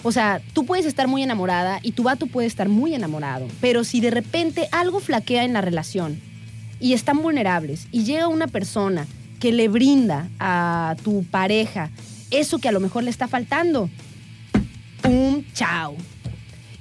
O 0.03 0.13
sea, 0.13 0.41
tú 0.53 0.67
puedes 0.67 0.87
estar 0.87 1.07
muy 1.07 1.23
enamorada 1.23 1.79
y 1.83 1.93
tu 1.93 2.03
vato 2.03 2.27
puede 2.27 2.49
estar 2.49 2.69
muy 2.69 2.95
enamorado, 2.95 3.47
pero 3.61 3.85
si 3.85 4.01
de 4.01 4.11
repente 4.11 4.69
algo 4.73 4.99
flaquea 4.99 5.45
en 5.45 5.53
la 5.53 5.61
relación 5.61 6.21
y 6.81 6.95
están 6.95 7.23
vulnerables 7.23 7.87
y 7.93 8.03
llega 8.03 8.27
una 8.27 8.49
persona 8.49 9.07
que 9.39 9.53
le 9.53 9.69
brinda 9.69 10.29
a 10.41 10.97
tu 11.05 11.25
pareja 11.25 11.91
eso 12.33 12.59
que 12.59 12.69
a 12.69 12.73
lo 12.73 12.81
mejor 12.81 13.05
le 13.05 13.11
está 13.11 13.29
faltando, 13.29 13.89
¡pum! 15.03 15.45
¡Chao! 15.53 15.97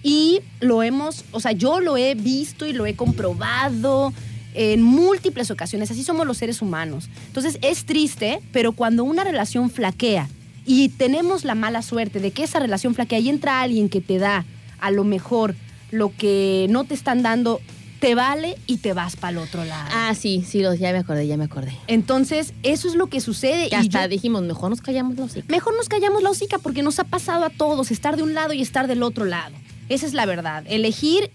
Y 0.04 0.42
lo 0.60 0.82
hemos, 0.84 1.26
o 1.32 1.40
sea, 1.40 1.52
yo 1.52 1.80
lo 1.80 1.98
he 1.98 2.16
visto 2.16 2.66
y 2.66 2.74
lo 2.74 2.86
he 2.86 2.96
comprobado 2.96 4.14
en 4.54 4.82
múltiples 4.82 5.52
ocasiones. 5.52 5.92
Así 5.92 6.04
somos 6.04 6.26
los 6.28 6.38
seres 6.38 6.62
humanos. 6.62 7.08
Entonces 7.28 7.58
es 7.62 7.86
triste, 7.86 8.40
pero 8.52 8.72
cuando 8.74 9.04
una 9.04 9.24
relación 9.24 9.70
flaquea 9.70 10.28
y 10.66 10.90
tenemos 10.90 11.46
la 11.46 11.56
mala 11.56 11.82
suerte 11.82 12.20
de 12.20 12.32
que 12.32 12.44
esa 12.44 12.60
relación 12.60 12.94
flaquea 12.96 13.20
y 13.20 13.30
entra 13.30 13.62
alguien 13.62 13.90
que 13.90 14.02
te 14.02 14.18
da 14.18 14.46
a 14.80 14.92
lo 14.92 15.04
mejor 15.04 15.56
lo 15.92 16.12
que 16.18 16.66
no 16.70 16.84
te 16.86 16.94
están 16.94 17.22
dando, 17.22 17.60
te 18.00 18.16
vale 18.16 18.58
y 18.66 18.78
te 18.78 18.94
vas 18.94 19.16
para 19.16 19.32
el 19.32 19.38
otro 19.38 19.64
lado. 19.64 19.90
Ah, 19.94 20.16
sí, 20.16 20.44
sí, 20.48 20.62
los- 20.62 20.80
ya 20.80 20.92
me 20.92 20.98
acordé, 21.00 21.28
ya 21.28 21.38
me 21.38 21.44
acordé. 21.44 21.74
Entonces, 21.88 22.54
eso 22.64 22.88
es 22.88 22.96
lo 22.96 23.08
que 23.08 23.22
sucede. 23.22 23.68
Y 23.72 23.76
hasta 23.76 24.04
yo- 24.04 24.08
dijimos, 24.10 24.42
mejor 24.42 24.72
nos 24.72 24.82
callamos 24.82 25.16
los 25.18 25.30
hocico. 25.32 25.46
Mejor 25.50 25.76
nos 25.78 25.88
callamos 25.88 26.24
la 26.24 26.32
hocica 26.32 26.58
porque 26.58 26.82
nos 26.82 26.98
ha 27.00 27.04
pasado 27.04 27.46
a 27.46 27.50
todos 27.52 27.92
estar 27.92 28.18
de 28.18 28.24
un 28.24 28.34
lado 28.34 28.54
y 28.54 28.62
estar 28.62 28.88
del 28.88 29.04
otro 29.04 29.26
lado. 29.26 29.54
Esa 29.90 30.06
es 30.06 30.14
la 30.14 30.26
verdad. 30.26 30.64
Elegir 30.68 31.32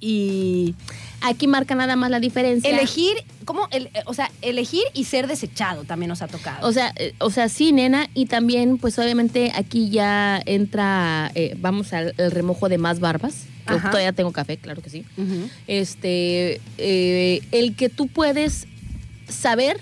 y 0.00 0.74
Aquí 1.22 1.46
marca 1.46 1.74
nada 1.74 1.96
más 1.96 2.10
la 2.10 2.20
diferencia. 2.20 2.68
elegir, 2.70 3.14
¿cómo? 3.46 3.66
El- 3.70 3.86
eh, 3.86 4.02
o 4.04 4.12
sea, 4.12 4.30
elegir 4.42 4.82
y 4.92 5.04
ser 5.04 5.26
desechado 5.26 5.84
también 5.84 6.10
nos 6.10 6.20
ha 6.20 6.28
tocado. 6.28 6.66
O 6.68 6.72
sea, 6.72 6.92
eh, 6.96 7.14
o 7.18 7.30
sea, 7.30 7.48
sí, 7.48 7.72
nena, 7.72 8.08
y 8.14 8.26
también, 8.26 8.76
pues 8.76 8.98
obviamente 8.98 9.50
aquí 9.54 9.88
ya 9.88 10.40
entra, 10.44 11.32
eh, 11.34 11.56
vamos 11.58 11.94
al 11.94 12.14
el 12.18 12.30
remojo 12.30 12.68
de 12.68 12.78
más 12.78 13.00
barbas. 13.00 13.44
todavía 13.66 14.12
tengo 14.12 14.30
café, 14.30 14.58
claro 14.58 14.80
que 14.82 14.90
sí. 14.90 15.04
Este, 15.66 16.60
eh, 16.78 17.40
el 17.50 17.74
que 17.74 17.88
tú 17.88 18.06
puedes 18.06 18.66
saber 19.28 19.80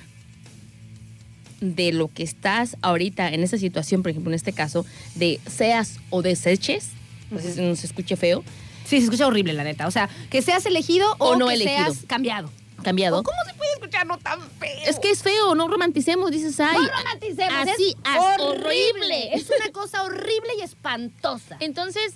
de 1.61 1.93
lo 1.93 2.09
que 2.09 2.23
estás 2.23 2.77
ahorita 2.83 3.29
en 3.29 3.43
esa 3.43 3.59
situación, 3.59 4.03
por 4.03 4.11
ejemplo, 4.11 4.31
en 4.31 4.35
este 4.37 4.53
caso, 4.53 4.87
de 5.15 5.41
seas 5.47 5.99
o 6.11 6.23
deseches, 6.23 6.91
pues 7.31 7.57
no 7.57 7.75
se 7.77 7.87
escuche 7.87 8.17
feo, 8.17 8.45
Sí, 8.85 8.99
se 8.99 9.05
escucha 9.05 9.27
horrible, 9.27 9.55
la 9.55 9.65
neta. 9.65 9.87
O 9.87 9.91
sea, 9.91 10.09
que 10.31 10.43
seas 10.43 10.67
elegido 10.67 11.11
o, 11.19 11.31
O 11.31 11.37
no 11.37 11.49
que 11.49 11.55
elegido. 11.55 11.93
seas 11.93 12.05
cambiado. 12.07 12.51
cambiado. 12.83 13.21
¿O 13.21 13.23
¿Cómo 13.23 13.39
se 13.47 13.55
puede 13.55 13.73
escuchar 13.73 14.07
no 14.07 14.19
tan 14.19 14.41
feo? 14.61 14.69
Es 14.87 14.99
que 15.01 15.11
es 15.11 15.23
feo, 15.23 15.55
no 15.55 15.69
romanticemos, 15.69 16.31
dices, 16.31 16.61
ay. 16.61 16.77
no 16.77 16.89
romanticemos, 16.99 17.55
así, 17.69 17.97
es 18.05 18.41
horrible. 18.41 19.35
Es 19.35 19.49
una 19.49 19.73
cosa 19.73 20.03
horrible 20.03 20.51
y 20.59 20.63
espantosa. 20.63 21.57
Entonces, 21.61 22.15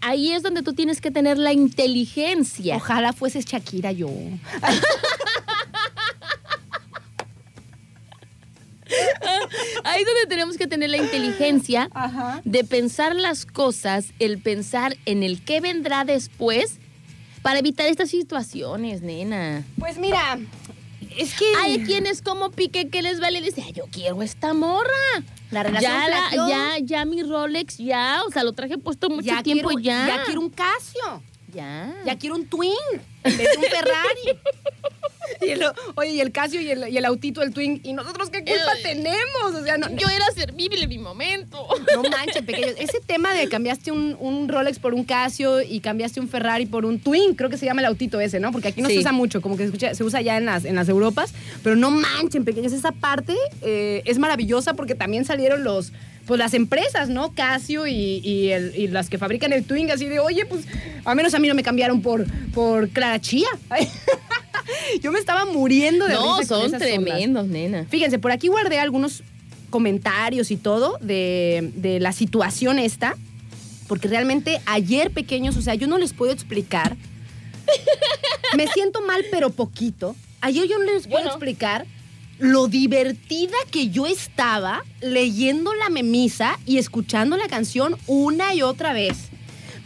ahí 0.00 0.32
es 0.32 0.42
donde 0.42 0.62
tú 0.62 0.72
tienes 0.74 1.00
que 1.00 1.12
tener 1.12 1.38
la 1.38 1.52
inteligencia. 1.52 2.74
Ojalá 2.76 3.12
fueses 3.12 3.44
Shakira 3.44 3.92
yo. 3.92 4.08
Ahí 9.84 10.00
es 10.02 10.06
donde 10.06 10.26
tenemos 10.28 10.56
que 10.56 10.66
tener 10.66 10.90
la 10.90 10.96
inteligencia 10.98 11.88
Ajá. 11.94 12.40
de 12.44 12.64
pensar 12.64 13.14
las 13.14 13.46
cosas, 13.46 14.06
el 14.18 14.38
pensar 14.40 14.96
en 15.06 15.22
el 15.22 15.42
qué 15.44 15.60
vendrá 15.60 16.04
después 16.04 16.78
para 17.42 17.58
evitar 17.58 17.86
estas 17.86 18.10
situaciones, 18.10 19.02
nena. 19.02 19.64
Pues 19.78 19.98
mira, 19.98 20.38
es 21.16 21.34
que 21.34 21.44
Hay 21.62 21.80
quienes 21.84 22.22
como 22.22 22.50
pique 22.50 22.88
que 22.88 23.02
les 23.02 23.20
vale 23.20 23.38
y 23.38 23.42
dice, 23.42 23.62
"Ay, 23.64 23.72
yo 23.72 23.84
quiero 23.90 24.22
esta 24.22 24.54
morra. 24.54 24.90
la 25.50 25.62
relación 25.62 25.92
Ya, 25.92 26.08
la- 26.08 26.48
ya, 26.48 26.78
ya 26.82 27.04
mi 27.04 27.22
Rolex, 27.22 27.76
ya, 27.78 28.22
o 28.26 28.30
sea, 28.32 28.42
lo 28.42 28.54
traje 28.54 28.76
puesto 28.76 29.08
mucho 29.08 29.22
ya 29.26 29.40
tiempo 29.42 29.68
quiero, 29.68 29.80
ya. 29.82 30.06
Ya 30.08 30.24
quiero 30.24 30.40
un 30.40 30.50
Casio. 30.50 31.22
Ya. 31.54 31.94
Ya 32.04 32.18
quiero 32.18 32.34
un 32.36 32.46
Twin. 32.46 32.72
En 33.24 33.36
vez 33.38 33.48
de 33.52 33.56
un 33.58 33.64
Ferrari. 33.64 34.38
Y 35.40 35.50
el- 35.50 35.62
oye, 35.94 36.10
y 36.10 36.20
el 36.20 36.32
Casio 36.32 36.60
y 36.60 36.70
el, 36.70 36.86
y 36.88 36.98
el 36.98 37.04
autito, 37.06 37.42
el 37.42 37.52
Twin. 37.52 37.80
¿Y 37.82 37.94
nosotros 37.94 38.28
qué 38.30 38.40
culpa 38.44 38.72
tenemos? 38.82 39.54
O 39.54 39.64
sea, 39.64 39.78
no, 39.78 39.88
Yo 39.96 40.06
era 40.08 40.26
servible 40.34 40.82
en 40.82 40.88
mi 40.90 40.98
momento. 40.98 41.66
no 41.94 42.02
manchen, 42.10 42.44
pequeños. 42.44 42.74
Ese 42.78 43.00
tema 43.00 43.32
de 43.34 43.48
cambiaste 43.48 43.90
un, 43.90 44.16
un 44.20 44.48
Rolex 44.48 44.78
por 44.78 44.92
un 44.92 45.02
Casio 45.04 45.62
y 45.62 45.80
cambiaste 45.80 46.20
un 46.20 46.28
Ferrari 46.28 46.66
por 46.66 46.84
un 46.84 47.00
Twin, 47.00 47.34
creo 47.34 47.48
que 47.48 47.56
se 47.56 47.64
llama 47.64 47.80
el 47.80 47.86
autito 47.86 48.20
ese, 48.20 48.38
¿no? 48.38 48.52
Porque 48.52 48.68
aquí 48.68 48.82
no 48.82 48.88
Sí. 48.88 48.94
se 48.96 49.00
usa 49.00 49.12
mucho, 49.12 49.40
como 49.40 49.56
que 49.56 49.62
se, 49.64 49.68
escucha- 49.70 49.94
se 49.94 50.04
usa 50.04 50.20
ya 50.20 50.36
en 50.36 50.44
las, 50.44 50.66
en 50.66 50.74
las 50.76 50.88
Europas. 50.90 51.32
Pero 51.62 51.74
no 51.74 51.90
manchen, 51.90 52.44
pequeños. 52.44 52.72
Esa 52.72 52.92
parte 52.92 53.34
eh, 53.62 54.02
es 54.04 54.18
maravillosa 54.18 54.74
porque 54.74 54.94
también 54.94 55.24
salieron 55.24 55.64
los. 55.64 55.90
Pues 56.26 56.38
las 56.38 56.54
empresas, 56.54 57.08
¿no? 57.10 57.32
Casio 57.34 57.86
y, 57.86 57.92
y 58.24 58.50
el- 58.50 58.72
y 58.76 58.88
las 58.88 59.10
que 59.10 59.18
fabrican 59.18 59.52
el 59.52 59.64
Twin, 59.64 59.90
así 59.90 60.06
de, 60.06 60.20
oye, 60.20 60.46
pues, 60.46 60.64
al 61.04 61.16
menos 61.16 61.34
a 61.34 61.38
mí 61.38 61.48
no 61.48 61.54
me 61.54 61.62
cambiaron 61.62 62.00
por, 62.00 62.24
por 62.52 62.88
Clara 62.88 63.20
Chía. 63.20 63.48
Yo 65.02 65.12
me 65.12 65.18
estaba 65.18 65.44
muriendo 65.44 66.06
de 66.06 66.14
No, 66.14 66.38
risa 66.38 66.48
son 66.54 66.66
esas 66.66 66.80
ondas. 66.80 66.80
tremendos, 66.80 67.46
nena. 67.46 67.84
Fíjense, 67.90 68.18
por 68.18 68.30
aquí 68.32 68.48
guardé 68.48 68.78
algunos 68.78 69.22
comentarios 69.68 70.50
y 70.50 70.56
todo 70.56 70.96
de, 71.02 71.72
de 71.74 72.00
la 72.00 72.12
situación 72.12 72.78
esta, 72.78 73.16
porque 73.88 74.08
realmente 74.08 74.60
ayer 74.66 75.10
pequeños, 75.10 75.56
o 75.58 75.62
sea, 75.62 75.74
yo 75.74 75.86
no 75.86 75.98
les 75.98 76.14
puedo 76.14 76.32
explicar. 76.32 76.96
Me 78.56 78.66
siento 78.68 79.02
mal, 79.02 79.24
pero 79.30 79.50
poquito. 79.50 80.16
Ayer 80.40 80.66
yo 80.68 80.78
no 80.78 80.84
les 80.84 81.06
puedo 81.06 81.26
explicar 81.26 81.86
lo 82.44 82.68
divertida 82.68 83.56
que 83.70 83.88
yo 83.88 84.06
estaba 84.06 84.84
leyendo 85.00 85.72
la 85.72 85.88
memisa 85.88 86.58
y 86.66 86.76
escuchando 86.76 87.38
la 87.38 87.48
canción 87.48 87.96
una 88.06 88.52
y 88.54 88.60
otra 88.60 88.92
vez. 88.92 89.28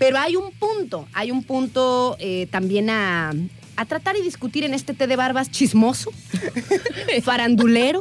Pero 0.01 0.19
hay 0.19 0.35
un 0.35 0.51
punto, 0.51 1.07
hay 1.13 1.31
un 1.31 1.45
punto 1.45 2.17
eh, 2.19 2.49
también 2.51 2.91
a, 2.91 3.33
a 3.77 3.85
tratar 3.85 4.17
y 4.17 4.23
discutir 4.23 4.65
en 4.65 4.75
este 4.75 4.93
té 4.93 5.07
de 5.07 5.15
barbas 5.15 5.53
chismoso, 5.53 6.11
farandulero, 7.23 8.01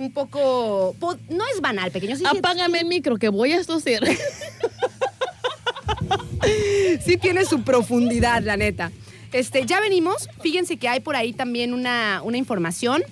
un 0.00 0.10
poco... 0.12 0.96
po- 0.98 1.16
No 1.28 1.44
es 1.54 1.60
banal, 1.60 1.92
pequeño. 1.92 2.16
Sí, 2.16 2.24
sí- 2.28 2.36
Apágame 2.38 2.80
el 2.80 2.86
micro 2.86 3.16
que 3.16 3.28
voy 3.28 3.52
a 3.52 3.62
toser. 3.62 4.02
sí 7.04 7.16
tiene 7.16 7.44
su 7.44 7.62
profundidad, 7.62 8.42
la 8.42 8.56
neta. 8.56 8.90
Este, 9.32 9.66
ya 9.66 9.80
venimos. 9.80 10.28
Fíjense 10.42 10.76
que 10.78 10.88
hay 10.88 11.00
por 11.00 11.14
ahí 11.16 11.32
también 11.32 11.74
una, 11.74 12.22
una 12.24 12.38
información 12.38 13.02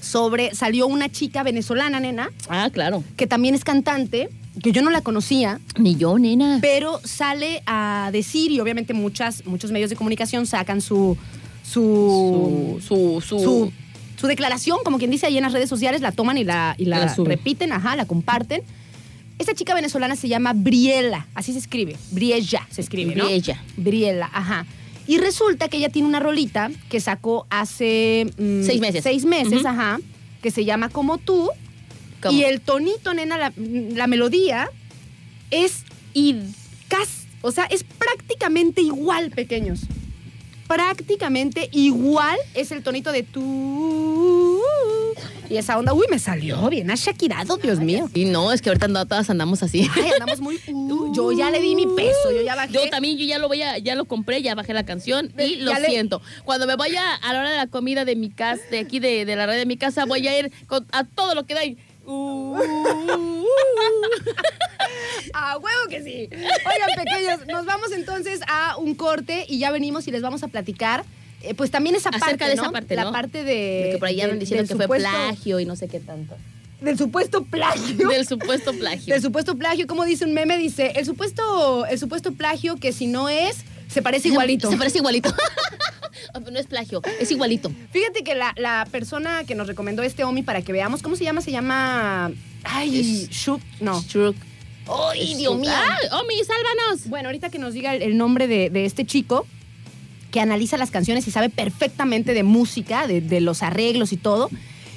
sobre. 0.00 0.54
Salió 0.54 0.86
una 0.86 1.08
chica 1.08 1.42
venezolana, 1.42 2.00
nena, 2.00 2.30
Ah, 2.48 2.68
claro. 2.72 3.04
que 3.16 3.26
también 3.26 3.54
es 3.54 3.64
cantante, 3.64 4.28
que 4.62 4.72
yo 4.72 4.82
no 4.82 4.90
la 4.90 5.00
conocía, 5.00 5.60
Ni 5.78 5.96
yo, 5.96 6.18
nena. 6.18 6.58
pero 6.60 7.00
sale 7.04 7.62
a 7.66 8.10
decir, 8.12 8.50
y 8.50 8.60
obviamente 8.60 8.94
muchas, 8.94 9.44
muchos 9.46 9.70
medios 9.72 9.90
de 9.90 9.96
comunicación 9.96 10.46
sacan 10.46 10.80
su. 10.80 11.16
su. 11.62 12.78
su, 12.86 13.20
su, 13.26 13.38
su, 13.38 13.72
su 14.20 14.26
declaración, 14.26 14.78
como 14.84 14.98
quien 14.98 15.10
dice 15.10 15.26
ahí 15.26 15.36
en 15.38 15.44
las 15.44 15.52
redes 15.52 15.68
sociales, 15.70 16.00
la 16.02 16.12
toman 16.12 16.36
y 16.36 16.44
la, 16.44 16.74
y 16.76 16.84
la, 16.84 17.14
repiten, 17.14 17.72
ajá, 17.72 17.96
la 17.96 18.04
comparten. 18.04 18.62
Esta 19.38 19.54
chica 19.54 19.72
venezolana 19.72 20.16
se 20.16 20.28
llama 20.28 20.52
Briela, 20.54 21.26
así 21.34 21.52
se 21.54 21.58
escribe. 21.58 21.96
Briella 22.10 22.66
se 22.70 22.82
escribe, 22.82 23.14
¿no? 23.14 23.24
Briella. 23.24 23.62
Briela, 23.78 24.28
ajá. 24.30 24.66
Y 25.10 25.18
resulta 25.18 25.66
que 25.68 25.78
ella 25.78 25.88
tiene 25.88 26.06
una 26.06 26.20
rolita 26.20 26.70
que 26.88 27.00
sacó 27.00 27.44
hace... 27.50 28.30
mm, 28.38 28.62
Seis 28.64 28.80
meses. 28.80 29.02
Seis 29.02 29.24
meses, 29.24 29.64
ajá, 29.66 29.98
que 30.40 30.52
se 30.52 30.64
llama 30.64 30.88
Como 30.88 31.18
tú. 31.18 31.48
¿Cómo? 32.22 32.38
Y 32.38 32.44
el 32.44 32.60
tonito, 32.60 33.12
nena, 33.12 33.36
la, 33.36 33.52
la 33.56 34.06
melodía 34.06 34.70
es 35.50 35.82
y 36.14 36.36
cas- 36.88 37.26
o 37.42 37.50
sea, 37.50 37.64
es 37.64 37.82
prácticamente 37.82 38.82
igual, 38.82 39.30
pequeños. 39.30 39.80
Prácticamente 40.70 41.68
igual 41.72 42.38
es 42.54 42.70
el 42.70 42.84
tonito 42.84 43.10
de 43.10 43.24
tú. 43.24 44.60
Y 45.48 45.56
esa 45.56 45.76
onda, 45.76 45.92
uy, 45.92 46.06
me 46.08 46.20
salió 46.20 46.68
bien 46.68 46.88
ashakirado, 46.92 47.56
Dios 47.56 47.80
mío. 47.80 48.08
Y 48.14 48.26
no, 48.26 48.52
es 48.52 48.62
que 48.62 48.68
ahorita 48.68 48.86
no, 48.86 49.04
todas 49.04 49.28
andamos 49.30 49.64
así. 49.64 49.90
Ay, 49.96 50.12
andamos 50.12 50.40
muy. 50.40 50.60
uh, 50.72 51.12
yo 51.12 51.32
ya 51.32 51.50
le 51.50 51.60
di 51.60 51.74
mi 51.74 51.88
peso, 51.88 52.30
yo 52.32 52.42
ya 52.42 52.54
bajé. 52.54 52.72
Yo 52.72 52.88
también, 52.88 53.18
yo 53.18 53.24
ya 53.24 53.38
lo 53.40 53.48
voy 53.48 53.62
a, 53.62 53.78
ya 53.78 53.96
lo 53.96 54.04
compré, 54.04 54.42
ya 54.42 54.54
bajé 54.54 54.72
la 54.72 54.84
canción 54.86 55.32
y 55.36 55.56
Ya 55.58 55.74
lo 55.74 55.80
le- 55.80 55.88
siento. 55.88 56.22
Cuando 56.44 56.68
me 56.68 56.76
vaya 56.76 57.02
a 57.16 57.32
la 57.32 57.40
hora 57.40 57.50
de 57.50 57.56
la 57.56 57.66
comida 57.66 58.04
de 58.04 58.14
mi 58.14 58.30
casa, 58.30 58.62
de 58.70 58.78
aquí 58.78 59.00
de, 59.00 59.24
de 59.24 59.34
la 59.34 59.46
red 59.46 59.56
de 59.56 59.66
mi 59.66 59.76
casa, 59.76 60.04
voy 60.04 60.28
a 60.28 60.38
ir 60.38 60.52
con- 60.68 60.86
a 60.92 61.02
todo 61.02 61.34
lo 61.34 61.46
que 61.46 61.54
da. 61.54 61.64
y- 61.64 61.76
Uh, 62.06 62.12
uh, 62.12 62.58
uh. 63.16 63.44
A 65.32 65.58
huevo 65.58 65.88
que 65.88 66.02
sí. 66.02 66.28
Oigan, 66.32 66.90
pequeños, 66.96 67.46
nos 67.46 67.64
vamos 67.64 67.92
entonces 67.92 68.40
a 68.48 68.76
un 68.78 68.94
corte 68.94 69.44
y 69.48 69.58
ya 69.58 69.70
venimos 69.70 70.06
y 70.08 70.10
les 70.10 70.22
vamos 70.22 70.42
a 70.42 70.48
platicar. 70.48 71.04
eh, 71.42 71.54
pues 71.54 71.70
también 71.70 71.94
esa 71.96 72.08
Acerca 72.10 72.26
parte, 72.26 72.44
de 72.48 72.56
¿no? 72.56 72.62
esa 72.62 72.72
parte, 72.72 72.96
La 72.96 73.04
¿no? 73.04 73.12
parte 73.12 73.44
de. 73.44 73.54
De 73.84 73.90
que 73.92 73.98
por 73.98 74.08
ahí 74.08 74.20
andan 74.20 74.38
diciendo 74.38 74.66
que 74.66 74.74
fue 74.86 74.98
plagio 74.98 75.60
y 75.60 75.64
no 75.64 75.76
sé 75.76 75.88
qué 75.88 76.00
tanto. 76.00 76.36
Del 76.80 76.96
supuesto 76.98 77.44
plagio. 77.44 78.08
Del 78.08 78.26
supuesto 78.26 78.72
plagio. 78.72 79.12
Del 79.12 79.22
supuesto 79.22 79.54
plagio, 79.56 79.86
como 79.86 80.04
dice 80.04 80.24
un 80.24 80.32
meme, 80.32 80.56
dice, 80.56 80.92
el 80.96 81.04
supuesto, 81.04 81.84
el 81.86 81.98
supuesto 81.98 82.32
plagio 82.32 82.76
que 82.76 82.92
si 82.92 83.06
no 83.06 83.28
es, 83.28 83.58
se 83.88 84.00
parece 84.02 84.28
igualito. 84.32 84.70
Se 84.70 84.76
parece 84.76 84.98
igualito. 84.98 85.32
no 86.50 86.58
es 86.58 86.66
plagio, 86.66 87.02
es 87.20 87.30
igualito. 87.30 87.70
Fíjate 87.90 88.22
que 88.22 88.34
la, 88.34 88.52
la 88.56 88.86
persona 88.90 89.44
que 89.44 89.54
nos 89.54 89.66
recomendó 89.66 90.02
este 90.02 90.24
Omi 90.24 90.42
para 90.42 90.62
que 90.62 90.72
veamos, 90.72 91.02
¿cómo 91.02 91.16
se 91.16 91.24
llama? 91.24 91.40
Se 91.40 91.50
llama... 91.50 92.30
Ay, 92.64 93.28
Shuk, 93.30 93.60
no. 93.80 94.02
True. 94.02 94.34
¡Ay, 95.12 95.34
Dios 95.34 95.56
mío! 95.56 95.70
¡Ay, 95.72 96.08
Omi, 96.12 96.34
sálvanos! 96.44 97.08
Bueno, 97.08 97.28
ahorita 97.28 97.50
que 97.50 97.58
nos 97.58 97.74
diga 97.74 97.94
el, 97.94 98.02
el 98.02 98.16
nombre 98.16 98.46
de, 98.48 98.70
de 98.70 98.84
este 98.84 99.04
chico, 99.06 99.46
que 100.30 100.40
analiza 100.40 100.76
las 100.76 100.90
canciones 100.90 101.26
y 101.26 101.30
sabe 101.30 101.48
perfectamente 101.48 102.34
de 102.34 102.42
música, 102.42 103.06
de, 103.06 103.20
de 103.20 103.40
los 103.40 103.62
arreglos 103.62 104.12
y 104.12 104.16
todo. 104.16 104.50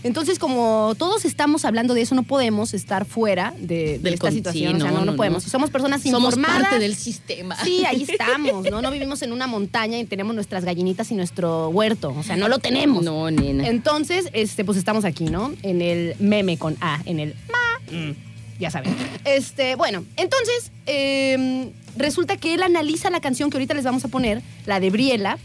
Entonces, 0.04 0.38
como 0.38 0.94
todos 0.98 1.24
estamos 1.26 1.64
hablando 1.66 1.94
de 1.94 2.02
eso, 2.02 2.14
no 2.14 2.24
podemos 2.24 2.74
estar 2.74 3.06
fuera 3.06 3.54
de, 3.58 3.66
de 3.94 4.00
Del 4.00 4.14
esta 4.16 4.28
con- 4.28 4.34
situación. 4.34 4.74
sí, 4.74 4.78
o 4.78 4.82
sea, 4.82 4.92
no, 4.92 5.00
no, 5.00 5.06
no 5.06 5.12
no, 5.12 5.18
podemos. 5.18 5.38
no. 5.44 5.46
Si 5.46 5.50
somos 5.50 5.70
personas 5.70 6.02
Somos 6.02 6.36
informadas... 6.36 6.64
parte 6.64 6.80
del 6.80 6.96
sistema. 6.96 7.56
Sí, 7.64 7.86
ahí 7.86 8.06
estamos, 8.08 8.70
¿no? 8.70 8.82
No 8.82 8.92
vivimos 8.92 9.22
en 9.22 9.32
una 9.32 9.48
montaña 9.48 9.98
y 9.98 10.06
tenemos 10.06 10.36
nuestras 10.36 10.66
gallinitas 10.66 11.10
y 11.12 11.16
nuestro 11.16 11.70
huerto. 11.70 12.14
O 12.18 12.24
sea, 12.24 12.36
no 12.36 12.48
lo 12.50 12.60
tenemos. 12.60 13.04
No, 13.04 13.32
nena. 13.32 13.68
Entonces, 13.68 14.28
este, 14.34 14.66
pues 14.66 14.78
estamos 14.78 15.06
aquí, 15.06 15.26
¿no? 15.26 15.54
En 15.64 15.82
el 15.82 16.16
meme 16.20 16.58
con 16.58 16.76
A, 16.82 17.02
en 17.06 17.20
el 17.20 17.36
ma. 17.52 17.98
Mm, 17.98 18.12
ya 18.60 18.72
saben. 18.72 18.94
Este, 19.26 19.76
bueno, 19.76 20.04
entonces, 20.18 20.72
eh, 20.86 21.72
resulta 21.96 22.36
que 22.38 22.54
él 22.56 22.64
analiza 22.64 23.10
la 23.10 23.22
canción 23.22 23.50
que 23.50 23.56
ahorita 23.58 23.74
les 23.74 23.86
vamos 23.86 24.04
a 24.04 24.10
poner, 24.10 24.42
la 24.66 24.80
de 24.82 24.90
Briela, 24.90 25.38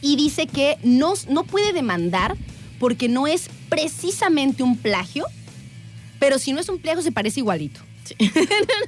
y 0.00 0.16
dice 0.16 0.46
que 0.48 0.78
no, 0.82 1.14
no 1.28 1.44
puede 1.44 1.72
demandar 1.72 2.36
porque 2.82 3.08
no 3.08 3.28
es 3.28 3.48
precisamente 3.68 4.64
un 4.64 4.76
plagio, 4.76 5.24
pero 6.18 6.40
si 6.40 6.52
no 6.52 6.58
es 6.58 6.68
un 6.68 6.78
plagio 6.80 7.00
se 7.00 7.12
parece 7.12 7.38
igualito. 7.38 7.78
Sí. 8.04 8.16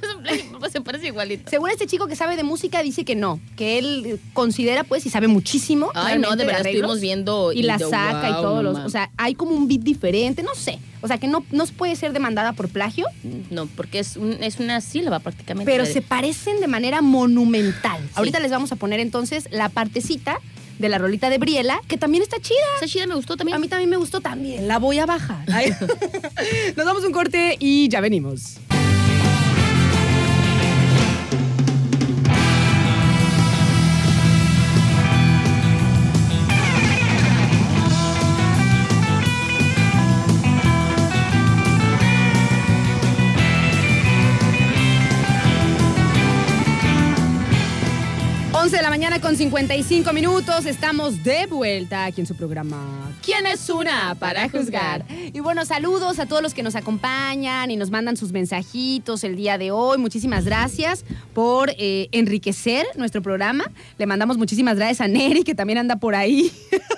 No 0.01 0.09
es 0.09 0.15
un 0.17 0.21
plagio, 0.23 0.59
pues 0.59 0.71
se 0.73 0.81
parece 0.81 1.07
igualito. 1.07 1.49
Según 1.49 1.69
este 1.69 1.87
chico 1.87 2.07
que 2.07 2.17
sabe 2.17 2.35
de 2.35 2.43
música, 2.43 2.83
dice 2.83 3.05
que 3.05 3.15
no, 3.15 3.39
que 3.55 3.77
él 3.79 4.19
considera 4.33 4.83
pues 4.83 5.05
y 5.05 5.09
sabe 5.09 5.29
muchísimo. 5.29 5.91
Ay, 5.95 6.19
no, 6.19 6.35
de 6.35 6.43
verdad 6.43 6.59
arreglos, 6.59 6.81
estuvimos 6.97 6.99
viendo. 6.99 7.53
Y 7.53 7.63
la 7.63 7.77
de- 7.77 7.85
saca 7.89 8.29
y 8.31 8.33
todos 8.33 8.61
los. 8.65 8.77
O 8.79 8.89
sea, 8.89 9.09
hay 9.15 9.33
como 9.33 9.51
un 9.51 9.69
beat 9.69 9.79
diferente, 9.81 10.43
no 10.43 10.53
sé. 10.55 10.79
O 11.01 11.07
sea, 11.07 11.17
que 11.17 11.27
no, 11.27 11.45
no 11.51 11.65
puede 11.67 11.95
ser 11.95 12.11
demandada 12.11 12.51
por 12.51 12.67
plagio, 12.67 13.05
No, 13.49 13.67
porque 13.67 13.99
es, 13.99 14.17
un- 14.17 14.43
es 14.43 14.59
una 14.59 14.81
sílaba 14.81 15.19
prácticamente. 15.19 15.71
pero 15.71 15.85
De- 15.85 15.93
se 15.93 16.01
parecen 16.01 16.59
de 16.59 16.67
manera 16.67 17.01
monumental. 17.01 18.01
Ahorita 18.15 18.41
les 18.41 18.51
vamos 18.51 18.73
a 18.73 18.75
poner 18.75 18.99
entonces 18.99 19.47
la 19.51 19.69
partecita 19.69 20.39
de 20.79 20.89
la 20.89 20.97
rolita 20.97 21.29
de 21.29 21.37
Briela, 21.37 21.79
que 21.87 21.97
también 21.97 22.23
está 22.23 22.39
chida. 22.39 22.57
Esa 22.77 22.87
chida 22.87 23.07
me 23.07 23.15
gustó 23.15 23.37
también. 23.37 23.55
A 23.55 23.59
mí 23.59 23.67
también 23.67 23.89
me 23.89 23.97
gustó 23.97 24.21
también. 24.21 24.67
La 24.67 24.79
voy 24.79 24.99
a 24.99 25.05
bajar. 25.05 25.45
Nos 26.75 26.85
damos 26.85 27.03
un 27.03 27.11
corte 27.11 27.55
y 27.59 27.87
ya 27.89 28.01
venimos. 28.01 28.57
De 48.75 48.81
la 48.81 48.89
mañana 48.89 49.21
con 49.21 49.37
55 49.37 50.11
minutos. 50.11 50.65
Estamos 50.65 51.23
de 51.23 51.45
vuelta 51.45 52.03
aquí 52.03 52.19
en 52.19 52.27
su 52.27 52.35
programa. 52.35 53.09
¿Quién 53.23 53.45
es 53.45 53.69
una 53.69 54.15
para 54.19 54.49
juzgar? 54.49 55.05
Y 55.33 55.39
bueno, 55.39 55.63
saludos 55.63 56.19
a 56.19 56.25
todos 56.25 56.41
los 56.41 56.53
que 56.53 56.61
nos 56.61 56.75
acompañan 56.75 57.71
y 57.71 57.77
nos 57.77 57.89
mandan 57.89 58.17
sus 58.17 58.33
mensajitos 58.33 59.23
el 59.23 59.37
día 59.37 59.57
de 59.57 59.71
hoy. 59.71 59.97
Muchísimas 59.97 60.43
gracias 60.43 61.05
por 61.33 61.69
eh, 61.77 62.09
enriquecer 62.11 62.85
nuestro 62.97 63.21
programa. 63.21 63.63
Le 63.97 64.07
mandamos 64.07 64.37
muchísimas 64.37 64.75
gracias 64.75 64.99
a 64.99 65.07
Neri, 65.07 65.43
que 65.43 65.55
también 65.55 65.77
anda 65.77 65.95
por 65.95 66.13
ahí. 66.13 66.51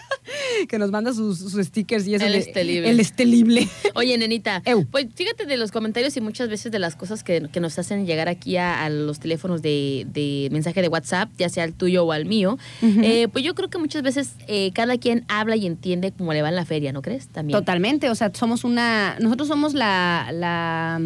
que 0.69 0.77
nos 0.79 0.91
manda 0.91 1.13
sus, 1.13 1.39
sus 1.39 1.53
stickers 1.65 2.07
y 2.07 2.15
eso. 2.15 2.25
El 2.25 2.33
de- 2.33 2.37
estelible. 2.39 2.89
El 2.89 2.99
estelible. 2.99 3.67
Oye, 3.95 4.17
nenita, 4.17 4.61
pues 4.91 5.07
fíjate 5.15 5.45
de 5.45 5.57
los 5.57 5.71
comentarios 5.71 6.15
y 6.17 6.21
muchas 6.21 6.49
veces 6.49 6.71
de 6.71 6.79
las 6.79 6.95
cosas 6.95 7.23
que, 7.23 7.47
que 7.51 7.59
nos 7.59 7.77
hacen 7.79 8.05
llegar 8.05 8.27
aquí 8.29 8.57
a, 8.57 8.83
a 8.85 8.89
los 8.89 9.19
teléfonos 9.19 9.61
de, 9.61 10.05
de 10.13 10.49
mensaje 10.51 10.81
de 10.81 10.87
WhatsApp, 10.87 11.29
ya 11.37 11.49
sea 11.49 11.63
al 11.63 11.73
tuyo 11.73 12.05
o 12.05 12.11
al 12.11 12.25
mío, 12.25 12.57
eh, 12.81 13.27
pues 13.31 13.43
yo 13.43 13.55
creo 13.55 13.69
que 13.69 13.77
muchas 13.77 14.01
veces 14.01 14.31
eh, 14.47 14.71
cada 14.73 14.97
quien 14.97 15.25
habla 15.27 15.55
y 15.55 15.65
entiende 15.65 16.11
cómo 16.17 16.33
le 16.33 16.41
va 16.41 16.49
en 16.49 16.55
la 16.55 16.65
feria, 16.65 16.91
¿no 16.93 17.01
crees? 17.01 17.27
También. 17.27 17.57
Totalmente, 17.59 18.09
o 18.09 18.15
sea, 18.15 18.31
somos 18.33 18.63
una, 18.63 19.17
nosotros 19.19 19.47
somos 19.47 19.73
la, 19.73 20.29
la 20.33 21.01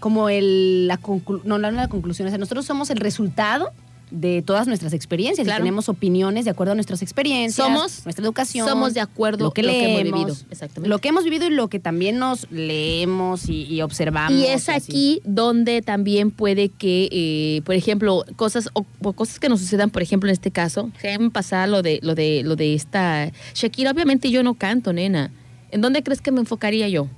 como 0.00 0.28
el, 0.28 0.86
la 0.86 1.00
conclu- 1.00 1.40
no, 1.44 1.58
no 1.58 1.70
la 1.70 1.88
conclusión, 1.88 2.28
o 2.28 2.30
sea, 2.30 2.38
nosotros 2.38 2.66
somos 2.66 2.90
el 2.90 2.98
resultado 2.98 3.70
de 4.10 4.42
todas 4.42 4.66
nuestras 4.68 4.92
experiencias 4.92 5.44
Claro. 5.44 5.60
y 5.60 5.62
tenemos 5.64 5.88
opiniones 5.88 6.44
de 6.44 6.50
acuerdo 6.52 6.72
a 6.72 6.74
nuestras 6.74 7.02
experiencias, 7.02 7.66
Somos- 7.66 8.04
nuestra 8.04 8.22
educación, 8.24 8.68
somos 8.68 8.94
de 8.94 9.00
acuerdo 9.00 9.44
lo 9.46 9.50
que 9.50 9.62
lo 9.62 9.70
que 9.70 9.84
hemos 10.00 10.02
vivido, 10.12 10.36
exactamente. 10.50 10.88
lo 10.88 10.98
que 10.98 11.08
hemos 11.08 11.24
vivido 11.24 11.46
y 11.46 11.50
lo 11.50 11.68
que 11.68 11.80
también 11.80 12.18
nos 12.18 12.46
leemos 12.50 13.48
y, 13.48 13.64
y 13.64 13.82
observamos. 13.82 14.32
Y 14.38 14.46
es 14.46 14.68
así. 14.68 14.90
aquí 14.92 15.20
donde 15.24 15.82
también 15.82 16.30
puede 16.30 16.68
que, 16.68 17.08
eh, 17.10 17.62
por 17.64 17.74
ejemplo, 17.74 18.24
cosas 18.36 18.68
o, 18.74 18.84
o 19.02 19.12
cosas 19.14 19.40
que 19.40 19.48
nos 19.48 19.60
sucedan, 19.60 19.90
por 19.90 20.02
ejemplo, 20.02 20.28
en 20.28 20.34
este 20.34 20.50
caso, 20.50 20.90
que 21.00 21.18
me 21.18 21.30
pasa 21.30 21.66
lo 21.66 21.82
de 21.82 21.98
lo 22.02 22.14
de 22.14 22.42
lo 22.44 22.56
de 22.56 22.74
esta 22.74 23.32
Shakira. 23.54 23.90
Obviamente 23.90 24.30
yo 24.30 24.42
no 24.42 24.54
canto, 24.54 24.92
nena. 24.92 25.30
¿En 25.70 25.80
dónde 25.80 26.02
crees 26.02 26.20
que 26.20 26.30
me 26.30 26.40
enfocaría 26.40 26.88
yo? 26.88 27.08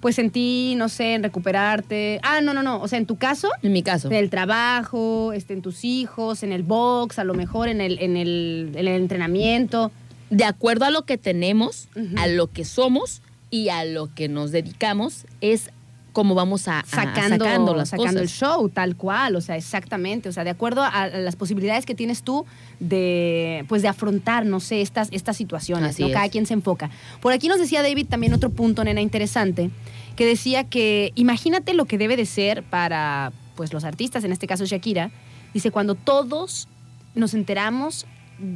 Pues 0.00 0.18
en 0.18 0.30
ti, 0.30 0.74
no 0.76 0.88
sé, 0.88 1.14
en 1.14 1.22
recuperarte. 1.22 2.20
Ah, 2.22 2.40
no, 2.40 2.54
no, 2.54 2.62
no, 2.62 2.80
o 2.80 2.88
sea, 2.88 2.98
en 2.98 3.06
tu 3.06 3.16
caso, 3.16 3.50
En 3.62 3.72
mi 3.72 3.82
caso. 3.82 4.08
en 4.08 4.14
el 4.14 4.30
trabajo, 4.30 5.32
este, 5.32 5.52
en 5.52 5.62
tus 5.62 5.84
hijos, 5.84 6.42
en 6.42 6.52
el 6.52 6.62
box, 6.62 7.18
a 7.18 7.24
lo 7.24 7.34
mejor 7.34 7.68
en 7.68 7.80
el, 7.80 7.98
en 8.00 8.16
el, 8.16 8.70
en 8.74 8.88
el 8.88 9.00
entrenamiento. 9.00 9.92
De 10.30 10.44
acuerdo 10.44 10.84
a 10.86 10.90
lo 10.90 11.02
que 11.02 11.18
tenemos, 11.18 11.88
a 12.16 12.26
lo 12.28 12.46
que 12.46 12.64
somos 12.64 13.20
y 13.50 13.68
a 13.68 13.84
lo 13.84 14.14
que 14.14 14.28
nos 14.28 14.52
dedicamos, 14.52 15.26
es 15.40 15.70
como 16.12 16.34
vamos 16.34 16.68
a, 16.68 16.80
a- 16.80 16.84
sacando, 16.86 17.44
sacando 17.44 17.74
las 17.74 17.88
sacando 17.90 18.20
el 18.20 18.26
cosas. 18.26 18.38
show, 18.38 18.68
tal 18.68 18.96
cual, 18.96 19.36
o 19.36 19.40
sea, 19.40 19.56
exactamente, 19.56 20.28
o 20.28 20.32
sea, 20.32 20.44
de 20.44 20.50
acuerdo 20.50 20.82
a, 20.82 21.08
las 21.08 21.36
posibilidades 21.36 21.86
que 21.86 21.94
tienes 21.94 22.22
tú 22.22 22.44
de, 22.80 23.64
pues, 23.68 23.82
de 23.82 23.88
afrontar, 23.88 24.46
no 24.46 24.60
sé, 24.60 24.80
estas, 24.80 25.08
estas 25.12 25.36
situaciones, 25.36 25.90
Así 25.90 26.02
¿no? 26.02 26.08
es. 26.08 26.14
Cada 26.14 26.28
quien 26.28 26.46
se 26.46 26.54
enfoca. 26.54 26.90
Por 27.20 27.32
aquí 27.32 27.48
nos 27.48 27.58
decía 27.58 27.82
David 27.82 28.06
también 28.08 28.32
otro 28.34 28.50
punto, 28.50 28.82
nena, 28.84 29.00
interesante, 29.00 29.70
que 30.16 30.26
decía 30.26 30.64
que 30.64 31.12
imagínate 31.14 31.74
lo 31.74 31.84
que 31.84 31.98
debe 31.98 32.16
de 32.16 32.26
ser 32.26 32.62
para, 32.62 33.32
pues, 33.56 33.72
los 33.72 33.84
artistas, 33.84 34.24
en 34.24 34.32
este 34.32 34.46
caso 34.46 34.64
Shakira, 34.64 35.10
dice, 35.54 35.70
cuando 35.70 35.94
todos 35.94 36.68
nos 37.14 37.34
enteramos 37.34 38.06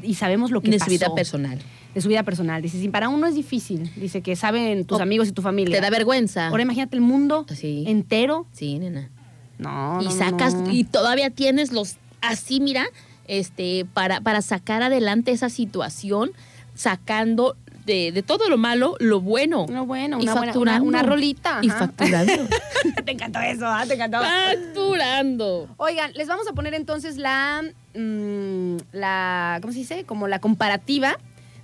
y 0.02 0.14
sabemos 0.14 0.50
lo 0.50 0.61
que 0.61 0.70
de 0.70 0.78
pasó. 0.78 0.86
su 0.86 0.90
vida 0.90 1.14
personal. 1.14 1.59
De 1.95 2.01
su 2.01 2.09
vida 2.09 2.22
personal. 2.24 2.61
Dice, 2.61 2.80
si 2.80 2.88
para 2.88 3.09
uno 3.09 3.26
es 3.26 3.34
difícil, 3.36 3.90
dice 3.97 4.20
que 4.20 4.34
saben 4.36 4.84
tus 4.84 4.99
O- 4.99 5.03
amigos 5.03 5.28
y 5.28 5.32
tu 5.32 5.42
familia. 5.42 5.76
Te 5.76 5.80
da 5.80 5.90
vergüenza. 5.90 6.49
Ahora 6.49 6.62
imagínate 6.62 6.97
el 6.97 7.03
mundo 7.03 7.47
Sí. 7.55 7.84
entero 7.86 8.47
Sí, 8.53 8.78
nena. 8.80 9.11
no, 9.59 9.99
y 10.03 10.07
no, 10.07 10.11
sacas 10.11 10.55
no. 10.55 10.70
y 10.72 10.82
todavía 10.84 11.30
tienes 11.30 11.72
los 11.72 11.97
así 12.20 12.59
mira 12.61 12.86
este 13.28 13.86
para 13.95 14.20
para 14.20 14.42
sacar 14.42 14.82
adelante 14.82 15.30
esa 15.30 15.49
situación 15.49 16.32
sacando 16.74 17.57
de, 17.86 18.12
de 18.12 18.22
todo 18.22 18.49
lo 18.49 18.57
malo 18.59 18.97
lo 18.99 19.20
bueno 19.20 19.66
No, 19.68 19.84
bueno, 19.86 20.18
Y 20.18 20.22
una, 20.28 20.34
buena, 20.34 20.82
una, 20.82 21.03
rolita. 21.03 21.61
y 21.62 21.68
ajá. 21.68 21.78
facturando 21.80 22.32
Te 23.05 23.12
encantó 23.12 23.38
eso, 23.40 23.66
¿ah? 23.66 23.84
Te 23.86 23.95
encantó. 23.95 24.18
facturando 24.20 25.68
Oigan, 25.76 26.12
les 26.14 26.26
vamos 26.28 26.49
a 26.49 26.53
poner 26.53 26.74
entonces 26.74 27.16
la, 27.16 27.62
mm, 27.95 28.76
la, 28.92 29.59
¿cómo 29.61 29.72
se 29.72 29.78
dice? 29.80 30.05
Como 30.05 30.28
la 30.28 30.38
comparativa 30.40 31.18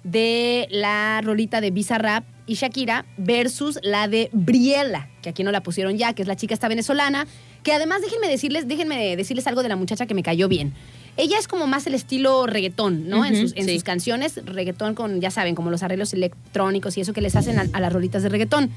de 0.04 0.66
la 0.70 1.20
rolita 1.22 1.60
de 1.60 1.70
Visa 1.70 1.98
Rap 1.98 2.24
y 2.46 2.54
Shakira 2.54 3.04
versus 3.16 3.78
la 3.82 4.08
de 4.08 4.30
Briela, 4.32 5.08
que 5.22 5.28
aquí 5.28 5.44
no 5.44 5.52
la 5.52 5.62
pusieron 5.62 5.96
ya, 5.96 6.12
que 6.14 6.22
es 6.22 6.28
la 6.28 6.36
chica 6.36 6.54
esta 6.54 6.68
venezolana, 6.68 7.26
que 7.62 7.72
además 7.72 8.00
déjenme 8.02 8.28
decirles, 8.28 8.66
déjenme 8.66 9.16
decirles 9.16 9.46
algo 9.46 9.62
de 9.62 9.68
la 9.68 9.76
muchacha 9.76 10.06
que 10.06 10.14
me 10.14 10.22
cayó 10.22 10.48
bien. 10.48 10.72
Ella 11.16 11.38
es 11.38 11.48
como 11.48 11.66
más 11.66 11.86
el 11.86 11.94
estilo 11.94 12.46
reggaetón, 12.46 13.08
¿no? 13.08 13.24
en 13.24 13.36
sus, 13.36 13.54
en 13.56 13.66
sí. 13.66 13.74
sus 13.74 13.84
canciones, 13.84 14.40
reggaetón 14.44 14.94
con, 14.94 15.20
ya 15.20 15.30
saben, 15.30 15.54
como 15.54 15.70
los 15.70 15.82
arreglos 15.82 16.12
electrónicos 16.12 16.96
y 16.96 17.02
eso 17.02 17.12
que 17.12 17.20
les 17.20 17.36
hacen 17.36 17.58
a, 17.58 17.66
a 17.72 17.80
las 17.80 17.92
rolitas 17.92 18.22
de 18.22 18.30
reggaetón. 18.30 18.70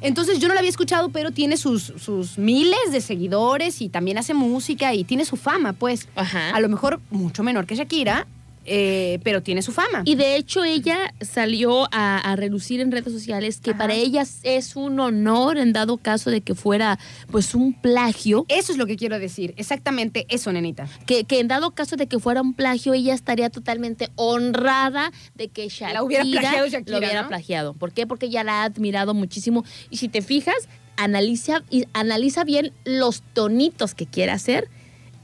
Entonces 0.00 0.38
yo 0.38 0.48
no 0.48 0.54
la 0.54 0.60
había 0.60 0.70
escuchado, 0.70 1.08
pero 1.10 1.30
tiene 1.30 1.56
sus, 1.56 1.94
sus 1.96 2.36
miles 2.36 2.92
de 2.92 3.00
seguidores 3.00 3.80
y 3.80 3.88
también 3.88 4.18
hace 4.18 4.34
música 4.34 4.92
y 4.92 5.04
tiene 5.04 5.24
su 5.24 5.36
fama, 5.36 5.72
pues. 5.72 6.08
Ajá. 6.14 6.50
A 6.50 6.60
lo 6.60 6.68
mejor 6.68 7.00
mucho 7.10 7.42
menor 7.42 7.64
que 7.64 7.74
Shakira, 7.74 8.26
eh, 8.66 9.18
pero 9.22 9.42
tiene 9.42 9.62
su 9.62 9.72
fama. 9.72 10.02
y 10.04 10.14
de 10.14 10.36
hecho 10.36 10.64
ella 10.64 11.14
salió 11.20 11.84
a, 11.92 12.18
a 12.18 12.36
relucir 12.36 12.80
en 12.80 12.90
redes 12.92 13.12
sociales 13.12 13.60
que 13.60 13.70
Ajá. 13.70 13.78
para 13.78 13.94
ella 13.94 14.24
es 14.42 14.76
un 14.76 14.98
honor 15.00 15.58
en 15.58 15.72
dado 15.72 15.96
caso 15.98 16.30
de 16.30 16.40
que 16.40 16.54
fuera 16.54 16.98
pues 17.30 17.54
un 17.54 17.72
plagio 17.74 18.46
eso 18.48 18.72
es 18.72 18.78
lo 18.78 18.86
que 18.86 18.96
quiero 18.96 19.18
decir, 19.18 19.54
exactamente 19.56 20.26
eso, 20.28 20.52
nenita. 20.52 20.88
que, 21.06 21.24
que 21.24 21.40
en 21.40 21.48
dado 21.48 21.72
caso 21.72 21.96
de 21.96 22.06
que 22.06 22.18
fuera 22.18 22.40
un 22.42 22.54
plagio, 22.54 22.94
ella 22.94 23.14
estaría 23.14 23.50
totalmente 23.50 24.10
honrada 24.16 25.12
de 25.34 25.48
que 25.48 25.68
Shakira, 25.68 25.92
La 25.94 26.02
hubiera 26.02 26.24
plagiado 26.24 26.66
Shakira, 26.68 26.92
lo 26.92 26.98
hubiera 26.98 27.22
¿no? 27.22 27.28
plagiado. 27.28 27.74
¿Por 27.74 27.92
qué? 27.92 28.06
Porque 28.06 28.26
ella 28.26 28.44
la 28.44 28.62
ha 28.62 28.64
admirado 28.64 29.14
muchísimo. 29.14 29.64
Y 29.90 29.96
si 29.98 30.08
te 30.08 30.22
fijas, 30.22 30.54
analiza, 30.96 31.62
analiza 31.92 32.44
bien 32.44 32.72
los 32.84 33.22
tonitos 33.32 33.94
que 33.94 34.06
quiere 34.06 34.32
hacer 34.32 34.68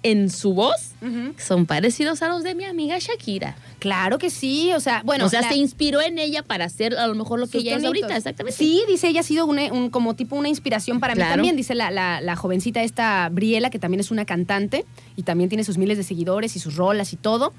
en 0.02 0.30
su 0.30 0.54
voz. 0.54 0.92
Son 1.38 1.66
parecidos 1.66 2.22
a 2.22 2.28
los 2.28 2.42
de 2.42 2.54
mi 2.54 2.64
amiga 2.64 2.98
Shakira. 2.98 3.56
Claro 3.78 4.18
que 4.18 4.30
sí, 4.30 4.72
o 4.74 4.80
sea, 4.80 5.02
bueno. 5.04 5.26
o 5.26 5.28
sea, 5.28 5.42
la- 5.42 5.48
se 5.48 5.56
inspiró 5.56 6.00
en 6.00 6.18
ella 6.18 6.42
para 6.42 6.64
hacer 6.66 6.96
a 6.96 7.06
lo 7.06 7.14
mejor 7.14 7.38
lo 7.38 7.46
que 7.46 7.52
sus 7.52 7.62
ella 7.62 7.76
es 7.76 7.82
tonitos. 7.82 8.02
ahorita, 8.04 8.16
exactamente. 8.16 8.56
Sí, 8.56 8.82
dice 8.88 9.08
ella 9.08 9.20
ha 9.20 9.22
sido 9.22 9.46
un, 9.46 9.90
como 9.90 10.14
tipo 10.16 10.36
una 10.36 10.48
inspiración 10.48 11.00
para 11.00 11.14
mí 11.14 11.20
también. 11.20 11.56
Dice 11.56 11.74
la, 11.74 11.90
la- 11.90 12.20
la 12.20 12.36
jovencita 12.36 12.82
esta 12.82 13.28
Briela, 13.30 13.68
que 13.70 13.78
también 13.78 14.00
es 14.00 14.10
una 14.10 14.24
cantante 14.24 14.84
y 15.16 15.22
también 15.22 15.48
tiene 15.50 15.64
sus 15.64 15.76
miles 15.78 15.98
de 15.98 16.04
seguidores 16.04 16.56
y 16.56 16.58
sus 16.60 16.76
rolas 16.76 17.12
y 17.12 17.16
todo. 17.16 17.52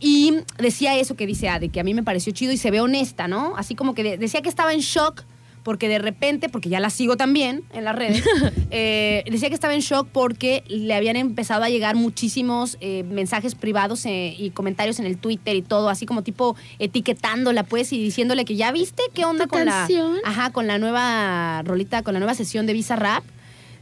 Y 0.00 0.34
decía 0.58 0.96
eso 0.96 1.16
que 1.16 1.26
dice 1.26 1.48
Ade, 1.48 1.70
que 1.70 1.80
a 1.80 1.84
mí 1.84 1.94
me 1.94 2.04
pareció 2.04 2.32
chido 2.32 2.52
y 2.52 2.56
se 2.56 2.70
ve 2.70 2.80
honesta, 2.80 3.26
¿no? 3.26 3.54
Así 3.56 3.74
como 3.74 3.94
que 3.96 4.04
de- 4.04 4.18
decía 4.18 4.40
que 4.42 4.48
estaba 4.48 4.72
en 4.72 4.80
shock 4.80 5.24
porque 5.68 5.86
de 5.90 5.98
repente, 5.98 6.48
porque 6.48 6.70
ya 6.70 6.80
la 6.80 6.88
sigo 6.88 7.18
también 7.18 7.62
en 7.74 7.84
las 7.84 7.94
redes, 7.94 8.24
eh, 8.70 9.22
decía 9.30 9.50
que 9.50 9.54
estaba 9.54 9.74
en 9.74 9.80
shock 9.80 10.08
porque 10.10 10.64
le 10.66 10.94
habían 10.94 11.16
empezado 11.16 11.62
a 11.62 11.68
llegar 11.68 11.94
muchísimos 11.94 12.78
eh, 12.80 13.02
mensajes 13.02 13.54
privados 13.54 14.06
eh, 14.06 14.34
y 14.38 14.48
comentarios 14.48 14.98
en 14.98 15.04
el 15.04 15.18
Twitter 15.18 15.54
y 15.56 15.60
todo, 15.60 15.90
así 15.90 16.06
como 16.06 16.22
tipo 16.22 16.56
etiquetándola 16.78 17.64
pues 17.64 17.92
y 17.92 18.02
diciéndole 18.02 18.46
que 18.46 18.56
ya 18.56 18.72
viste 18.72 19.02
qué 19.12 19.26
onda 19.26 19.44
¿Tu 19.44 19.50
con 19.50 19.66
canción? 19.66 20.14
la, 20.14 20.30
ajá, 20.30 20.52
con 20.52 20.66
la 20.66 20.78
nueva 20.78 21.60
rolita, 21.66 22.00
con 22.00 22.14
la 22.14 22.20
nueva 22.20 22.32
sesión 22.32 22.64
de 22.64 22.72
Visa 22.72 22.96
Rap. 22.96 23.22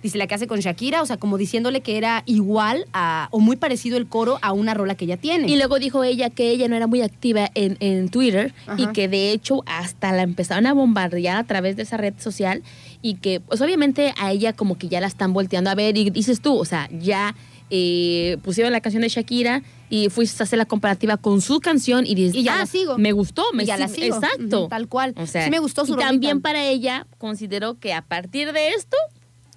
Dice 0.02 0.18
la 0.18 0.26
que 0.26 0.34
hace 0.34 0.46
con 0.46 0.60
Shakira, 0.60 1.02
o 1.02 1.06
sea, 1.06 1.16
como 1.16 1.38
diciéndole 1.38 1.80
que 1.80 1.96
era 1.96 2.22
igual 2.26 2.86
a, 2.92 3.28
o 3.32 3.40
muy 3.40 3.56
parecido 3.56 3.96
el 3.96 4.06
coro 4.06 4.38
a 4.42 4.52
una 4.52 4.74
rola 4.74 4.94
que 4.94 5.04
ella 5.06 5.16
tiene. 5.16 5.48
Y 5.50 5.56
luego 5.56 5.78
dijo 5.78 6.04
ella 6.04 6.30
que 6.30 6.50
ella 6.50 6.68
no 6.68 6.76
era 6.76 6.86
muy 6.86 7.02
activa 7.02 7.50
en, 7.54 7.76
en 7.80 8.08
Twitter 8.08 8.54
y 8.78 8.86
que 8.88 9.08
de 9.08 9.32
hecho 9.32 9.62
hasta 9.66 10.12
la 10.12 10.22
empezaron 10.22 10.66
a 10.66 10.72
bombardear 10.74 11.36
a 11.38 11.44
través 11.44 11.76
de 11.76 11.82
esa 11.82 11.96
red 11.96 12.14
social 12.18 12.62
y 13.02 13.14
que 13.16 13.40
pues 13.40 13.60
obviamente 13.60 14.14
a 14.18 14.32
ella 14.32 14.52
como 14.52 14.78
que 14.78 14.88
ya 14.88 15.00
la 15.00 15.06
están 15.06 15.32
volteando 15.32 15.70
a 15.70 15.74
ver 15.74 15.96
y 15.96 16.10
dices 16.10 16.40
tú, 16.40 16.56
o 16.56 16.64
sea, 16.64 16.88
ya 16.92 17.34
eh, 17.70 18.38
pusieron 18.44 18.72
la 18.72 18.80
canción 18.80 19.02
de 19.02 19.08
Shakira 19.08 19.62
y 19.90 20.08
fuiste 20.08 20.40
a 20.42 20.44
hacer 20.44 20.58
la 20.58 20.66
comparativa 20.66 21.16
con 21.16 21.40
su 21.40 21.60
canción 21.60 22.06
y 22.06 22.14
dices, 22.14 22.36
Y 22.36 22.44
ya 22.44 22.54
"Ah, 22.54 22.58
la 22.58 22.66
sigo. 22.66 22.96
me 22.98 23.10
gustó, 23.12 23.44
me 23.52 23.64
Y 23.64 23.66
ya 23.66 23.76
la 23.76 23.88
sigo. 23.88 24.16
Exacto. 24.16 24.68
Tal 24.68 24.86
cual. 24.88 25.14
O 25.16 25.26
sea, 25.26 25.44
Sí 25.44 25.50
me 25.50 25.58
gustó 25.58 25.84
su 25.84 25.94
Y 25.94 25.96
también 25.96 26.40
para 26.42 26.64
ella 26.64 27.06
consideró 27.18 27.78
que 27.78 27.92
a 27.92 28.02
partir 28.02 28.52
de 28.52 28.68
esto 28.70 28.96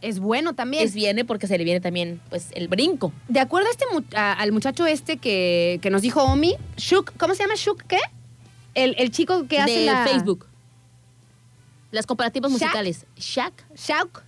es 0.02 0.20
bueno 0.20 0.54
también. 0.54 0.84
es 0.84 0.94
viene 0.94 1.26
porque 1.26 1.48
se 1.48 1.58
le 1.58 1.64
viene 1.64 1.82
también 1.82 2.22
pues 2.30 2.48
el 2.54 2.68
brinco. 2.68 3.12
De 3.28 3.40
acuerdo 3.40 3.68
a 3.68 3.72
este 3.72 3.86
mu- 3.92 4.02
a- 4.16 4.34
al 4.34 4.52
muchacho 4.52 4.86
este 4.88 5.18
que, 5.18 5.80
que 5.82 5.90
nos 5.90 6.02
dijo 6.02 6.24
Omi, 6.24 6.56
Shuk, 6.78 7.14
¿cómo 7.18 7.36
se 7.36 7.44
llama 7.44 7.56
Shuk 7.56 7.84
qué? 7.84 8.00
El, 8.76 8.96
el 8.98 9.12
chico 9.12 9.48
que 9.48 9.60
hace 9.60 9.80
de 9.80 9.86
la... 9.86 10.06
Facebook. 10.06 10.46
Las 11.92 12.06
comparativas 12.06 12.52
Shaq. 12.52 12.62
musicales. 12.62 13.06
Shaq 13.18 13.54
Shauk. 13.76 14.22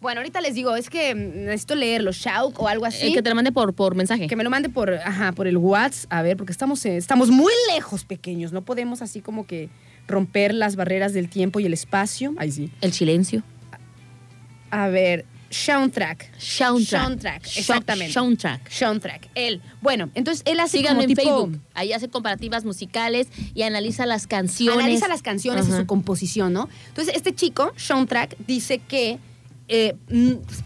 Bueno, 0.00 0.20
ahorita 0.20 0.40
les 0.42 0.54
digo, 0.54 0.76
es 0.76 0.90
que 0.90 1.14
necesito 1.14 1.74
leerlo, 1.74 2.12
Shauk 2.12 2.60
o 2.60 2.68
algo 2.68 2.84
así. 2.84 3.08
Eh, 3.08 3.12
que 3.14 3.22
te 3.22 3.30
lo 3.30 3.34
mande 3.34 3.50
por, 3.50 3.72
por 3.74 3.94
mensaje. 3.94 4.26
Que 4.28 4.36
me 4.36 4.44
lo 4.44 4.50
mande 4.50 4.68
por, 4.68 4.92
ajá, 4.92 5.32
por 5.32 5.46
el 5.46 5.56
WhatsApp, 5.56 6.12
a 6.12 6.22
ver, 6.22 6.36
porque 6.36 6.52
estamos, 6.52 6.84
eh, 6.84 6.96
estamos 6.98 7.30
muy 7.30 7.52
lejos, 7.74 8.04
pequeños. 8.04 8.52
No 8.52 8.62
podemos 8.62 9.00
así 9.00 9.22
como 9.22 9.46
que 9.46 9.70
romper 10.06 10.52
las 10.54 10.76
barreras 10.76 11.14
del 11.14 11.28
tiempo 11.30 11.58
y 11.58 11.64
el 11.66 11.72
espacio. 11.72 12.34
Ahí 12.36 12.52
sí. 12.52 12.70
El 12.82 12.92
silencio. 12.92 13.42
A 14.70 14.88
ver, 14.88 15.24
soundtrack. 15.50 16.30
Soundtrack. 16.38 17.02
Soundtrack, 17.02 17.56
exactamente. 17.56 18.12
Soundtrack. 18.12 18.70
Soundtrack. 18.70 19.28
Él. 19.34 19.60
Bueno, 19.80 20.10
entonces 20.14 20.42
él 20.46 20.60
hace 20.60 20.78
Síganlo 20.78 21.00
como 21.00 21.10
en 21.10 21.16
tipo- 21.16 21.22
Facebook. 21.22 21.60
Ahí 21.74 21.92
hace 21.92 22.08
comparativas 22.08 22.64
musicales 22.64 23.28
y 23.54 23.62
analiza 23.62 24.06
las 24.06 24.26
canciones. 24.26 24.78
Analiza 24.80 25.08
las 25.08 25.22
canciones 25.22 25.68
y 25.68 25.72
su 25.72 25.86
composición, 25.86 26.52
¿no? 26.52 26.68
Entonces, 26.88 27.14
este 27.16 27.34
chico, 27.34 27.72
Soundtrack, 27.76 28.36
dice 28.46 28.78
que 28.78 29.18
eh, 29.68 29.96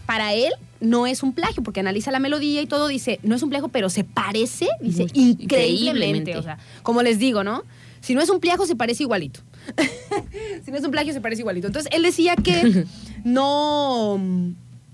para 0.05 0.33
él, 0.33 0.51
no 0.79 1.05
es 1.07 1.21
un 1.23 1.33
plagio, 1.33 1.61
porque 1.63 1.79
analiza 1.79 2.11
la 2.11 2.19
melodía 2.19 2.61
y 2.61 2.65
todo, 2.65 2.87
dice, 2.87 3.19
no 3.23 3.35
es 3.35 3.43
un 3.43 3.49
plagio, 3.49 3.67
pero 3.69 3.89
se 3.89 4.03
parece, 4.03 4.67
dice, 4.81 5.03
increíblemente. 5.13 5.43
increíblemente. 5.43 6.37
O 6.37 6.43
sea, 6.43 6.57
como 6.83 7.01
les 7.03 7.19
digo, 7.19 7.43
¿no? 7.43 7.63
Si 8.01 8.15
no 8.15 8.21
es 8.21 8.29
un 8.29 8.39
plagio, 8.39 8.65
se 8.65 8.75
parece 8.75 9.03
igualito. 9.03 9.41
si 10.65 10.71
no 10.71 10.77
es 10.77 10.83
un 10.83 10.91
plagio, 10.91 11.13
se 11.13 11.21
parece 11.21 11.41
igualito. 11.41 11.67
Entonces, 11.67 11.91
él 11.95 12.03
decía 12.03 12.35
que 12.35 12.85
no, 13.23 14.17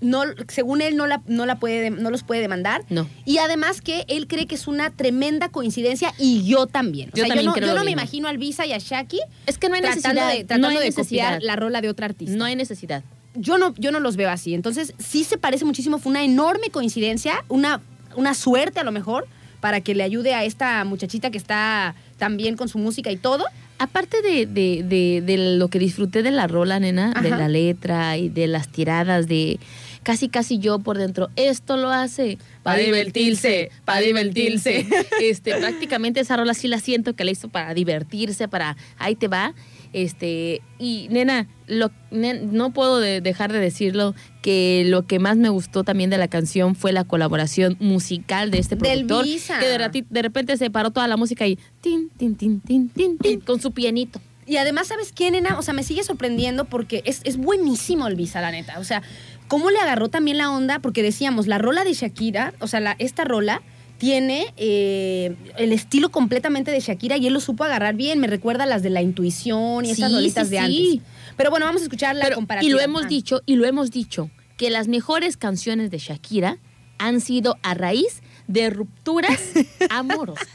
no 0.00 0.22
según 0.48 0.80
él, 0.82 0.96
no, 0.96 1.06
la, 1.06 1.22
no, 1.26 1.46
la 1.46 1.58
puede, 1.58 1.90
no 1.90 2.10
los 2.10 2.22
puede 2.22 2.40
demandar. 2.40 2.84
No. 2.88 3.08
Y 3.24 3.38
además 3.38 3.80
que 3.80 4.04
él 4.08 4.26
cree 4.26 4.46
que 4.46 4.54
es 4.54 4.66
una 4.68 4.90
tremenda 4.90 5.48
coincidencia 5.48 6.12
y 6.18 6.44
yo 6.46 6.66
también. 6.66 7.10
O 7.12 7.16
Yo 7.16 7.24
sea, 7.24 7.28
también 7.28 7.44
yo 7.46 7.50
no, 7.50 7.54
creo 7.54 7.66
yo 7.68 7.72
lo 7.74 7.78
no 7.80 7.84
me 7.84 7.90
mismo. 7.90 8.02
imagino 8.02 8.28
al 8.28 8.38
Visa 8.38 8.66
y 8.66 8.72
a 8.72 8.78
Shaki 8.78 9.20
Es 9.46 9.58
que 9.58 9.68
no 9.68 9.74
hay 9.74 9.82
tratando 9.82 10.08
necesidad. 10.20 10.28
de, 10.32 10.44
tratando 10.44 10.68
no 10.68 10.72
hay 10.72 10.78
de 10.80 10.84
necesidad. 10.90 11.24
copiar 11.34 11.42
la 11.42 11.56
rola 11.56 11.80
de 11.80 11.88
otra 11.88 12.06
artista. 12.06 12.36
No 12.36 12.44
hay 12.44 12.56
necesidad. 12.56 13.02
yo, 13.34 13.58
no, 13.58 13.74
yo 13.76 13.90
no 13.92 14.00
los 14.00 14.16
veo 14.16 14.30
así. 14.30 14.54
Entonces, 14.54 14.94
sí 14.98 15.24
se 15.24 15.38
parece 15.38 15.64
muchísimo. 15.64 15.98
Fue 15.98 16.10
una 16.10 16.22
enorme 16.24 16.70
coincidencia, 16.70 17.44
una, 17.48 17.80
una 18.16 18.34
suerte 18.34 18.80
a 18.80 18.84
lo 18.84 18.92
mejor, 18.92 19.26
para 19.60 19.80
que 19.80 19.94
le 19.94 20.04
ayude 20.04 20.34
a 20.34 20.44
esta 20.44 20.84
muchachita 20.84 21.30
que 21.32 21.38
está 21.38 21.96
tan 22.18 22.36
bien 22.36 22.56
con 22.56 22.68
su 22.68 22.78
música 22.78 23.10
y 23.10 23.16
todo. 23.16 23.44
Aparte 23.78 24.22
de, 24.22 24.46
de, 24.46 24.82
de, 24.82 25.22
de 25.24 25.56
lo 25.56 25.68
que 25.68 25.78
disfruté 25.78 26.22
de 26.22 26.30
la 26.30 26.46
rola, 26.46 26.80
nena, 26.80 27.12
de 27.22 27.30
la 27.30 27.48
letra 27.48 28.16
y 28.16 28.28
de 28.28 28.48
las 28.48 28.68
tiradas 28.68 29.28
de 29.28 29.60
casi 30.02 30.28
casi 30.28 30.58
yo 30.58 30.78
por 30.78 30.98
dentro, 30.98 31.28
esto 31.36 31.76
lo 31.76 31.90
hace 31.90 32.38
Pa' 32.62 32.76
divertirse, 32.76 33.70
pa' 33.84 34.00
divertirse. 34.00 34.86
Este, 35.20 35.54
prácticamente 35.56 36.20
esa 36.20 36.36
rola 36.36 36.54
sí 36.54 36.68
la 36.68 36.80
siento 36.80 37.14
que 37.14 37.24
la 37.24 37.30
hizo 37.30 37.48
para 37.48 37.74
divertirse, 37.74 38.48
para 38.48 38.76
ahí 38.98 39.14
te 39.14 39.28
va. 39.28 39.54
Este, 39.92 40.62
y 40.78 41.08
nena, 41.10 41.48
lo, 41.66 41.90
nen- 42.10 42.50
no 42.52 42.72
puedo 42.72 42.98
de- 43.00 43.20
dejar 43.20 43.52
de 43.52 43.58
decirlo 43.58 44.14
que 44.42 44.84
lo 44.86 45.06
que 45.06 45.18
más 45.18 45.36
me 45.36 45.48
gustó 45.48 45.84
también 45.84 46.10
de 46.10 46.18
la 46.18 46.28
canción 46.28 46.74
fue 46.74 46.92
la 46.92 47.04
colaboración 47.04 47.76
musical 47.80 48.50
de 48.50 48.58
este 48.58 48.76
Del 48.76 49.06
productor 49.06 49.24
Visa. 49.24 49.58
que 49.58 49.66
de, 49.66 50.22
repente 50.22 50.56
se 50.56 50.70
paró 50.70 50.90
toda 50.90 51.08
la 51.08 51.16
música 51.16 51.46
y 51.46 51.58
tin 51.80 52.10
tin 52.16 52.36
tin 52.36 52.60
tin 52.60 52.88
tin 52.88 53.18
tin 53.18 53.40
con 53.40 53.60
su 53.60 53.72
pianito. 53.72 54.20
Y 54.46 54.56
además, 54.56 54.86
¿sabes 54.86 55.12
qué, 55.12 55.30
nena? 55.30 55.58
O 55.58 55.62
sea, 55.62 55.74
me 55.74 55.82
sigue 55.82 56.02
sorprendiendo 56.04 56.64
porque 56.64 57.02
es, 57.04 57.20
es 57.24 57.36
buenísimo 57.36 58.06
el 58.08 58.14
Visa, 58.16 58.40
la 58.40 58.50
neta. 58.50 58.78
O 58.78 58.84
sea, 58.84 59.02
¿cómo 59.46 59.70
le 59.70 59.78
agarró 59.78 60.08
también 60.08 60.38
la 60.38 60.50
onda? 60.50 60.78
Porque 60.78 61.02
decíamos, 61.02 61.46
la 61.46 61.58
rola 61.58 61.84
de 61.84 61.92
Shakira, 61.92 62.54
o 62.60 62.66
sea, 62.66 62.80
la- 62.80 62.96
esta 62.98 63.24
rola 63.24 63.60
tiene 63.98 64.54
eh, 64.56 65.34
el 65.56 65.72
estilo 65.72 66.10
completamente 66.10 66.70
de 66.70 66.80
Shakira 66.80 67.16
y 67.16 67.26
él 67.26 67.32
lo 67.34 67.40
supo 67.40 67.64
agarrar 67.64 67.94
bien. 67.96 68.20
Me 68.20 68.26
recuerda 68.28 68.64
a 68.64 68.66
las 68.66 68.82
de 68.82 68.90
la 68.90 69.02
intuición 69.02 69.84
y 69.84 69.90
esas 69.90 70.12
rolitas 70.12 70.48
sí, 70.48 70.54
de 70.54 70.60
sí. 70.66 70.90
antes. 70.94 71.08
Pero 71.36 71.50
bueno, 71.50 71.66
vamos 71.66 71.82
a 71.82 71.84
escuchar 71.84 72.16
la 72.16 72.24
Pero- 72.24 72.36
comparativa. 72.36 72.68
y 72.68 72.72
lo 72.72 72.80
hemos 72.80 73.04
Ah. 73.04 73.08
dicho, 73.08 73.42
y 73.44 73.56
lo 73.56 73.66
hemos 73.66 73.90
dicho, 73.90 74.30
que 74.56 74.70
las 74.70 74.88
mejores 74.88 75.36
canciones 75.36 75.90
de 75.90 75.98
Shakira 75.98 76.58
han 76.98 77.20
sido 77.20 77.56
a 77.62 77.74
raíz 77.74 78.22
de 78.48 78.70
rupturas 78.70 79.38
amorosas. 79.90 80.48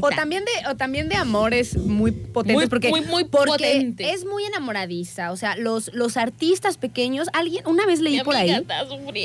O 0.00 0.08
también, 0.10 0.44
de, 0.44 0.68
o 0.70 0.76
también 0.76 1.08
de 1.08 1.16
amores 1.16 1.76
muy 1.76 2.10
potentes, 2.12 2.56
Muy- 2.56 2.66
porque, 2.68 2.88
muy, 2.90 3.00
muy 3.02 3.24
porque 3.24 3.50
potente. 3.52 4.10
es 4.12 4.24
muy 4.24 4.44
enamoradiza. 4.44 5.30
O 5.32 5.36
sea, 5.36 5.56
los, 5.56 5.92
los 5.92 6.16
artistas 6.16 6.78
pequeños, 6.78 7.28
alguien, 7.32 7.66
una 7.66 7.84
vez 7.86 8.00
leí 8.00 8.18
Mi 8.18 8.22
por 8.24 8.36
ahí 8.36 8.64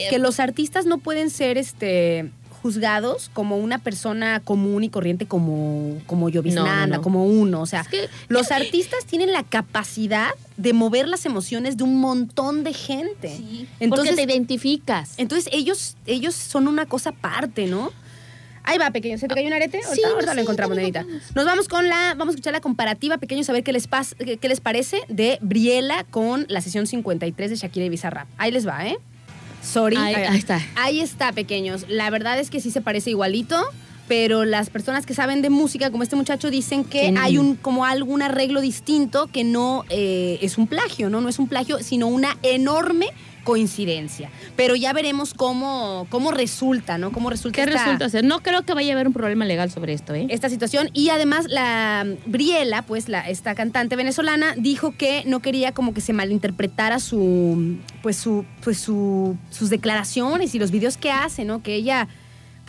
que 0.10 0.18
los 0.20 0.39
artistas 0.39 0.86
no 0.86 0.97
pueden 0.97 1.30
ser 1.30 1.57
este 1.57 2.32
juzgados 2.62 3.30
como 3.34 3.57
una 3.57 3.78
persona 3.80 4.39
común 4.39 4.84
y 4.84 4.89
corriente 4.89 5.26
como, 5.26 5.97
como 6.05 6.30
Llovisnanda, 6.30 6.76
No, 6.82 6.88
no, 6.88 6.95
no. 6.97 7.01
como 7.01 7.26
uno. 7.26 7.62
O 7.62 7.66
sea, 7.66 7.82
Es 7.82 7.88
que- 7.88 8.10
los 8.28 8.51
artistas 8.51 9.05
tienen 9.05 9.32
la 9.32 9.43
capacidad 9.43 10.30
de 10.57 10.74
mover 10.74 11.07
las 11.07 11.26
emociones 11.26 11.78
de 11.78 11.84
un 11.84 11.99
montón 11.99 12.64
de 12.64 12.74
gente. 12.74 13.36
Sí, 13.36 13.68
Entonces, 13.80 14.10
porque 14.12 14.26
te 14.26 14.32
identificas. 14.34 15.14
entonces 15.18 15.49
ellos, 15.53 15.95
ellos 16.05 16.36
son 16.36 16.68
una 16.68 16.86
cosa 16.86 17.12
aparte, 17.12 17.66
¿no? 17.68 17.91
Ahí 18.64 18.78
va, 18.78 18.91
pequeño. 18.91 19.18
¿Se 19.18 19.28
te 19.28 19.34
cayó 19.34 19.47
un 19.47 19.53
arete? 19.53 19.80
Sí, 19.82 20.03
Ahorita, 20.03 20.34
lo 20.36 20.41
encontramos, 20.41 20.76
nenita. 20.78 21.03
Nos 21.34 21.45
vamos 21.45 21.68
con 21.68 21.88
la, 21.88 22.14
vamos 22.16 22.28
a 22.28 22.36
escuchar 22.36 22.53
la 22.53 22.60
comparativa, 22.60 23.18
pequeños, 23.18 23.49
a 23.49 23.53
ver 23.53 23.64
qué 23.64 23.72
les, 23.74 23.89
pas- 23.89 24.16
qué, 24.18 24.38
qué 24.38 24.47
les 24.49 24.60
parece 24.60 25.01
de 25.07 25.39
Briela 25.41 26.03
con 26.12 26.45
la 26.49 26.62
sesión 26.62 26.86
53 26.86 27.49
de 27.49 27.55
Shakira 27.55 27.86
y 27.86 27.89
Bizarrap. 27.89 28.28
Ahí 28.38 28.51
les 28.51 28.68
va, 28.68 28.86
¿eh? 28.86 28.97
Sorry. 29.62 29.95
Ahí- 29.97 30.16
ahí 30.16 30.38
está. 30.38 30.62
Ahí 30.76 30.99
está, 31.01 31.32
pequeños. 31.32 31.86
La 31.88 32.10
verdad 32.10 32.39
es 32.39 32.49
que 32.49 32.60
sí 32.62 32.72
se 32.72 32.82
parece 32.82 33.10
igualito, 33.12 33.57
pero 34.07 34.43
las 34.45 34.70
personas 34.70 35.05
que 35.05 35.14
saben 35.14 35.41
de 35.41 35.49
música, 35.49 35.91
como 35.91 36.01
este 36.03 36.16
muchacho, 36.16 36.49
dicen 36.49 36.84
que 36.84 37.14
hay 37.20 37.38
un 37.38 37.55
como 37.55 37.86
algún 37.86 38.22
arreglo 38.22 38.60
distinto 38.62 39.28
que 39.28 39.43
no 39.43 39.86
eh, 39.89 40.39
es 40.41 40.57
un 40.57 40.68
plagio, 40.68 41.10
¿no? 41.10 41.22
No 41.22 41.30
es 41.30 41.38
un 41.39 41.47
plagio, 41.47 41.80
sino 41.84 42.07
una 42.07 42.36
enorme 42.41 43.07
coincidencia. 43.44 44.30
Pero 44.56 44.76
ya 44.76 44.94
veremos 44.94 45.34
cómo, 45.34 46.08
cómo 46.10 46.32
resulta, 46.32 46.98
¿no? 46.98 47.12
Cómo 47.12 47.30
resulta 47.30 47.56
¿Qué 47.56 47.70
esta- 47.70 47.84
resulta 47.84 48.10
ser? 48.10 48.24
No 48.24 48.42
creo 48.42 48.64
que 48.64 48.74
vaya 48.74 48.92
a 48.92 48.96
haber 48.96 49.08
un 49.08 49.14
problema 49.14 49.46
legal 49.46 49.72
sobre 49.72 49.94
esto, 49.94 50.14
¿eh? 50.14 50.28
esta 50.30 50.50
situación 50.50 50.90
y 50.94 51.10
además 51.10 51.46
la 51.50 52.06
Briela, 52.26 52.82
pues 52.84 53.10
la 53.10 53.22
esta 53.30 53.56
cantante 53.56 53.96
venezolana 53.96 54.54
dijo 54.58 54.94
que 54.98 55.24
no 55.26 55.40
quería 55.42 55.72
como 55.74 55.94
que 55.94 56.02
se 56.02 56.14
malinterpretara 56.14 57.00
su 57.00 57.78
pues 58.02 58.18
su 58.18 58.46
pues 58.64 58.80
su 58.80 59.38
sus 59.50 59.70
declaraciones 59.70 60.56
y 60.56 60.60
los 60.60 60.72
videos 60.72 60.98
que 60.98 61.12
hace, 61.12 61.46
¿no? 61.46 61.62
Que 61.64 61.76
ella 61.76 62.08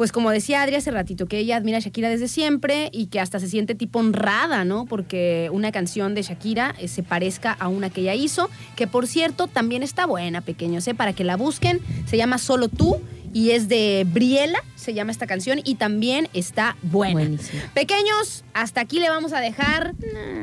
pues 0.01 0.12
como 0.12 0.30
decía 0.30 0.62
Adri 0.62 0.76
hace 0.76 0.90
ratito, 0.90 1.26
que 1.26 1.36
ella 1.36 1.59
admira 1.59 1.76
a 1.76 1.80
Shakira 1.82 2.09
desde 2.09 2.26
siempre 2.26 2.88
y 2.90 3.09
que 3.09 3.20
hasta 3.20 3.38
se 3.38 3.48
siente 3.48 3.74
tipo 3.74 3.98
honrada, 3.98 4.64
¿no? 4.64 4.86
Porque 4.86 5.51
una 5.53 5.72
canción 5.72 6.14
de 6.14 6.22
Shakira 6.22 6.74
eh, 6.78 6.88
se 6.88 7.03
parezca 7.03 7.53
a 7.53 7.68
una 7.68 7.90
que 7.90 8.01
ella 8.01 8.14
hizo, 8.14 8.48
que 8.76 8.86
por 8.86 9.07
cierto 9.07 9.46
también 9.46 9.82
está 9.82 10.07
buena, 10.07 10.40
pequeños, 10.40 10.88
¿eh? 10.88 10.94
Para 10.94 11.12
que 11.12 11.22
la 11.22 11.36
busquen, 11.36 11.80
se 12.07 12.16
llama 12.16 12.38
Solo 12.38 12.68
tú 12.68 12.98
y 13.34 13.51
es 13.51 13.68
de 13.68 14.07
Briela, 14.11 14.64
se 14.74 14.94
llama 14.94 15.12
esta 15.12 15.26
canción 15.26 15.61
y 15.64 15.74
también 15.74 16.30
está 16.32 16.78
buena. 16.80 17.20
Buenísimo. 17.20 17.61
Pequeños, 17.74 18.42
hasta 18.55 18.80
aquí 18.80 19.01
le 19.01 19.11
vamos 19.11 19.34
a 19.34 19.40
dejar 19.40 19.94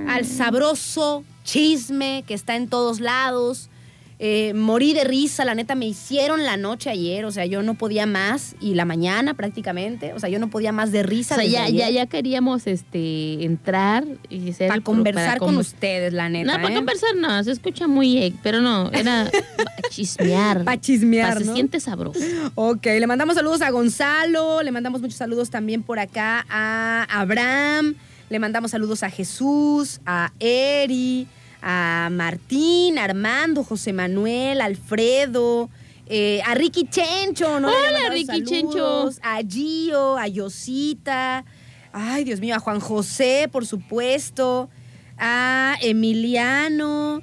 al 0.07 0.25
sabroso 0.25 1.23
chisme 1.43 2.23
que 2.27 2.35
está 2.35 2.57
en 2.57 2.67
todos 2.67 2.99
lados. 2.99 3.71
Eh, 4.19 4.55
morí 4.55 4.93
de 4.93 5.03
risa, 5.03 5.45
la 5.45 5.53
neta, 5.53 5.75
me 5.75 5.85
hicieron 5.85 6.43
la 6.43 6.57
noche 6.57 6.89
ayer, 6.89 7.23
o 7.25 7.29
sea, 7.31 7.45
yo 7.45 7.61
no 7.61 7.75
podía 7.75 8.07
más, 8.07 8.55
y 8.59 8.73
la 8.73 8.83
mañana 8.83 9.35
prácticamente, 9.35 10.13
o 10.13 10.19
sea, 10.19 10.27
yo 10.27 10.39
no 10.39 10.49
podía 10.49 10.71
más 10.71 10.91
de 10.91 11.01
O 11.01 11.03
risa. 11.03 11.35
sea, 11.35 11.43
desde 11.43 11.53
ya, 11.53 11.69
ya, 11.69 11.89
ya 11.91 12.05
queríamos 12.07 12.65
este 12.65 13.45
entrar 13.45 14.05
y 14.29 14.53
ser 14.53 14.69
Para 14.69 14.77
el 14.77 14.83
conversar 14.83 15.37
con 15.37 15.55
ustedes, 15.57 16.13
la 16.13 16.29
neta. 16.29 16.51
No, 16.53 16.61
para 16.63 16.73
¿eh? 16.73 16.77
conversar 16.77 17.15
no, 17.15 17.43
se 17.43 17.51
escucha 17.51 17.87
muy, 17.87 18.17
eh, 18.17 18.33
pero 18.41 18.59
no, 18.59 18.89
era 18.91 19.29
pa' 19.57 19.89
chismear. 19.89 20.63
Pa' 20.63 20.79
chismear, 20.79 21.33
Pa' 21.35 21.39
Se 21.41 21.45
¿no? 21.45 21.53
siente 21.53 21.79
sabroso. 21.79 22.19
Ok, 22.55 22.85
le 22.85 23.05
mandamos 23.05 23.35
saludos 23.35 23.61
a 23.61 23.69
Gonzalo, 23.69 24.63
le 24.63 24.71
mandamos 24.71 24.99
muchos 24.99 25.17
saludos 25.17 25.51
también 25.51 25.83
por 25.83 25.99
acá 25.99 26.43
a 26.49 27.03
Abraham, 27.09 27.93
le 28.31 28.39
mandamos 28.39 28.71
saludos 28.71 29.03
a 29.03 29.11
Jesús, 29.11 30.01
a 30.07 30.31
Eri, 30.39 31.27
a 31.61 32.09
Martín, 32.11 32.97
a 32.97 33.03
Armando, 33.03 33.63
José 33.63 33.93
Manuel, 33.93 34.61
Alfredo, 34.61 35.69
eh, 36.07 36.41
a 36.45 36.53
Ricky 36.55 36.87
Chencho, 36.89 37.59
¿no? 37.59 37.69
Hola, 37.69 38.09
Ricky 38.09 38.43
saludos, 38.45 39.19
A 39.21 39.41
Gio, 39.47 40.17
a 40.17 40.27
Yosita, 40.27 41.43
ay 41.91 42.23
Dios 42.23 42.39
mío, 42.39 42.55
a 42.55 42.59
Juan 42.59 42.79
José, 42.79 43.49
por 43.51 43.65
supuesto, 43.65 44.69
a 45.17 45.75
Emiliano. 45.81 47.21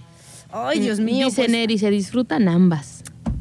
Ay, 0.50 0.78
Dios 0.78 1.00
mío. 1.00 1.26
Dice 1.26 1.48
pues, 1.48 1.80
se 1.80 1.90
disfrutan 1.90 2.48
ambas. 2.48 2.93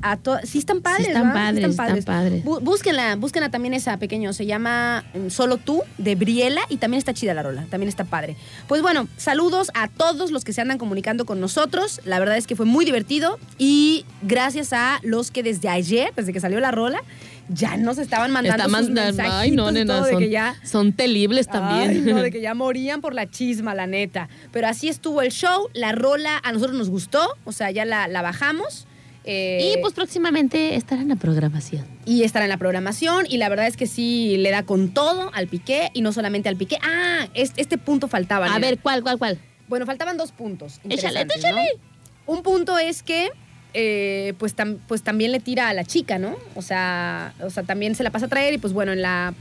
A 0.03 0.19
sí 0.43 0.57
están 0.59 0.81
padres, 0.81 1.07
están 1.07 1.29
¿verdad? 1.29 1.33
padres, 1.45 1.69
están 1.69 2.03
padres. 2.03 2.43
Bú- 2.45 2.59
búsquenla, 2.61 3.15
búsquenla 3.15 3.49
también 3.49 3.73
esa 3.73 3.97
pequeño, 3.97 4.33
se 4.33 4.45
llama 4.45 5.03
mm, 5.13 5.29
Solo 5.29 5.57
tú 5.57 5.81
de 5.97 6.15
Briela 6.15 6.61
y 6.69 6.77
también 6.77 6.99
está 6.99 7.13
chida 7.13 7.33
la 7.33 7.41
rola, 7.43 7.65
también 7.69 7.87
está 7.89 8.03
padre. 8.03 8.35
Pues 8.67 8.81
bueno, 8.81 9.07
saludos 9.17 9.71
a 9.73 9.87
todos 9.87 10.31
los 10.31 10.43
que 10.43 10.53
se 10.53 10.61
andan 10.61 10.77
comunicando 10.77 11.25
con 11.25 11.39
nosotros. 11.39 12.01
La 12.05 12.19
verdad 12.19 12.37
es 12.37 12.47
que 12.47 12.55
fue 12.55 12.65
muy 12.65 12.85
divertido 12.85 13.39
y 13.57 14.05
gracias 14.21 14.73
a 14.73 14.99
los 15.03 15.31
que 15.31 15.41
desde 15.41 15.69
ayer, 15.69 16.11
desde 16.15 16.33
que 16.33 16.39
salió 16.39 16.59
la 16.59 16.71
rola, 16.71 17.01
ya 17.49 17.75
nos 17.77 17.97
estaban 17.97 18.31
mandando 18.31 18.63
Está 18.65 18.77
sus 18.79 18.89
mensajitos 18.89 19.33
ay, 19.39 19.51
no, 19.51 19.69
nena, 19.71 19.95
todo 19.95 20.05
de 20.05 20.11
son, 20.13 20.19
que 20.21 20.29
ya 20.29 20.55
son 20.63 20.93
telibles 20.93 21.47
también. 21.47 21.89
Ay, 21.89 22.01
no, 22.13 22.21
de 22.21 22.31
que 22.31 22.41
ya 22.41 22.53
morían 22.53 23.01
por 23.01 23.13
la 23.13 23.29
chisma, 23.29 23.73
la 23.75 23.87
neta. 23.87 24.29
Pero 24.51 24.67
así 24.67 24.87
estuvo 24.89 25.21
el 25.21 25.31
show, 25.31 25.69
la 25.73 25.91
rola 25.91 26.39
a 26.43 26.51
nosotros 26.51 26.77
nos 26.77 26.89
gustó, 26.89 27.25
o 27.45 27.51
sea, 27.51 27.71
ya 27.71 27.83
la, 27.85 28.07
la 28.07 28.21
bajamos. 28.21 28.85
Eh, 29.25 29.73
y 29.75 29.81
pues 29.81 29.93
próximamente 29.93 30.75
estará 30.75 31.01
en 31.01 31.09
la 31.09 31.15
programación. 31.15 31.85
y 32.05 32.23
estará 32.23 32.45
en 32.45 32.49
la 32.49 32.57
programación 32.57 33.25
y 33.29 33.37
la 33.37 33.47
verdad 33.49 33.67
es 33.67 33.77
que 33.77 33.87
sí 33.87 34.35
le 34.37 34.51
da 34.51 34.63
con 34.63 34.89
todo 34.93 35.31
al 35.33 35.47
piqué 35.47 35.89
y 35.93 36.01
no 36.01 36.11
solamente 36.11 36.49
al 36.49 36.57
piqué. 36.57 36.77
Ah, 36.83 37.27
es- 37.33 37.53
este 37.57 37.77
punto 37.77 38.07
faltaba. 38.07 38.45
A 38.47 38.49
nena. 38.49 38.59
ver, 38.59 38.79
¿cuál, 38.79 39.01
cuál, 39.03 39.17
cuál? 39.17 39.37
Bueno, 39.69 39.85
faltaban 39.85 40.17
dos 40.17 40.31
puntos. 40.31 40.79
Échale, 40.89 41.21
échale. 41.21 41.61
¿no? 42.27 42.33
Un 42.35 42.43
punto 42.43 42.77
es 42.77 43.01
que 43.03 43.29
eh, 43.73 44.33
pues, 44.37 44.55
tam- 44.55 44.77
pues 44.87 45.01
también 45.03 45.31
le 45.31 45.39
tira 45.39 45.67
a 45.69 45.73
la 45.73 45.83
chica, 45.83 46.19
¿no? 46.19 46.35
O 46.55 46.61
sea, 46.61 47.33
o 47.41 47.49
sea, 47.49 47.63
también 47.63 47.95
se 47.95 48.03
la 48.03 48.11
pasa 48.11 48.27
a 48.27 48.29
traer 48.29 48.53
y 48.53 48.57
pues 48.59 48.71
bueno, 48.73 48.91
en 48.91 49.01
la 49.01 49.33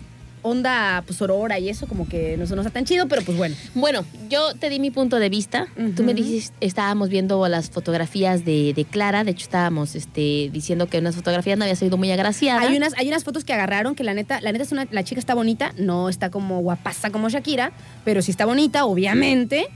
onda 0.43 1.03
pues 1.07 1.21
Aurora 1.21 1.59
y 1.59 1.69
eso 1.69 1.87
como 1.87 2.09
que 2.09 2.37
no 2.37 2.47
se 2.47 2.57
nos 2.57 2.71
tan 2.73 2.85
chido, 2.85 3.09
pero 3.09 3.23
pues 3.23 3.37
bueno. 3.39 3.55
Bueno, 3.75 4.05
yo 4.29 4.55
te 4.55 4.69
di 4.69 4.79
mi 4.79 4.91
punto 4.91 5.19
de 5.19 5.29
vista. 5.29 5.67
Tú 5.97 6.03
me 6.03 6.15
dices, 6.15 6.53
estábamos 6.61 7.09
viendo 7.09 7.47
las 7.49 7.71
fotografías 7.71 8.45
de, 8.45 8.73
de 8.75 8.85
Clara. 8.85 9.25
De 9.25 9.33
hecho, 9.33 9.45
estábamos 9.45 9.95
este, 9.95 10.51
diciendo 10.53 10.87
que 10.87 10.99
unas 10.99 11.17
fotografías 11.17 11.59
no 11.59 11.65
había 11.65 11.77
sido 11.77 11.97
muy 11.97 12.11
agraciada. 12.11 12.61
Hay 12.61 12.77
unas, 12.77 12.95
hay 12.97 13.09
unas 13.09 13.25
fotos 13.25 13.45
que 13.45 13.53
agarraron 13.53 13.95
que 13.95 14.05
la 14.05 14.15
neta, 14.15 14.41
la 14.41 14.53
neta 14.53 14.65
es 14.65 14.73
una, 14.73 14.87
la 14.91 15.05
chica 15.05 15.19
está 15.19 15.35
bonita, 15.35 15.73
no 15.77 16.09
está 16.09 16.31
como 16.31 16.61
guapaza 16.61 17.11
como 17.11 17.29
Shakira, 17.29 17.73
pero 18.05 18.23
sí 18.23 18.31
está 18.31 18.47
bonita, 18.47 18.85
obviamente. 18.85 19.69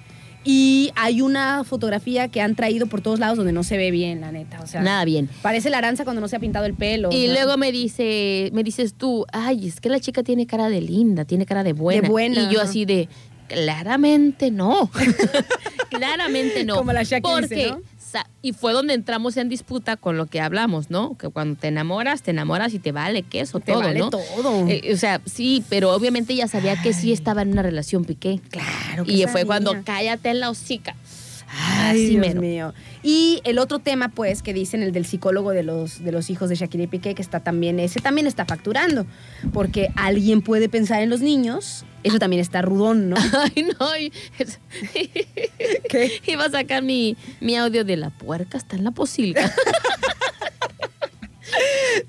Y 0.49 0.93
hay 0.95 1.23
una 1.23 1.65
fotografía 1.65 2.29
que 2.29 2.41
han 2.41 2.55
traído 2.55 2.87
por 2.87 3.01
todos 3.01 3.19
lados 3.19 3.37
donde 3.37 3.53
no 3.53 3.65
se 3.65 3.77
ve 3.77 3.91
bien, 3.91 4.21
la 4.21 4.31
neta. 4.31 4.61
O 4.63 4.67
sea, 4.69 4.81
Nada 4.81 5.05
bien. 5.05 5.29
parece 5.43 5.71
la 5.71 5.79
aranza 5.79 6.05
cuando 6.05 6.21
no 6.21 6.29
se 6.29 6.37
ha 6.37 6.39
pintado 6.39 6.67
el 6.67 6.75
pelo. 6.75 7.09
Y 7.11 7.27
luego 7.27 7.57
me 7.57 7.73
dice, 7.73 8.51
me 8.53 8.63
dices 8.63 8.95
tú, 8.95 9.27
ay, 9.33 9.67
es 9.67 9.81
que 9.81 9.89
la 9.89 9.99
chica 9.99 10.23
tiene 10.23 10.47
cara 10.47 10.69
de 10.69 10.81
linda, 10.81 11.25
tiene 11.25 11.47
cara 11.47 11.65
de 11.65 11.73
buena. 11.73 12.03
De 12.03 12.09
buena, 12.09 12.43
Y 12.43 12.55
yo 12.55 12.61
así 12.63 12.85
de, 12.85 13.09
claramente 13.49 14.53
no. 14.53 14.89
claramente 15.91 16.65
no. 16.65 16.77
Como 16.77 16.93
la 16.93 17.03
Shaki 17.03 17.29
dice, 17.29 17.41
Porque, 17.41 17.71
¿no? 17.71 17.83
Y 18.43 18.53
fue 18.53 18.73
donde 18.73 18.95
entramos 18.95 19.37
en 19.37 19.49
disputa 19.49 19.97
con 19.97 20.17
lo 20.17 20.27
que 20.27 20.41
hablamos, 20.41 20.91
¿no? 20.91 21.17
Que 21.19 21.29
cuando 21.29 21.59
te 21.59 21.69
enamoras, 21.69 22.23
te 22.23 22.31
enamoras 22.31 22.73
y 22.75 22.79
te 22.79 22.93
vale 22.93 23.23
queso, 23.23 23.59
Te 23.61 23.73
todo, 23.73 23.81
vale 23.83 23.99
¿no? 23.99 24.11
todo. 24.11 24.67
Eh, 24.69 24.93
o 24.93 24.97
sea, 24.97 25.21
sí, 25.27 25.65
pero 25.69 25.93
obviamente 25.93 26.33
ella 26.33 26.47
sabía 26.49 26.81
que 26.81 26.93
sí 26.93 27.13
estaba 27.13 27.43
en 27.43 27.53
una 27.53 27.63
relación 27.63 28.05
piqué. 28.05 28.41
Claro 28.51 29.05
que 29.05 29.13
Y 29.13 29.19
sabía. 29.19 29.29
fue 29.29 29.45
cuando 29.45 29.75
cállate 29.85 30.31
en 30.31 30.41
la 30.41 30.51
hocica. 30.51 30.95
Ay, 31.59 32.07
Dios 32.11 32.21
mero. 32.21 32.41
mío. 32.41 32.75
Y 33.03 33.41
el 33.45 33.59
otro 33.59 33.79
tema, 33.79 34.09
pues, 34.09 34.43
que 34.43 34.53
dicen 34.53 34.83
el 34.83 34.93
del 34.93 35.07
psicólogo 35.07 35.51
de 35.53 35.63
los, 35.63 36.03
de 36.05 36.13
los 36.13 36.29
hijos 36.31 36.49
de 36.49 36.57
Shakira 36.57 36.85
y 36.85 36.87
Piqué, 36.87 37.15
que 37.15 37.23
está 37.23 37.41
también, 37.41 37.79
ese 37.81 38.01
también 38.01 38.27
está 38.27 38.45
facturando. 38.45 39.07
Porque 39.53 39.89
alguien 39.97 40.43
puede 40.43 40.69
pensar 40.69 41.03
en 41.03 41.11
los 41.11 41.21
niños, 41.21 41.85
eso 42.03 42.19
también 42.19 42.41
está 42.41 42.63
rudón, 42.63 43.09
¿no? 43.11 43.17
Ay, 43.57 43.67
no. 43.79 43.95
es- 43.95 44.59
¿Qué? 45.89 46.21
Iba 46.27 46.45
a 46.47 46.51
sacar 46.51 46.83
mi, 46.83 47.17
mi 47.41 47.57
audio 47.57 47.85
de 47.85 47.97
la 47.97 48.11
puerca, 48.11 48.59
está 48.59 48.77
en 48.77 48.85
la 48.85 48.91
posilga. 48.91 49.53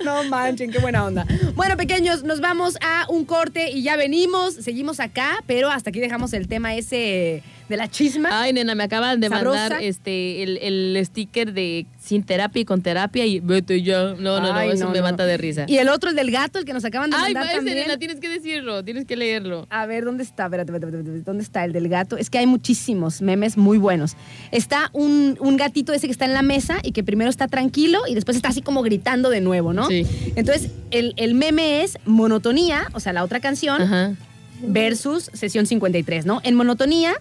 No 0.03 0.23
manchen, 0.25 0.71
qué 0.71 0.79
buena 0.79 1.05
onda. 1.05 1.25
Bueno, 1.55 1.77
pequeños, 1.77 2.23
nos 2.23 2.41
vamos 2.41 2.77
a 2.81 3.05
un 3.09 3.23
corte 3.25 3.69
y 3.71 3.81
ya 3.83 3.95
venimos. 3.95 4.53
Seguimos 4.55 4.99
acá, 4.99 5.43
pero 5.45 5.69
hasta 5.69 5.89
aquí 5.91 5.99
dejamos 5.99 6.33
el 6.33 6.47
tema 6.47 6.75
ese 6.75 7.43
de 7.69 7.77
la 7.77 7.89
chisma. 7.89 8.29
Ay, 8.31 8.53
nena, 8.53 8.75
me 8.75 8.83
acaban 8.83 9.19
de 9.19 9.27
¿Sabrosa? 9.29 9.59
mandar 9.59 9.83
este 9.83 10.43
el, 10.43 10.57
el 10.57 11.05
sticker 11.05 11.53
de 11.53 11.85
sin 11.99 12.23
terapia 12.23 12.61
y 12.61 12.65
con 12.65 12.81
terapia 12.81 13.25
y 13.25 13.39
vete 13.39 13.81
ya. 13.83 14.13
No, 14.17 14.39
no, 14.39 14.53
no, 14.53 14.61
eso 14.61 14.85
no, 14.85 14.91
me 14.91 14.99
no. 14.99 15.03
mata 15.03 15.25
de 15.25 15.37
risa. 15.37 15.65
Y 15.67 15.77
el 15.77 15.89
otro, 15.89 16.09
el 16.09 16.15
del 16.15 16.31
gato, 16.31 16.59
el 16.59 16.65
que 16.65 16.73
nos 16.73 16.85
acaban 16.85 17.09
de 17.09 17.17
Ay, 17.17 17.33
mandar 17.33 17.45
ese, 17.45 17.55
también. 17.57 17.77
nena, 17.77 17.97
tienes 17.97 18.19
que 18.19 18.29
decirlo, 18.29 18.83
tienes 18.83 19.05
que 19.05 19.15
leerlo. 19.17 19.67
A 19.69 19.85
ver, 19.85 20.05
¿dónde 20.05 20.23
está? 20.23 20.45
Espérate, 20.45 20.71
espérate, 20.71 20.85
espérate, 20.85 21.09
espérate, 21.09 21.23
¿dónde 21.25 21.43
está 21.43 21.65
el 21.65 21.73
del 21.73 21.89
gato? 21.89 22.17
Es 22.17 22.29
que 22.29 22.37
hay 22.37 22.45
muchísimos 22.47 23.21
memes 23.21 23.57
muy 23.57 23.77
buenos. 23.77 24.15
Está 24.51 24.89
un, 24.93 25.37
un 25.41 25.57
gatito 25.57 25.91
ese 25.93 26.07
que 26.07 26.11
está 26.11 26.25
en 26.25 26.33
la 26.33 26.41
mesa 26.43 26.77
y 26.83 26.91
que 26.93 27.03
primero 27.03 27.29
está 27.29 27.47
tranquilo 27.47 27.99
y 28.07 28.15
después 28.15 28.37
está 28.37 28.49
así 28.49 28.61
como 28.61 28.81
gritando 28.81 29.29
de 29.29 29.41
nuevo, 29.41 29.73
¿no? 29.73 29.87
Sí. 29.87 30.05
Entonces, 30.35 30.71
el, 30.91 31.13
el 31.17 31.33
meme 31.33 31.83
es 31.83 31.97
monotonía, 32.05 32.87
o 32.93 32.99
sea, 33.01 33.11
la 33.13 33.23
otra 33.23 33.39
canción, 33.41 33.81
Ajá. 33.81 34.13
versus 34.61 35.29
sesión 35.33 35.65
53, 35.65 36.25
¿no? 36.25 36.39
En 36.43 36.55
monotonía 36.55 37.13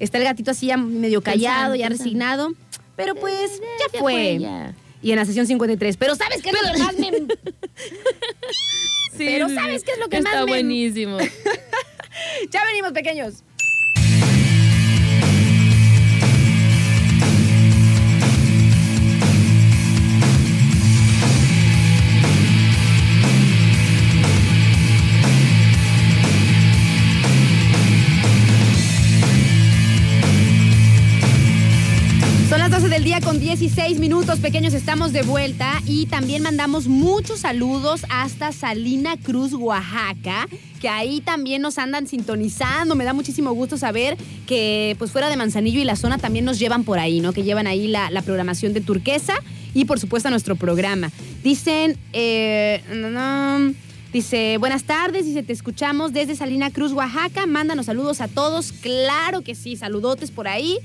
está 0.00 0.18
el 0.18 0.24
gatito 0.24 0.50
así 0.50 0.66
ya 0.66 0.76
medio 0.76 1.20
callado, 1.22 1.72
Pensando, 1.72 1.76
ya 1.76 1.88
pensando. 1.88 2.04
resignado, 2.04 2.52
pero 2.96 3.14
pues 3.14 3.60
ya, 3.60 3.66
ya 3.92 3.98
fue. 4.00 4.12
fue, 4.12 4.38
ya. 4.40 4.74
Y 5.02 5.10
en 5.12 5.16
la 5.16 5.24
sesión 5.24 5.46
53, 5.46 5.96
pero 5.98 6.14
¿sabes 6.16 6.42
qué 6.42 6.50
es 6.50 6.56
lo 6.60 6.72
que 6.72 6.78
más 6.78 6.98
me... 6.98 7.10
Sí, 9.16 9.24
Pero 9.24 9.48
¿sabes 9.48 9.82
qué 9.82 9.92
es 9.92 9.98
lo 9.98 10.08
que 10.08 10.18
Está 10.18 10.30
más 10.30 10.40
me- 10.44 10.50
buenísimo. 10.52 11.16
ya 12.50 12.64
venimos, 12.66 12.92
pequeños. 12.92 13.42
Día 33.06 33.20
con 33.20 33.38
16 33.38 34.00
minutos, 34.00 34.40
pequeños, 34.40 34.74
estamos 34.74 35.12
de 35.12 35.22
vuelta 35.22 35.80
y 35.86 36.06
también 36.06 36.42
mandamos 36.42 36.88
muchos 36.88 37.38
saludos 37.38 38.04
hasta 38.08 38.50
Salina 38.50 39.16
Cruz, 39.16 39.52
Oaxaca, 39.52 40.48
que 40.80 40.88
ahí 40.88 41.20
también 41.20 41.62
nos 41.62 41.78
andan 41.78 42.08
sintonizando. 42.08 42.96
Me 42.96 43.04
da 43.04 43.12
muchísimo 43.12 43.52
gusto 43.52 43.78
saber 43.78 44.16
que 44.48 44.96
pues 44.98 45.12
fuera 45.12 45.30
de 45.30 45.36
Manzanillo 45.36 45.78
y 45.78 45.84
la 45.84 45.94
zona 45.94 46.18
también 46.18 46.44
nos 46.44 46.58
llevan 46.58 46.82
por 46.82 46.98
ahí, 46.98 47.20
¿no? 47.20 47.32
Que 47.32 47.44
llevan 47.44 47.68
ahí 47.68 47.86
la, 47.86 48.10
programación 48.22 48.72
de 48.72 48.80
Turquesa 48.80 49.34
y 49.72 49.84
por 49.84 50.00
supuesto 50.00 50.28
nuestro 50.28 50.56
programa. 50.56 51.12
Dicen, 51.44 51.96
eh, 52.12 52.82
Dice, 54.12 54.56
buenas 54.58 54.84
tardes, 54.84 55.26
dice, 55.26 55.42
te 55.44 55.52
escuchamos 55.52 56.12
desde 56.12 56.34
Salina 56.34 56.72
Cruz, 56.72 56.92
Oaxaca. 56.92 57.46
Mándanos 57.46 57.86
saludos 57.86 58.20
a 58.20 58.26
todos. 58.26 58.72
Claro 58.72 59.42
que 59.42 59.54
sí, 59.54 59.76
saludotes 59.76 60.32
por 60.32 60.48
ahí. 60.48 60.78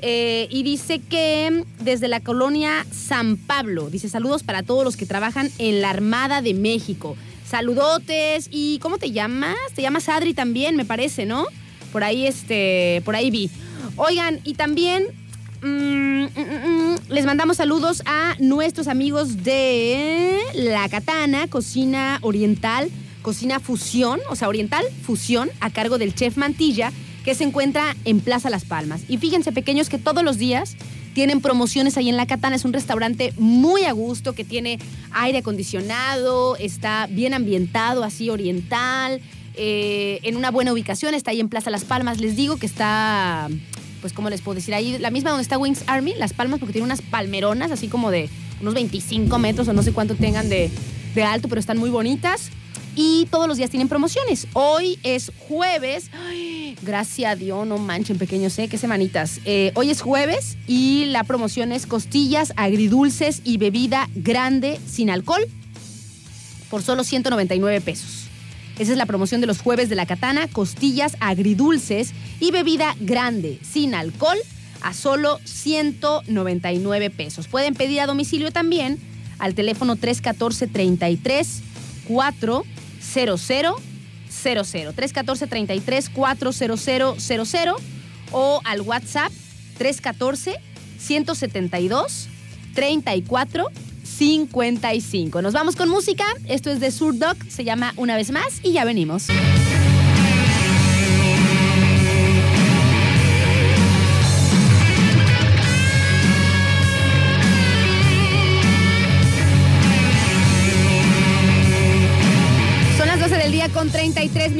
Eh, 0.00 0.46
y 0.50 0.62
dice 0.62 1.00
que 1.00 1.64
desde 1.80 2.06
la 2.06 2.20
colonia 2.20 2.86
San 2.92 3.36
Pablo, 3.36 3.90
dice 3.90 4.08
saludos 4.08 4.44
para 4.44 4.62
todos 4.62 4.84
los 4.84 4.96
que 4.96 5.06
trabajan 5.06 5.50
en 5.58 5.80
la 5.80 5.90
Armada 5.90 6.40
de 6.40 6.54
México. 6.54 7.16
Saludotes 7.48 8.48
y 8.50 8.78
¿cómo 8.80 8.98
te 8.98 9.10
llamas? 9.10 9.56
Te 9.74 9.82
llamas 9.82 10.08
Adri 10.08 10.34
también, 10.34 10.76
me 10.76 10.84
parece, 10.84 11.26
¿no? 11.26 11.46
Por 11.92 12.04
ahí 12.04 12.26
este, 12.26 13.02
por 13.04 13.16
ahí 13.16 13.30
vi. 13.30 13.50
Oigan, 13.96 14.38
y 14.44 14.54
también 14.54 15.06
mm, 15.62 15.66
mm, 15.66 16.26
mm, 16.26 16.96
les 17.08 17.26
mandamos 17.26 17.56
saludos 17.56 18.02
a 18.06 18.36
nuestros 18.38 18.86
amigos 18.86 19.42
de 19.42 20.38
La 20.54 20.88
Katana, 20.88 21.48
Cocina 21.48 22.18
Oriental, 22.22 22.90
Cocina 23.22 23.58
Fusión, 23.58 24.20
o 24.30 24.36
sea, 24.36 24.48
Oriental 24.48 24.84
Fusión, 25.02 25.50
a 25.60 25.70
cargo 25.70 25.98
del 25.98 26.14
chef 26.14 26.36
Mantilla, 26.36 26.92
que 27.28 27.34
se 27.34 27.44
encuentra 27.44 27.94
en 28.06 28.20
Plaza 28.20 28.48
Las 28.48 28.64
Palmas. 28.64 29.02
Y 29.06 29.18
fíjense, 29.18 29.52
pequeños, 29.52 29.90
que 29.90 29.98
todos 29.98 30.24
los 30.24 30.38
días 30.38 30.76
tienen 31.12 31.42
promociones 31.42 31.98
ahí 31.98 32.08
en 32.08 32.16
La 32.16 32.24
Katana. 32.24 32.56
Es 32.56 32.64
un 32.64 32.72
restaurante 32.72 33.34
muy 33.36 33.84
a 33.84 33.92
gusto 33.92 34.32
que 34.32 34.44
tiene 34.44 34.78
aire 35.10 35.36
acondicionado, 35.36 36.56
está 36.56 37.06
bien 37.10 37.34
ambientado, 37.34 38.02
así 38.02 38.30
oriental, 38.30 39.20
eh, 39.56 40.20
en 40.22 40.38
una 40.38 40.50
buena 40.50 40.72
ubicación. 40.72 41.12
Está 41.12 41.32
ahí 41.32 41.40
en 41.40 41.50
Plaza 41.50 41.68
Las 41.68 41.84
Palmas. 41.84 42.18
Les 42.18 42.34
digo 42.34 42.56
que 42.56 42.64
está, 42.64 43.48
pues, 44.00 44.14
¿cómo 44.14 44.30
les 44.30 44.40
puedo 44.40 44.54
decir? 44.54 44.72
Ahí, 44.72 44.96
la 44.96 45.10
misma 45.10 45.28
donde 45.28 45.42
está 45.42 45.58
Wings 45.58 45.84
Army, 45.86 46.14
Las 46.16 46.32
Palmas, 46.32 46.60
porque 46.60 46.72
tiene 46.72 46.86
unas 46.86 47.02
palmeronas, 47.02 47.70
así 47.72 47.88
como 47.88 48.10
de 48.10 48.30
unos 48.62 48.72
25 48.72 49.38
metros 49.38 49.68
o 49.68 49.74
no 49.74 49.82
sé 49.82 49.92
cuánto 49.92 50.14
tengan 50.14 50.48
de, 50.48 50.70
de 51.14 51.22
alto, 51.24 51.48
pero 51.50 51.60
están 51.60 51.76
muy 51.76 51.90
bonitas. 51.90 52.52
Y 53.00 53.26
todos 53.30 53.46
los 53.46 53.58
días 53.58 53.70
tienen 53.70 53.88
promociones. 53.88 54.48
Hoy 54.54 54.98
es 55.04 55.30
jueves. 55.46 56.10
Ay, 56.12 56.76
gracias 56.82 57.30
a 57.30 57.36
Dios, 57.36 57.64
no 57.64 57.78
manchen, 57.78 58.18
pequeños, 58.18 58.58
¿eh? 58.58 58.66
Qué 58.66 58.76
semanitas. 58.76 59.38
Eh, 59.44 59.70
hoy 59.76 59.90
es 59.90 60.00
jueves 60.02 60.58
y 60.66 61.04
la 61.04 61.22
promoción 61.22 61.70
es 61.70 61.86
costillas, 61.86 62.52
agridulces 62.56 63.40
y 63.44 63.56
bebida 63.56 64.08
grande 64.16 64.80
sin 64.84 65.10
alcohol 65.10 65.46
por 66.70 66.82
solo 66.82 67.04
199 67.04 67.80
pesos. 67.82 68.26
Esa 68.80 68.90
es 68.90 68.98
la 68.98 69.06
promoción 69.06 69.40
de 69.40 69.46
los 69.46 69.60
jueves 69.60 69.88
de 69.88 69.94
la 69.94 70.04
katana, 70.04 70.48
costillas 70.48 71.16
agridulces 71.20 72.14
y 72.40 72.50
bebida 72.50 72.96
grande 72.98 73.60
sin 73.62 73.94
alcohol 73.94 74.38
a 74.82 74.92
solo 74.92 75.38
199 75.44 77.10
pesos. 77.10 77.46
Pueden 77.46 77.74
pedir 77.74 78.00
a 78.00 78.06
domicilio 78.06 78.50
también 78.50 78.98
al 79.38 79.54
teléfono 79.54 79.94
314 79.94 80.66
33 80.66 81.62
400 82.08 82.77
314 84.92 85.46
33 85.46 86.10
400 86.10 86.88
o 88.32 88.60
al 88.64 88.80
WhatsApp 88.82 89.32
314 89.78 90.56
172 90.98 92.28
34 92.74 93.66
55. 94.04 95.42
Nos 95.42 95.52
vamos 95.52 95.76
con 95.76 95.88
música. 95.88 96.24
Esto 96.46 96.70
es 96.70 96.80
de 96.80 96.90
Surdog, 96.90 97.36
se 97.48 97.64
llama 97.64 97.92
Una 97.96 98.16
vez 98.16 98.30
más 98.30 98.60
y 98.62 98.72
ya 98.72 98.84
venimos. 98.84 99.28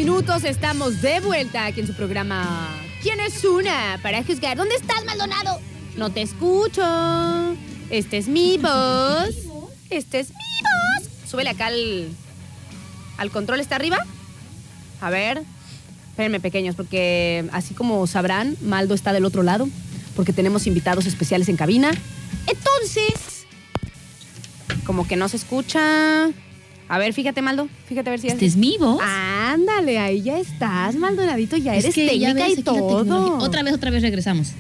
Minutos. 0.09 0.45
Estamos 0.45 1.03
de 1.03 1.21
vuelta 1.21 1.67
aquí 1.67 1.81
en 1.81 1.87
su 1.87 1.93
programa. 1.93 2.67
¿Quién 3.03 3.21
es 3.21 3.45
una 3.45 3.99
para 4.03 4.25
juzgar? 4.25 4.57
¿Dónde 4.57 4.75
estás, 4.75 5.05
Maldonado? 5.05 5.61
No 5.99 6.09
te 6.09 6.23
escucho. 6.23 6.83
Este 7.91 8.17
es 8.17 8.27
mi 8.27 8.57
voz. 8.57 9.35
Este 9.91 10.21
es 10.21 10.31
mi 10.31 10.37
voz. 10.63 11.11
Súbele 11.29 11.51
acá 11.51 11.67
al, 11.67 12.09
al 13.19 13.31
control. 13.31 13.61
¿Está 13.61 13.77
arriba? 13.77 13.99
A 15.03 15.11
ver, 15.11 15.43
espérenme 16.09 16.41
pequeños, 16.41 16.75
porque 16.75 17.47
así 17.53 17.75
como 17.75 18.07
sabrán, 18.07 18.57
Maldo 18.63 18.95
está 18.95 19.13
del 19.13 19.27
otro 19.27 19.43
lado, 19.43 19.69
porque 20.17 20.33
tenemos 20.33 20.67
invitados 20.67 21.05
especiales 21.05 21.51
en 21.51 21.59
cabina. 21.59 21.91
Entonces, 22.47 23.45
como 24.87 25.07
que 25.07 25.17
no 25.17 25.29
se 25.29 25.37
escucha. 25.37 26.31
A 26.89 26.97
ver, 26.97 27.13
fíjate, 27.13 27.43
Maldo, 27.43 27.69
fíjate 27.87 28.09
a 28.09 28.13
ver 28.13 28.21
si 28.21 28.29
Este 28.29 28.47
es 28.47 28.57
mi 28.57 28.79
voz. 28.79 29.03
Ándale, 29.79 29.99
ahí 29.99 30.23
ya 30.23 30.39
estás, 30.39 30.97
Maldonadito, 30.97 31.57
ya 31.57 31.77
Es 31.77 31.85
eres 31.85 31.95
que 31.95 32.19
ya 32.19 32.29
técnica 32.29 32.49
ves 32.49 32.59
y 32.59 32.63
todo. 32.63 33.39
Otra 33.39 33.63
vez, 33.63 33.75
otra 33.75 33.91
vez 33.91 34.03
regresamos. 34.03 34.53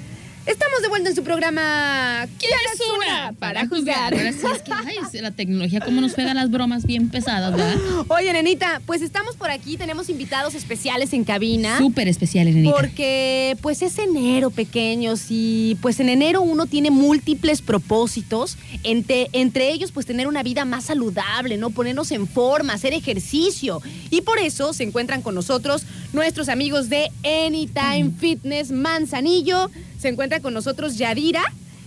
Estamos 0.48 0.80
de 0.80 0.88
vuelta 0.88 1.10
en 1.10 1.14
su 1.14 1.22
programa 1.22 2.26
¿Quién 2.38 2.52
es 2.72 2.80
una 2.96 3.34
para 3.38 3.66
juzgar? 3.68 4.14
Ahora 4.14 4.32
sí 4.32 4.38
es 4.54 4.62
que 4.62 4.72
ay, 4.72 5.20
la 5.20 5.30
tecnología, 5.30 5.80
cómo 5.80 6.00
nos 6.00 6.14
pegan 6.14 6.36
las 6.36 6.50
bromas 6.50 6.86
bien 6.86 7.10
pesadas, 7.10 7.52
¿verdad? 7.52 7.76
Oye, 8.08 8.32
nenita, 8.32 8.80
pues 8.86 9.02
estamos 9.02 9.36
por 9.36 9.50
aquí, 9.50 9.76
tenemos 9.76 10.08
invitados 10.08 10.54
especiales 10.54 11.12
en 11.12 11.24
cabina. 11.24 11.76
Súper 11.76 12.08
especial, 12.08 12.48
Elenita. 12.48 12.74
Porque 12.74 13.58
pues 13.60 13.82
es 13.82 13.98
enero, 13.98 14.48
pequeños, 14.48 15.26
y 15.28 15.76
pues 15.82 16.00
en 16.00 16.08
enero 16.08 16.40
uno 16.40 16.64
tiene 16.64 16.90
múltiples 16.90 17.60
propósitos, 17.60 18.56
entre, 18.84 19.28
entre 19.34 19.70
ellos 19.70 19.92
pues 19.92 20.06
tener 20.06 20.26
una 20.28 20.42
vida 20.42 20.64
más 20.64 20.84
saludable, 20.84 21.58
¿no? 21.58 21.68
Ponernos 21.68 22.10
en 22.10 22.26
forma, 22.26 22.72
hacer 22.72 22.94
ejercicio. 22.94 23.82
Y 24.08 24.22
por 24.22 24.38
eso 24.38 24.72
se 24.72 24.84
encuentran 24.84 25.20
con 25.20 25.34
nosotros 25.34 25.84
nuestros 26.14 26.48
amigos 26.48 26.88
de 26.88 27.10
Anytime 27.22 28.12
Fitness 28.18 28.70
Manzanillo, 28.70 29.70
se 29.98 30.08
encuentra 30.08 30.40
con 30.40 30.54
nosotros 30.54 30.96
Yadira 30.96 31.42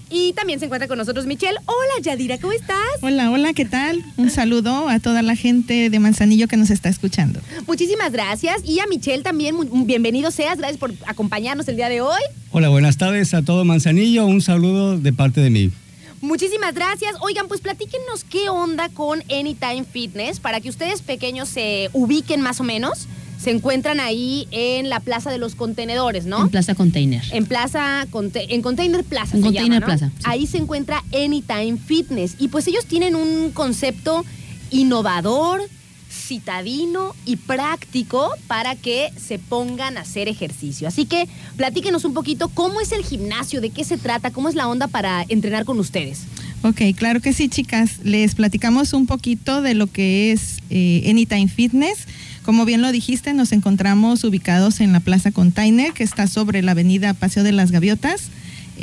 y 0.10 0.34
también 0.34 0.60
se 0.60 0.66
encuentra 0.66 0.90
con 0.90 0.98
nosotros 0.98 1.26
Michelle. 1.26 1.58
Hola 1.66 2.04
Yadira, 2.04 2.38
¿cómo 2.38 2.52
estás? 2.52 2.78
Hola, 3.02 3.32
hola, 3.32 3.54
¿qué 3.54 3.64
tal? 3.64 4.04
Un 4.18 4.30
saludo 4.30 4.90
a 4.90 5.00
toda 5.00 5.22
la 5.22 5.38
gente 5.38 5.90
de 5.90 6.00
Manzanillo 6.00 6.50
que 6.50 6.58
nos 6.58 6.70
está 6.70 6.90
escuchando. 6.90 7.40
Muchísimas 7.66 8.12
gracias. 8.12 8.62
Y 8.66 8.82
a 8.82 8.88
Michelle 8.88 9.24
también, 9.24 9.56
bienvenido 9.86 10.30
seas, 10.32 10.58
gracias 10.58 10.78
por 10.78 10.94
acompañarnos 11.08 11.68
el 11.70 11.78
día 11.78 11.88
de 11.88 12.02
hoy. 12.02 12.22
Hola, 12.52 12.68
buenas 12.68 12.98
tardes 12.98 13.34
a 13.34 13.42
todo 13.42 13.64
Manzanillo. 13.64 14.26
Un 14.26 14.42
saludo 14.42 14.98
de 14.98 15.14
parte 15.14 15.40
de 15.40 15.50
mí. 15.50 15.72
Muchísimas 16.20 16.76
gracias. 16.76 17.16
Oigan, 17.22 17.48
pues 17.48 17.62
platíquenos 17.62 18.26
qué 18.26 18.50
onda 18.50 18.90
con 18.90 19.22
Anytime 19.24 19.86
Fitness 19.90 20.40
para 20.40 20.60
que 20.60 20.70
ustedes 20.70 21.02
pequeños 21.02 21.48
se 21.48 21.90
ubiquen 21.94 22.42
más 22.42 22.60
o 22.60 22.64
menos. 22.64 23.08
Se 23.42 23.50
encuentran 23.52 24.00
ahí 24.00 24.48
en 24.52 24.90
la 24.90 25.00
Plaza 25.00 25.32
de 25.32 25.38
los 25.40 25.56
Contenedores, 25.56 26.26
¿no? 26.26 26.42
En 26.44 26.50
Plaza 26.50 26.76
Container. 26.76 27.24
En 27.32 27.46
Plaza, 27.46 28.06
Conte- 28.12 28.46
en 28.54 28.62
Container 28.62 29.04
Plaza. 29.04 29.36
En 29.36 29.42
se 29.42 29.48
Container 29.48 29.64
llama, 29.74 29.80
¿no? 29.80 29.86
Plaza, 29.88 30.12
sí. 30.16 30.24
Ahí 30.26 30.46
se 30.46 30.58
encuentra 30.60 31.04
Anytime 31.14 31.78
Fitness. 31.84 32.36
Y 32.38 32.50
pues 32.50 32.68
ellos 32.68 32.86
tienen 32.86 33.16
un 33.16 33.50
concepto 33.52 34.24
innovador, 34.70 35.62
citadino 36.10 37.16
y 37.26 37.38
práctico 37.38 38.30
para 38.48 38.76
que 38.76 39.10
se 39.18 39.40
pongan 39.40 39.98
a 39.98 40.02
hacer 40.02 40.28
ejercicio. 40.28 40.88
Así 40.88 41.06
que 41.06 41.28
platíquenos 41.58 42.06
un 42.06 42.14
poquito 42.14 42.50
cómo 42.50 42.80
es 42.82 42.92
el 42.92 43.04
gimnasio, 43.04 43.60
de 43.62 43.70
qué 43.70 43.84
se 43.84 43.98
trata, 43.98 44.32
cómo 44.32 44.50
es 44.50 44.56
la 44.56 44.68
onda 44.68 44.88
para 44.88 45.26
entrenar 45.30 45.66
con 45.66 45.80
ustedes. 45.80 46.22
Ok, 46.64 46.82
claro 46.96 47.22
que 47.22 47.34
sí, 47.34 47.50
chicas. 47.50 48.00
Les 48.04 48.36
platicamos 48.36 48.94
un 48.94 49.08
poquito 49.08 49.62
de 49.62 49.74
lo 49.74 49.88
que 49.88 50.32
es 50.32 50.58
eh, 50.70 51.06
Anytime 51.10 51.48
Fitness. 51.48 52.06
Como 52.44 52.66
bien 52.66 52.82
lo 52.82 52.92
dijiste, 52.92 53.34
nos 53.34 53.52
encontramos 53.52 54.24
ubicados 54.24 54.80
en 54.80 54.94
la 54.94 55.00
Plaza 55.00 55.32
Container, 55.32 55.94
que 55.94 56.04
está 56.04 56.28
sobre 56.28 56.62
la 56.62 56.72
avenida 56.72 57.14
Paseo 57.14 57.44
de 57.44 57.52
las 57.52 57.72
Gaviotas. 57.72 58.30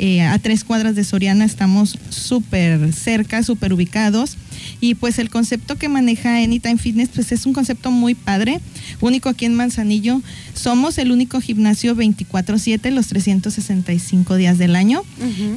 Eh, 0.01 0.21
a 0.21 0.39
tres 0.39 0.63
cuadras 0.63 0.95
de 0.95 1.03
Soriana 1.03 1.43
estamos 1.43 1.97
súper 2.09 2.93
cerca, 2.93 3.43
súper 3.43 3.73
ubicados. 3.73 4.37
Y 4.79 4.95
pues 4.95 5.19
el 5.19 5.29
concepto 5.29 5.75
que 5.77 5.89
maneja 5.89 6.37
Anytime 6.37 6.77
Fitness, 6.77 7.09
pues 7.13 7.33
es 7.33 7.45
un 7.45 7.51
concepto 7.51 7.91
muy 7.91 8.15
padre, 8.15 8.61
único 9.01 9.27
aquí 9.27 9.43
en 9.43 9.55
Manzanillo. 9.55 10.21
Somos 10.53 10.97
el 10.99 11.11
único 11.11 11.41
gimnasio 11.41 11.95
24/7 11.95 12.91
los 12.91 13.07
365 13.07 14.35
días 14.35 14.57
del 14.57 14.77
año. 14.77 15.03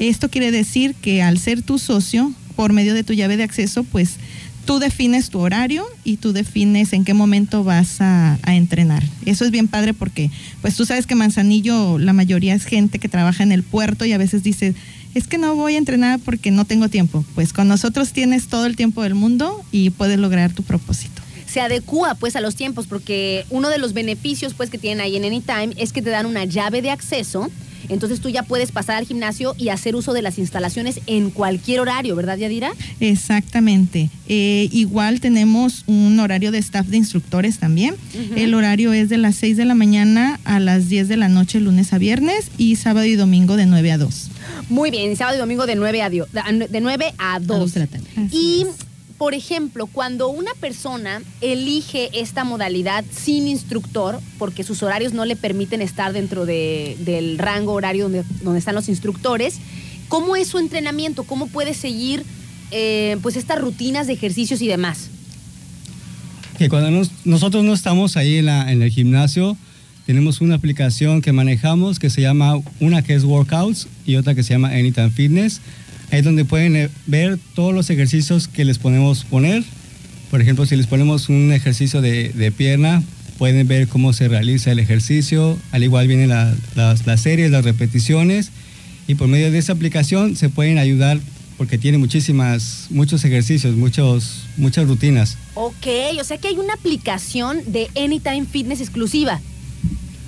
Esto 0.01 0.29
quiere 0.29 0.51
decir 0.51 0.97
que 0.97 1.23
al 1.23 1.39
ser 1.39 1.63
tu 1.63 1.79
socio, 1.79 2.33
por 2.57 2.73
medio 2.73 2.95
de 2.95 3.05
tu 3.05 3.13
llave 3.13 3.37
de 3.37 3.45
acceso, 3.45 3.85
pues 3.85 4.17
tú 4.65 4.79
defines 4.79 5.31
tu 5.31 5.41
horario 5.41 5.85
y 6.05 6.17
tú 6.17 6.33
defines 6.33 6.93
en 6.93 7.05
qué 7.05 7.15
momento 7.15 7.65
vas 7.65 8.01
a, 8.01 8.39
entrenar. 8.47 9.03
Eso 9.25 9.45
es 9.45 9.51
bien 9.51 9.69
padre 9.69 9.95
porque, 9.95 10.31
pues 10.61 10.77
tú 10.77 10.85
sabes 10.85 11.07
que 11.07 11.15
Manzanillo, 11.15 11.99
la 11.99 12.13
mayoría 12.13 12.55
es 12.55 12.65
gente 12.65 12.99
que 12.99 13.09
trabaja 13.09 13.43
en 13.43 13.53
el 13.53 13.63
puerto 13.63 14.05
y 14.05 14.13
a 14.13 14.19
veces 14.19 14.43
dice, 14.43 14.75
es 15.15 15.27
que 15.27 15.39
no 15.39 15.55
voy 15.55 15.75
a 15.75 15.79
entrenar 15.79 16.21
porque 16.21 16.51
no 16.51 16.65
tengo 16.65 16.89
tiempo. 16.89 17.25
Pues 17.35 17.53
con 17.53 17.69
nosotros 17.69 18.13
tienes 18.13 18.49
todo 18.49 18.67
el 18.67 18.77
tiempo 18.77 19.03
del 19.03 19.15
mundo 19.15 19.65
y 19.73 19.91
puedes 19.91 20.19
lograr 20.19 20.53
tu 20.53 20.63
propósito. 20.63 21.23
se 21.47 21.61
adecúa 21.61 22.15
pues 22.15 22.37
a 22.37 22.41
los 22.41 22.57
tiempos 22.57 22.87
porque 22.87 23.45
uno 23.51 23.69
de 23.69 23.79
los 23.79 23.93
beneficios 23.93 24.55
pues 24.55 24.71
que 24.71 24.79
tienen 24.79 25.03
ahí 25.03 25.17
en 25.17 25.25
Anytime 25.25 25.75
es 25.77 25.93
que 25.93 26.03
te 26.03 26.11
dan 26.11 26.27
una 26.27 26.45
llave 26.45 26.83
de 26.83 26.91
acceso. 26.91 27.51
Entonces 27.93 28.21
tú 28.21 28.29
ya 28.29 28.43
puedes 28.43 28.73
pasar 28.73 28.97
al 28.97 29.07
gimnasio 29.07 29.55
y 29.59 29.69
hacer 29.69 29.95
uso 29.95 30.13
de 30.13 30.23
las 30.23 30.39
instalaciones 30.39 31.01
en 31.07 31.31
cualquier 31.31 31.81
horario, 31.81 32.17
¿verdad, 32.17 32.37
Yadira? 32.39 32.73
Exactamente. 33.01 34.11
Eh, 34.29 34.69
igual 34.73 35.21
tenemos 35.21 35.85
un 35.87 36.19
horario 36.19 36.51
de 36.51 36.59
staff 36.59 36.87
de 36.87 36.97
instructores 36.97 37.59
también. 37.59 37.95
El 38.37 38.55
horario 38.55 38.93
es 38.93 39.09
de 39.09 39.19
las 39.19 39.37
6 39.37 39.57
de 39.57 39.65
la 39.65 39.75
mañana 39.75 40.41
a 40.45 40.59
las 40.61 40.89
10 40.89 41.09
de 41.09 41.17
la 41.17 41.29
noche, 41.29 41.61
lunes 41.61 41.93
a 41.93 41.99
viernes, 41.99 42.51
y 42.59 42.77
sábado 42.77 43.07
y 43.07 43.15
domingo 43.17 43.57
de 43.57 43.67
9 43.67 43.93
a 43.93 43.99
2. 43.99 44.31
Muy 44.69 44.91
bien, 44.91 45.15
sábado 45.17 45.37
y 45.37 45.41
domingo 45.41 45.67
de 45.67 45.75
9 45.77 46.03
a, 46.03 46.11
dio- 46.11 46.27
de 46.71 46.81
9 46.81 47.15
a 47.19 47.39
2. 47.41 47.59
dos 47.59 47.75
de 47.75 47.81
la 47.81 47.87
tarde. 47.87 48.07
Así 48.17 48.37
Y, 48.37 48.63
es. 48.63 48.69
Por 49.23 49.35
ejemplo, 49.35 49.87
cuando 49.87 50.31
una 50.31 50.51
persona 50.61 51.23
elige 51.41 52.11
esta 52.13 52.43
modalidad 52.43 53.05
sin 53.13 53.47
instructor, 53.47 54.19
porque 54.37 54.65
sus 54.65 54.83
horarios 54.83 55.13
no 55.13 55.25
le 55.25 55.37
permiten 55.37 55.81
estar 55.81 56.13
dentro 56.13 56.45
de- 56.45 56.97
del 57.05 57.39
rango 57.39 57.71
horario 57.73 58.03
donde, 58.07 58.25
donde 58.43 58.59
están 58.59 58.75
los 58.75 58.89
instructores, 58.89 59.59
¿cómo 60.09 60.35
es 60.35 60.49
su 60.49 60.59
entrenamiento? 60.59 61.23
¿Cómo 61.23 61.47
puede 61.47 61.73
seguir 61.73 62.25
eh, 62.73 63.17
pues 63.23 63.37
estas 63.37 63.61
rutinas 63.61 64.09
de 64.09 64.15
ejercicios 64.15 64.61
y 64.61 64.67
demás? 64.67 65.09
Que 66.59 66.69
cuando 66.69 66.91
nos- 66.91 67.13
nosotros 67.25 67.63
no 67.63 67.75
estamos 67.75 68.17
ahí 68.17 68.39
en, 68.39 68.49
en 68.49 68.83
el 68.83 68.91
gimnasio, 68.91 69.57
tenemos 70.05 70.41
una 70.41 70.57
aplicación 70.57 71.23
que 71.23 71.31
manejamos 71.31 72.01
que 72.01 72.11
se 72.11 72.23
llama, 72.23 72.55
una 72.81 73.03
que 73.03 73.15
es 73.15 73.23
Workouts 73.23 73.87
y 74.05 74.17
otra 74.17 74.35
que 74.35 74.43
se 74.43 74.55
llama 74.55 74.71
Anytime 74.71 75.11
Fitness. 75.11 75.61
Ahí 76.13 76.19
es 76.21 76.25
donde 76.25 76.45
pueden 76.45 76.77
eh, 76.77 76.89
ver 77.07 77.39
todos 77.55 77.75
los 77.75 77.91
ejercicios 77.91 78.47
que 78.47 78.65
les 78.65 78.79
podemos 78.79 79.25
poner. 79.25 79.65
Por 80.31 80.41
ejemplo, 80.41 80.65
si 80.67 80.77
les 80.77 80.87
ponemos 80.87 81.29
un 81.29 81.53
ejercicio 81.53 82.01
de, 82.01 82.29
de 82.29 82.53
pierna, 82.53 83.03
pueden 83.39 83.67
ver 83.67 83.89
cómo 83.89 84.13
se 84.13 84.29
realiza 84.29 84.71
el 84.71 84.79
ejercicio. 84.79 85.59
Al 85.73 85.83
igual 85.83 86.07
vienen 86.07 86.29
la- 86.29 86.55
las, 86.77 87.07
las 87.07 87.21
series, 87.23 87.51
las 87.51 87.65
repeticiones. 87.65 88.51
Y 89.09 89.15
por 89.17 89.27
medio 89.27 89.51
de 89.51 89.59
esa 89.59 89.73
aplicación 89.73 90.37
se 90.37 90.49
pueden 90.49 90.79
ayudar 90.79 91.19
porque 91.57 91.79
tiene 91.79 91.99
muchísimas, 91.99 92.87
muchos 92.91 93.25
ejercicios, 93.25 93.75
muchos, 93.75 94.45
muchas 94.57 94.87
rutinas. 94.87 95.37
Ok, 95.55 95.87
o 96.21 96.25
sea 96.25 96.39
que 96.39 96.49
hay 96.49 96.57
una 96.59 96.75
aplicación 96.75 97.59
de 97.67 97.89
Anytime 97.97 98.45
Fitness 98.51 98.81
exclusiva. 98.81 99.41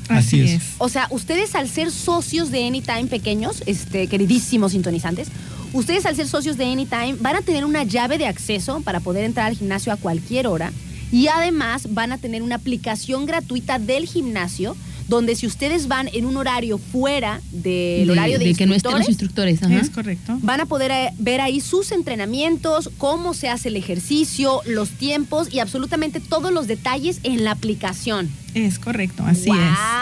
Así 0.09 0.41
es. 0.41 0.63
O 0.79 0.89
sea, 0.89 1.09
ustedes 1.11 1.55
al 1.55 1.69
ser 1.69 1.91
socios 1.91 2.51
de 2.51 2.67
Anytime 2.67 3.07
pequeños, 3.07 3.63
este, 3.67 4.07
queridísimos 4.07 4.73
sintonizantes, 4.73 5.29
ustedes 5.75 6.07
al 6.07 6.15
ser 6.15 6.29
socios 6.29 6.57
de 6.57 6.65
Anytime 6.65 7.17
van 7.21 7.37
a 7.37 7.43
tener 7.43 7.65
una 7.65 7.83
llave 7.83 8.17
de 8.17 8.27
acceso 8.27 8.81
para 8.83 9.01
poder 9.01 9.25
entrar 9.25 9.47
al 9.47 9.57
gimnasio 9.57 9.93
a 9.93 9.97
cualquier 9.97 10.47
hora 10.47 10.73
y 11.11 11.27
además 11.27 11.93
van 11.93 12.13
a 12.13 12.19
tener 12.19 12.43
una 12.43 12.55
aplicación 12.55 13.27
gratuita 13.27 13.79
del 13.79 14.07
gimnasio 14.07 14.77
donde 15.09 15.37
si 15.37 15.47
ustedes 15.47 15.87
van 15.89 16.09
en 16.13 16.25
un 16.25 16.37
horario 16.37 16.79
fuera 16.79 17.41
del 17.53 18.07
De- 18.07 18.13
horario 18.13 18.39
de, 18.39 18.47
de 18.47 18.55
que 18.55 18.67
no 18.67 18.75
estén 18.75 18.97
los 18.99 19.09
instructores. 19.09 19.63
Ajá. 19.63 19.77
Es 19.79 19.91
correcto. 19.91 20.39
Van 20.43 20.61
a 20.61 20.67
poder 20.67 20.91
eh, 20.91 21.11
ver 21.19 21.41
ahí 21.41 21.61
sus 21.61 21.93
entrenamientos, 21.93 22.91
cómo 22.99 23.35
se 23.35 23.49
hace 23.49 23.69
el 23.69 23.77
ejercicio, 23.77 24.63
los 24.67 24.91
tiempos 24.91 25.53
y 25.53 25.59
absolutamente 25.59 26.21
todos 26.21 26.53
los 26.53 26.67
detalles 26.67 27.21
en 27.23 27.45
la 27.45 27.51
aplicación. 27.53 28.31
Es 28.55 28.79
correcto, 28.79 29.25
así 29.27 29.51
es. 29.51 29.57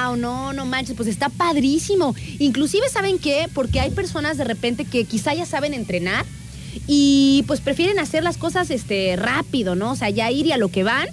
wow, 0.06 0.16
no, 0.16 0.52
no 0.52 0.66
manches, 0.66 0.94
pues 0.94 1.08
está 1.08 1.28
padrísimo. 1.30 2.14
Inclusive, 2.38 2.88
¿saben 2.90 3.18
qué? 3.18 3.48
Porque 3.52 3.80
hay 3.80 3.90
personas 3.90 4.36
de 4.36 4.44
repente 4.44 4.84
que 4.84 5.04
quizá 5.04 5.34
ya 5.34 5.46
saben 5.46 5.74
entrenar 5.74 6.24
y 6.86 7.44
pues 7.46 7.60
prefieren 7.60 7.98
hacer 7.98 8.22
las 8.22 8.36
cosas 8.36 8.70
este, 8.70 9.16
rápido, 9.16 9.74
¿no? 9.74 9.92
O 9.92 9.96
sea, 9.96 10.10
ya 10.10 10.30
ir 10.30 10.46
y 10.46 10.52
a 10.52 10.58
lo 10.58 10.68
que 10.68 10.84
van 10.84 11.08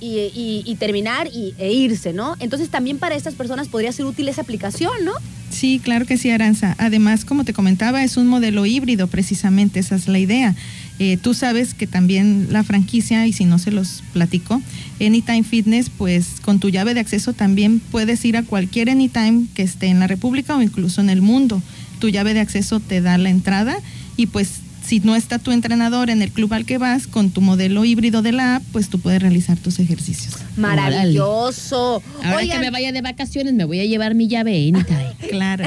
y, 0.00 0.06
y- 0.34 0.62
y 0.66 0.74
terminar 0.76 1.28
y, 1.28 1.54
e 1.58 1.72
irse, 1.72 2.12
¿no? 2.12 2.36
Entonces 2.40 2.68
también 2.68 2.98
para 2.98 3.14
estas 3.14 3.34
personas 3.34 3.68
podría 3.68 3.92
ser 3.92 4.06
útil 4.06 4.28
esa 4.28 4.42
aplicación, 4.42 4.92
¿no? 5.04 5.12
Sí, 5.50 5.80
claro 5.82 6.04
que 6.04 6.18
sí, 6.18 6.30
Aranza. 6.30 6.74
Además, 6.78 7.24
como 7.24 7.44
te 7.44 7.52
comentaba, 7.52 8.02
es 8.02 8.16
un 8.16 8.26
modelo 8.26 8.66
híbrido, 8.66 9.06
precisamente, 9.06 9.78
esa 9.80 9.94
es 9.94 10.08
la 10.08 10.18
idea. 10.18 10.54
Eh, 10.98 11.16
tú 11.16 11.32
sabes 11.34 11.74
que 11.74 11.86
también 11.86 12.48
la 12.50 12.64
franquicia, 12.64 13.26
y 13.26 13.32
si 13.32 13.44
no 13.44 13.58
se 13.58 13.70
los 13.70 14.02
platico, 14.12 14.60
Anytime 15.00 15.44
Fitness, 15.44 15.90
pues 15.90 16.40
con 16.42 16.58
tu 16.60 16.70
llave 16.70 16.94
de 16.94 17.00
acceso 17.00 17.32
también 17.32 17.80
puedes 17.80 18.24
ir 18.24 18.36
a 18.36 18.42
cualquier 18.42 18.90
Anytime 18.90 19.46
que 19.54 19.62
esté 19.62 19.86
en 19.86 20.00
la 20.00 20.06
República 20.08 20.56
o 20.56 20.62
incluso 20.62 21.00
en 21.00 21.10
el 21.10 21.22
mundo. 21.22 21.62
Tu 22.00 22.08
llave 22.08 22.34
de 22.34 22.40
acceso 22.40 22.80
te 22.80 23.00
da 23.00 23.16
la 23.18 23.30
entrada 23.30 23.76
y 24.16 24.26
pues 24.26 24.60
si 24.84 25.00
no 25.00 25.16
está 25.16 25.38
tu 25.38 25.50
entrenador 25.50 26.10
en 26.10 26.20
el 26.22 26.30
club 26.30 26.52
al 26.52 26.66
que 26.66 26.78
vas, 26.78 27.06
con 27.06 27.30
tu 27.30 27.40
modelo 27.40 27.84
híbrido 27.84 28.22
de 28.22 28.32
la 28.32 28.56
app, 28.56 28.62
pues 28.72 28.88
tú 28.88 29.00
puedes 29.00 29.20
realizar 29.20 29.56
tus 29.56 29.78
ejercicios. 29.78 30.36
Maravilloso. 30.56 32.02
Ahora 32.22 32.36
Oigan, 32.36 32.58
que 32.58 32.64
me 32.66 32.70
vaya 32.70 32.92
de 32.92 33.00
vacaciones, 33.00 33.54
me 33.54 33.64
voy 33.64 33.80
a 33.80 33.84
llevar 33.84 34.14
mi 34.14 34.28
llave 34.28 34.52
anytime. 34.52 35.14
Claro. 35.34 35.64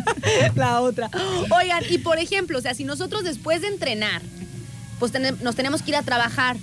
la 0.56 0.80
otra. 0.80 1.10
Oigan, 1.50 1.84
y 1.90 1.98
por 1.98 2.18
ejemplo, 2.18 2.58
o 2.58 2.60
sea, 2.60 2.74
si 2.74 2.82
nosotros 2.82 3.22
después 3.22 3.60
de 3.60 3.68
entrenar, 3.68 4.20
pues 4.98 5.12
nos 5.42 5.54
tenemos 5.54 5.82
que 5.82 5.90
ir 5.90 5.96
a 5.96 6.02
trabajar, 6.02 6.56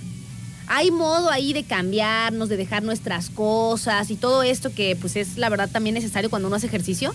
¿hay 0.66 0.90
modo 0.90 1.30
ahí 1.30 1.52
de 1.52 1.62
cambiarnos, 1.62 2.48
de 2.48 2.56
dejar 2.56 2.82
nuestras 2.82 3.30
cosas 3.30 4.10
y 4.10 4.16
todo 4.16 4.42
esto 4.42 4.74
que 4.74 4.96
pues 4.96 5.16
es 5.16 5.38
la 5.38 5.48
verdad 5.48 5.70
también 5.70 5.94
necesario 5.94 6.28
cuando 6.28 6.48
uno 6.48 6.56
hace 6.56 6.66
ejercicio? 6.66 7.14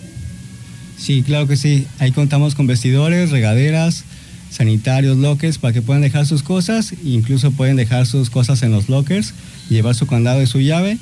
Sí, 0.98 1.22
claro 1.22 1.46
que 1.46 1.56
sí. 1.56 1.86
Ahí 1.98 2.12
contamos 2.12 2.54
con 2.54 2.66
vestidores, 2.66 3.30
regaderas, 3.30 4.04
sanitarios, 4.50 5.16
lockers 5.16 5.58
para 5.58 5.72
que 5.72 5.82
puedan 5.82 6.02
dejar 6.02 6.26
sus 6.26 6.42
cosas. 6.42 6.92
Incluso 7.04 7.50
pueden 7.52 7.76
dejar 7.76 8.06
sus 8.06 8.30
cosas 8.30 8.62
en 8.62 8.72
los 8.72 8.88
lockers, 8.88 9.32
llevar 9.68 9.94
su 9.94 10.06
candado 10.06 10.42
y 10.42 10.46
su 10.46 10.60
llave. 10.60 10.98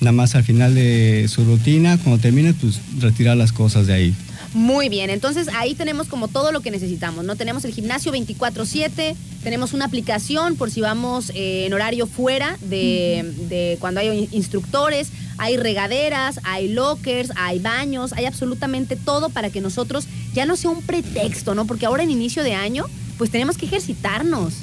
Nada 0.00 0.12
más 0.12 0.34
al 0.34 0.44
final 0.44 0.74
de 0.74 1.26
su 1.28 1.44
rutina, 1.44 1.98
cuando 1.98 2.20
termine, 2.20 2.52
pues 2.52 2.80
retirar 3.00 3.36
las 3.36 3.52
cosas 3.52 3.86
de 3.86 3.94
ahí. 3.94 4.14
Muy 4.54 4.88
bien, 4.88 5.10
entonces 5.10 5.48
ahí 5.54 5.74
tenemos 5.74 6.08
como 6.08 6.28
todo 6.28 6.50
lo 6.52 6.60
que 6.60 6.70
necesitamos, 6.70 7.24
¿no? 7.24 7.36
Tenemos 7.36 7.64
el 7.64 7.72
gimnasio 7.74 8.10
24/7, 8.12 9.14
tenemos 9.42 9.74
una 9.74 9.84
aplicación 9.84 10.56
por 10.56 10.70
si 10.70 10.80
vamos 10.80 11.30
eh, 11.34 11.66
en 11.66 11.74
horario 11.74 12.06
fuera 12.06 12.56
de, 12.62 13.34
de 13.48 13.76
cuando 13.80 14.00
hay 14.00 14.08
in- 14.08 14.28
instructores, 14.32 15.08
hay 15.38 15.56
regaderas, 15.58 16.40
hay 16.44 16.68
lockers, 16.68 17.30
hay 17.36 17.58
baños, 17.58 18.12
hay 18.14 18.24
absolutamente 18.24 18.96
todo 18.96 19.28
para 19.28 19.50
que 19.50 19.60
nosotros 19.60 20.06
ya 20.32 20.46
no 20.46 20.56
sea 20.56 20.70
un 20.70 20.82
pretexto, 20.82 21.54
¿no? 21.54 21.66
Porque 21.66 21.84
ahora 21.86 22.02
en 22.02 22.10
inicio 22.10 22.42
de 22.42 22.54
año, 22.54 22.86
pues 23.18 23.30
tenemos 23.30 23.58
que 23.58 23.66
ejercitarnos. 23.66 24.54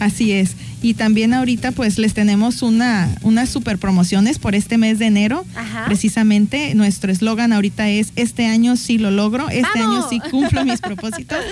Así 0.00 0.32
es. 0.32 0.56
Y 0.82 0.94
también 0.94 1.34
ahorita 1.34 1.72
pues 1.72 1.98
les 1.98 2.14
tenemos 2.14 2.62
una, 2.62 3.08
unas 3.22 3.50
super 3.50 3.78
promociones 3.78 4.38
por 4.38 4.54
este 4.54 4.78
mes 4.78 4.98
de 4.98 5.06
enero. 5.06 5.44
Ajá. 5.54 5.84
Precisamente 5.84 6.74
nuestro 6.74 7.12
eslogan 7.12 7.52
ahorita 7.52 7.88
es 7.88 8.12
este 8.16 8.46
año 8.46 8.76
sí 8.76 8.96
lo 8.98 9.10
logro, 9.10 9.48
este 9.50 9.78
¡Vamos! 9.78 10.06
año 10.06 10.06
sí 10.08 10.30
cumplo 10.30 10.64
mis 10.64 10.80
propósitos. 10.80 11.38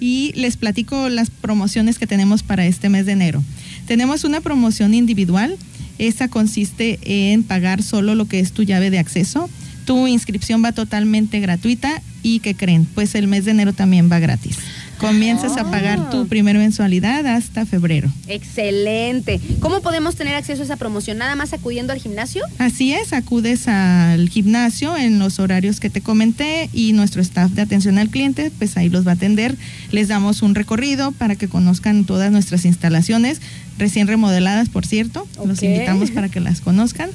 Y 0.00 0.32
les 0.34 0.56
platico 0.56 1.08
las 1.08 1.30
promociones 1.30 1.96
que 1.96 2.08
tenemos 2.08 2.42
para 2.42 2.66
este 2.66 2.88
mes 2.88 3.06
de 3.06 3.12
enero. 3.12 3.40
Tenemos 3.86 4.24
una 4.24 4.40
promoción 4.40 4.94
individual. 4.94 5.56
Esa 5.98 6.26
consiste 6.26 6.98
en 7.04 7.44
pagar 7.44 7.84
solo 7.84 8.16
lo 8.16 8.26
que 8.26 8.40
es 8.40 8.50
tu 8.50 8.64
llave 8.64 8.90
de 8.90 8.98
acceso. 8.98 9.48
Tu 9.84 10.08
inscripción 10.08 10.60
va 10.64 10.72
totalmente 10.72 11.38
gratuita 11.38 12.02
y 12.24 12.40
¿qué 12.40 12.56
creen? 12.56 12.84
Pues 12.84 13.14
el 13.14 13.28
mes 13.28 13.44
de 13.44 13.52
enero 13.52 13.72
también 13.72 14.10
va 14.10 14.18
gratis. 14.18 14.56
Comienzas 15.02 15.56
a 15.58 15.70
pagar 15.70 16.10
tu 16.10 16.26
primera 16.28 16.58
mensualidad 16.58 17.26
hasta 17.26 17.66
febrero. 17.66 18.08
Excelente. 18.28 19.40
¿Cómo 19.58 19.80
podemos 19.82 20.14
tener 20.14 20.34
acceso 20.36 20.62
a 20.62 20.64
esa 20.64 20.76
promoción? 20.76 21.18
¿Nada 21.18 21.34
más 21.34 21.52
acudiendo 21.52 21.92
al 21.92 21.98
gimnasio? 21.98 22.44
Así 22.58 22.92
es, 22.94 23.12
acudes 23.12 23.66
al 23.66 24.28
gimnasio 24.28 24.96
en 24.96 25.18
los 25.18 25.40
horarios 25.40 25.80
que 25.80 25.90
te 25.90 26.00
comenté 26.00 26.70
y 26.72 26.92
nuestro 26.92 27.20
staff 27.20 27.50
de 27.50 27.62
atención 27.62 27.98
al 27.98 28.10
cliente, 28.10 28.52
pues 28.56 28.76
ahí 28.76 28.88
los 28.88 29.04
va 29.06 29.10
a 29.10 29.14
atender. 29.14 29.56
Les 29.90 30.06
damos 30.06 30.40
un 30.40 30.54
recorrido 30.54 31.10
para 31.10 31.34
que 31.34 31.48
conozcan 31.48 32.04
todas 32.04 32.30
nuestras 32.30 32.64
instalaciones, 32.64 33.40
recién 33.78 34.06
remodeladas, 34.06 34.68
por 34.68 34.86
cierto. 34.86 35.26
Los 35.44 35.62
invitamos 35.64 36.12
para 36.12 36.28
que 36.28 36.38
las 36.38 36.60
conozcan. 36.60 37.10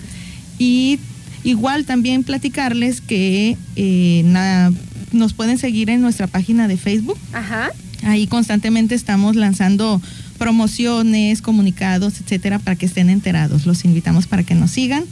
Y 0.59 0.99
igual 1.45 1.85
también 1.85 2.23
platicarles 2.23 2.99
que 2.99 3.55
eh, 3.77 4.23
na- 4.25 4.73
nos 5.11 5.33
pueden 5.33 5.57
seguir 5.57 5.89
en 5.89 6.01
nuestra 6.01 6.27
página 6.27 6.67
de 6.67 6.77
Facebook. 6.77 7.17
Ajá. 7.33 7.71
Ahí 8.03 8.27
constantemente 8.27 8.95
estamos 8.95 9.35
lanzando 9.35 10.01
promociones, 10.37 11.41
comunicados, 11.41 12.19
etcétera, 12.21 12.59
para 12.59 12.75
que 12.75 12.85
estén 12.85 13.09
enterados. 13.09 13.65
Los 13.65 13.85
invitamos 13.85 14.27
para 14.27 14.43
que 14.43 14.55
nos 14.55 14.71
sigan. 14.71 15.03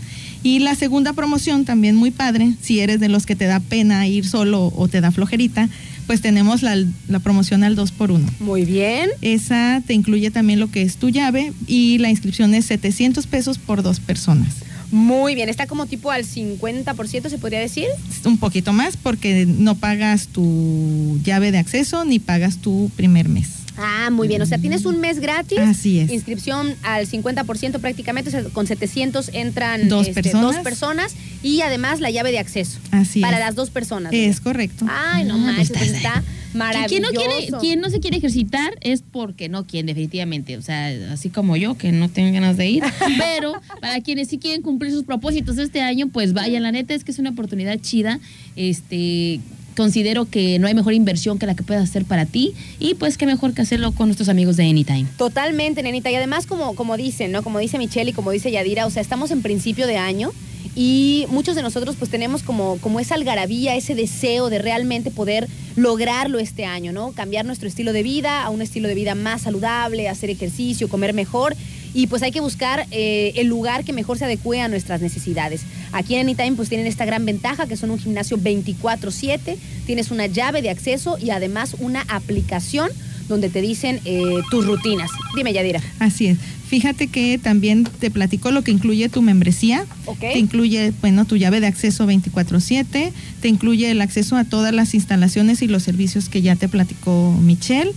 Y 0.44 0.60
la 0.60 0.76
segunda 0.76 1.14
promoción, 1.14 1.66
también 1.66 1.96
muy 1.96 2.12
padre, 2.12 2.54
si 2.62 2.80
eres 2.80 3.00
de 3.00 3.10
los 3.10 3.26
que 3.26 3.36
te 3.36 3.46
da 3.46 3.60
pena 3.60 4.08
ir 4.08 4.28
solo 4.28 4.72
o 4.76 4.88
te 4.88 5.02
da 5.02 5.12
flojerita, 5.12 5.70
pues 6.06 6.22
tenemos 6.22 6.62
la, 6.62 6.78
la 7.08 7.20
promoción 7.20 7.64
al 7.64 7.76
2 7.76 7.92
por 7.92 8.12
1 8.12 8.28
Muy 8.40 8.64
bien. 8.64 9.10
Esa 9.22 9.82
te 9.88 9.96
incluye 9.96 10.30
también 10.30 10.60
lo 10.60 10.70
que 10.70 10.84
es 10.84 10.98
tu 10.98 11.10
llave 11.10 11.52
y 11.66 11.98
la 11.98 12.12
inscripción 12.12 12.54
es 12.54 12.66
700 12.66 13.26
pesos 13.26 13.58
por 13.58 13.82
dos 13.82 14.00
personas. 14.00 14.58
Muy 14.96 15.36
bien. 15.36 15.50
Está 15.50 15.68
como 15.68 15.88
tipo 15.88 16.10
al 16.10 16.24
50%, 16.24 17.28
se 17.28 17.38
podría 17.38 17.60
decir. 17.60 17.88
Un 18.24 18.38
poquito 18.38 18.72
más 18.72 18.96
porque 18.96 19.46
no 19.46 19.76
pagas 19.76 20.28
tu 20.30 21.20
llave 21.22 21.52
de 21.52 21.58
acceso 21.58 22.06
ni 22.06 22.20
pagas 22.20 22.60
tu 22.60 22.90
primer 22.96 23.28
mes. 23.28 23.65
Ah, 23.78 24.10
muy 24.12 24.28
bien. 24.28 24.42
O 24.42 24.46
sea, 24.46 24.58
tienes 24.58 24.86
un 24.86 25.00
mes 25.00 25.20
gratis. 25.20 25.60
Así 25.60 26.00
es. 26.00 26.12
Inscripción 26.12 26.76
al 26.84 27.08
50% 27.08 27.80
prácticamente. 27.80 28.30
o 28.30 28.32
sea, 28.32 28.44
con 28.46 28.68
700 28.68 29.30
entran 29.34 29.90
Dos 29.90 30.08
este, 30.08 30.22
personas. 30.24 30.42
dos 30.56 30.64
personas 30.64 31.16
y 31.44 31.62
además 31.62 32.00
la 32.00 32.10
llave 32.12 32.32
de 32.32 32.40
acceso. 32.40 32.80
Así 32.92 33.22
Para 33.22 33.38
es. 33.38 33.44
las 33.46 33.56
dos 33.56 33.70
personas. 33.70 34.14
Es 34.14 34.40
correcto. 34.40 34.86
Ay, 34.90 35.26
no 35.26 35.36
Ah, 35.36 35.38
manches, 35.38 35.70
pues 35.70 35.92
está- 35.92 35.98
está 35.98 36.24
maravilloso. 36.54 36.88
Quien 36.90 37.02
no, 37.02 37.10
quiere, 37.10 37.58
quien 37.60 37.80
no 37.82 37.90
se 37.90 38.00
quiere 38.00 38.18
ejercitar 38.18 38.74
es 38.82 39.04
porque 39.10 39.50
no 39.50 39.66
quiere, 39.68 39.88
definitivamente. 39.88 40.56
O 40.58 40.62
sea, 40.62 40.88
así 41.12 41.30
como 41.30 41.58
yo, 41.58 41.78
que 41.78 41.92
no 41.92 42.08
tengo 42.10 42.32
ganas 42.34 42.56
de 42.58 42.68
ir. 42.70 42.84
Pero 43.18 43.54
para 43.82 44.00
quienes 44.02 44.30
sí 44.30 44.38
quieren 44.38 44.62
cumplir 44.62 44.92
sus 44.92 45.04
propósitos 45.04 45.58
este 45.58 45.82
año, 45.82 46.08
pues 46.08 46.32
vayan. 46.34 46.64
La 46.64 46.72
neta 46.72 46.94
es 46.94 47.04
que 47.04 47.12
es 47.12 47.20
una 47.20 47.32
oportunidad 47.32 47.78
chida. 47.82 48.20
Este. 48.56 49.42
Considero 49.76 50.26
que 50.26 50.60
no 50.60 50.68
hay 50.68 50.74
mejor 50.74 50.94
inversión 50.94 51.38
que 51.38 51.46
la 51.46 51.56
que 51.56 51.64
puedas 51.64 51.90
hacer 51.90 52.06
para 52.06 52.26
ti. 52.26 52.54
Y 52.80 52.96
pues 52.96 53.18
qué 53.18 53.26
mejor 53.26 53.54
que 53.54 53.62
hacerlo 53.62 53.92
con 53.92 54.08
nuestros 54.08 54.30
amigos 54.30 54.58
de 54.58 54.70
Anytime. 54.70 55.06
Totalmente, 55.18 55.84
nenita. 55.84 56.12
Y 56.12 56.16
además, 56.16 56.46
como, 56.46 56.76
como 56.76 56.98
dicen, 56.98 57.32
¿no? 57.32 57.44
Como 57.44 57.60
dice 57.60 57.78
Michelle 57.78 58.12
y 58.12 58.14
como 58.14 58.32
dice 58.32 58.52
Yadira, 58.52 58.86
o 58.86 58.90
sea, 58.90 59.02
estamos 59.02 59.32
en 59.32 59.42
principio 59.42 59.88
de 59.88 59.98
año 59.98 60.32
y 60.76 61.26
muchos 61.30 61.56
de 61.56 61.62
nosotros 61.62 61.96
pues 61.98 62.12
tenemos 62.12 62.44
como, 62.44 62.78
como 62.82 63.00
esa 63.00 63.16
algarabía, 63.16 63.76
ese 63.76 63.96
deseo 63.96 64.50
de 64.50 64.60
realmente 64.60 65.10
poder 65.10 65.48
lograrlo 65.78 66.38
este 66.38 66.66
año, 66.66 66.92
¿no? 66.92 67.14
Cambiar 67.14 67.46
nuestro 67.46 67.70
estilo 67.70 67.94
de 67.94 68.04
vida 68.04 68.44
a 68.44 68.50
un 68.50 68.62
estilo 68.62 68.90
de 68.90 68.96
vida 68.96 69.16
más 69.16 69.44
saludable, 69.44 70.10
hacer 70.10 70.30
ejercicio, 70.30 70.90
comer 70.90 71.14
mejor. 71.14 71.56
Y 71.96 72.08
pues 72.08 72.22
hay 72.24 72.32
que 72.32 72.42
buscar 72.42 72.86
eh, 72.92 73.32
el 73.38 73.48
lugar 73.48 73.86
que 73.86 73.94
mejor 73.94 74.18
se 74.18 74.26
adecue 74.26 74.60
a 74.60 74.68
nuestras 74.68 75.02
necesidades. 75.02 75.62
Aquí 75.94 76.16
en 76.16 76.28
Anytime 76.28 76.52
pues 76.58 76.68
tienen 76.68 76.88
esta 76.88 77.06
gran 77.06 77.26
ventaja 77.26 77.68
que 77.68 77.78
son 77.78 77.90
un 77.90 77.98
gimnasio 77.98 78.38
24/7, 78.38 79.56
tienes 79.86 80.12
una 80.12 80.28
llave 80.28 80.62
de 80.62 80.70
acceso 80.70 81.18
y 81.18 81.30
además 81.30 81.78
una 81.80 82.02
aplicación 82.10 82.90
donde 83.30 83.50
te 83.50 83.62
dicen 83.62 84.02
eh, 84.06 84.22
tus 84.52 84.66
rutinas. 84.66 85.10
Dime, 85.36 85.54
Yadira. 85.54 85.82
Así 86.00 86.28
es. 86.28 86.38
Fíjate 86.68 87.08
que 87.08 87.38
también 87.38 87.86
te 87.86 88.12
platico 88.12 88.52
lo 88.52 88.62
que 88.62 88.72
incluye 88.72 89.08
tu 89.08 89.22
membresía. 89.22 89.86
Ok. 90.06 90.20
Te 90.20 90.38
incluye, 90.38 90.92
bueno, 91.00 91.24
tu 91.26 91.38
llave 91.38 91.62
de 91.62 91.68
acceso 91.68 92.06
24/7, 92.06 93.14
te 93.42 93.48
incluye 93.48 93.90
el 93.90 94.02
acceso 94.02 94.36
a 94.36 94.44
todas 94.44 94.74
las 94.74 94.94
instalaciones 94.94 95.62
y 95.62 95.68
los 95.68 95.84
servicios 95.84 96.28
que 96.28 96.42
ya 96.42 96.58
te 96.58 96.68
platicó 96.68 97.32
Michelle. 97.42 97.94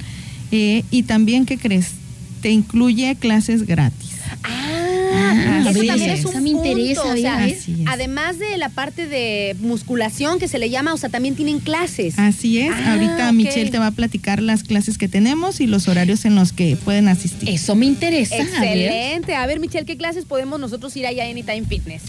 eh, 0.50 0.84
y 0.90 1.02
también, 1.02 1.44
¿qué 1.44 1.58
crees? 1.58 1.97
Te 2.40 2.50
incluye 2.50 3.16
clases 3.16 3.66
gratis. 3.66 4.10
Ah, 4.42 5.64
así 5.68 5.80
eso 5.80 5.86
también 5.86 6.10
es. 6.10 6.20
es 6.20 6.26
un 6.26 6.42
me 6.42 6.50
interesa, 6.50 7.02
punto, 7.02 7.28
o 7.28 7.84
además 7.86 8.38
de 8.38 8.56
la 8.56 8.68
parte 8.68 9.06
de 9.06 9.56
musculación 9.60 10.38
que 10.38 10.48
se 10.48 10.58
le 10.58 10.70
llama, 10.70 10.94
o 10.94 10.96
sea, 10.96 11.08
también 11.08 11.34
tienen 11.34 11.60
clases. 11.60 12.18
Así 12.18 12.58
es. 12.58 12.72
Ah, 12.72 12.92
Ahorita. 12.92 13.32
Michelle 13.32 13.70
te 13.70 13.78
va 13.78 13.88
a 13.88 13.90
platicar 13.90 14.42
las 14.42 14.62
clases 14.62 14.98
que 14.98 15.08
tenemos 15.08 15.60
y 15.60 15.66
los 15.66 15.88
horarios 15.88 16.24
en 16.24 16.34
los 16.34 16.52
que 16.52 16.76
pueden 16.76 17.08
asistir. 17.08 17.48
Eso 17.48 17.74
me 17.74 17.86
interesa. 17.86 18.34
a 18.36 18.38
ver. 18.38 18.78
Excelente. 18.78 19.34
A 19.34 19.46
ver, 19.46 19.60
Michelle, 19.60 19.86
¿qué 19.86 19.96
clases 19.96 20.24
podemos 20.24 20.60
nosotros 20.60 20.96
ir 20.96 21.06
allá 21.06 21.24
a 21.24 21.30
Anytime 21.30 21.64
Fitness? 21.68 22.02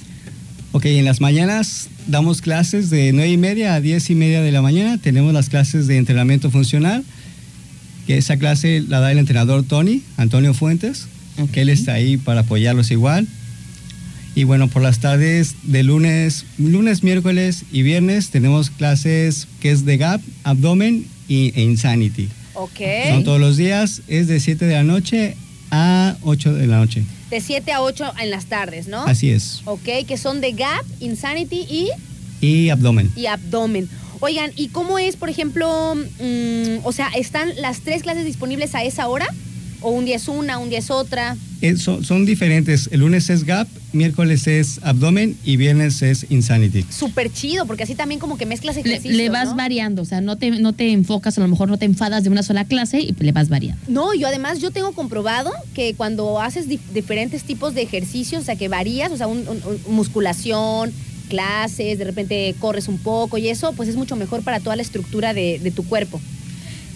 Ok, 0.71 0.85
en 0.85 1.05
las 1.05 1.19
mañanas 1.19 1.89
damos 2.07 2.41
clases 2.41 2.89
de 2.91 3.11
9 3.11 3.31
y 3.31 3.37
media 3.37 3.73
a 3.73 3.81
10 3.81 4.09
y 4.11 4.15
media 4.15 4.41
de 4.41 4.51
la 4.51 4.61
mañana. 4.61 4.97
Tenemos 4.99 5.33
las 5.33 5.49
clases 5.49 5.87
de 5.87 5.97
entrenamiento 5.97 6.51
funcional, 6.51 7.03
que 8.09 8.17
esa 8.17 8.37
clase 8.37 8.83
la 8.87 8.99
da 9.01 9.11
el 9.11 9.19
entrenador 9.19 9.61
Tony, 9.61 10.01
Antonio 10.17 10.55
Fuentes, 10.55 11.05
que 11.51 11.61
él 11.61 11.69
está 11.69 11.93
ahí 11.93 12.17
para 12.17 12.41
apoyarlos 12.41 12.89
igual. 12.89 13.27
Y 14.33 14.45
bueno, 14.45 14.67
por 14.67 14.81
las 14.81 14.97
tardes 14.97 15.53
de 15.61 15.83
lunes, 15.83 16.47
lunes, 16.57 17.03
miércoles 17.03 17.65
y 17.71 17.83
viernes 17.83 18.31
tenemos 18.31 18.71
clases 18.71 19.47
que 19.59 19.69
es 19.69 19.85
de 19.85 19.97
GAP, 19.97 20.21
abdomen 20.43 21.05
y, 21.27 21.53
e 21.55 21.61
Insanity. 21.61 22.29
Ok. 22.55 22.79
Son 23.09 23.23
todos 23.23 23.39
los 23.39 23.57
días, 23.57 24.01
es 24.07 24.27
de 24.27 24.39
7 24.39 24.65
de 24.65 24.73
la 24.73 24.83
noche 24.83 25.35
a 25.69 26.17
8 26.23 26.55
de 26.55 26.65
la 26.65 26.77
noche. 26.77 27.03
De 27.29 27.41
7 27.41 27.71
a 27.73 27.83
8 27.83 28.13
en 28.23 28.31
las 28.31 28.45
tardes, 28.47 28.87
¿no? 28.87 29.03
Así 29.03 29.29
es. 29.29 29.61
Ok, 29.65 29.87
que 30.07 30.17
son 30.17 30.41
de 30.41 30.53
Gap, 30.53 30.83
Insanity 30.99 31.59
y, 31.69 31.89
Y 32.41 32.69
abdomen. 32.71 33.11
y 33.15 33.27
Abdomen. 33.27 33.87
Oigan, 34.21 34.51
¿y 34.55 34.67
cómo 34.69 34.99
es, 34.99 35.15
por 35.15 35.29
ejemplo, 35.29 35.95
mm, 35.95 36.79
o 36.85 36.91
sea, 36.91 37.07
están 37.15 37.49
las 37.61 37.79
tres 37.81 38.03
clases 38.03 38.25
disponibles 38.25 38.75
a 38.75 38.83
esa 38.83 39.07
hora? 39.07 39.27
¿O 39.81 39.91
un 39.91 40.03
día 40.03 40.17
es 40.17 40.27
una, 40.27 40.57
un 40.57 40.69
día 40.69 40.79
es 40.79 40.91
otra? 40.91 41.37
Eh, 41.61 41.77
son, 41.77 42.03
son 42.03 42.25
diferentes. 42.25 42.89
El 42.91 42.99
lunes 42.99 43.29
es 43.29 43.45
GAP, 43.45 43.65
miércoles 43.93 44.45
es 44.45 44.81
abdomen 44.83 45.37
y 45.45 45.55
viernes 45.55 46.01
es 46.01 46.25
insanity. 46.29 46.83
Súper 46.89 47.31
chido, 47.31 47.65
porque 47.65 47.83
así 47.83 47.95
también 47.95 48.19
como 48.19 48.37
que 48.37 48.45
mezclas 48.45 48.75
Le, 48.75 48.81
ejercicios, 48.81 49.15
le 49.15 49.29
vas 49.29 49.51
¿no? 49.51 49.55
variando, 49.55 50.01
o 50.01 50.05
sea, 50.05 50.19
no 50.19 50.37
te, 50.37 50.51
no 50.51 50.73
te 50.73 50.91
enfocas, 50.91 51.37
a 51.37 51.41
lo 51.41 51.47
mejor 51.47 51.69
no 51.69 51.77
te 51.77 51.85
enfadas 51.85 52.25
de 52.25 52.29
una 52.29 52.43
sola 52.43 52.65
clase 52.65 52.99
y 52.99 53.13
le 53.17 53.31
vas 53.31 53.47
variando. 53.47 53.81
No, 53.87 54.13
yo 54.13 54.27
además 54.27 54.59
yo 54.59 54.71
tengo 54.71 54.91
comprobado 54.91 55.49
que 55.73 55.93
cuando 55.93 56.41
haces 56.41 56.67
dif- 56.67 56.79
diferentes 56.93 57.43
tipos 57.43 57.73
de 57.73 57.81
ejercicios, 57.83 58.41
o 58.41 58.45
sea, 58.45 58.57
que 58.57 58.67
varías, 58.67 59.13
o 59.13 59.17
sea, 59.17 59.27
un- 59.27 59.47
un- 59.47 59.61
un- 59.65 59.95
musculación, 59.95 60.91
clases, 61.29 61.97
de 61.97 62.03
repente 62.03 62.53
corres 62.59 62.87
un 62.89 62.97
poco 62.97 63.37
y 63.37 63.47
eso, 63.47 63.71
pues 63.73 63.87
es 63.87 63.95
mucho 63.95 64.15
mejor 64.17 64.41
para 64.41 64.59
toda 64.59 64.75
la 64.75 64.81
estructura 64.81 65.33
de, 65.33 65.59
de 65.63 65.71
tu 65.71 65.83
cuerpo. 65.85 66.19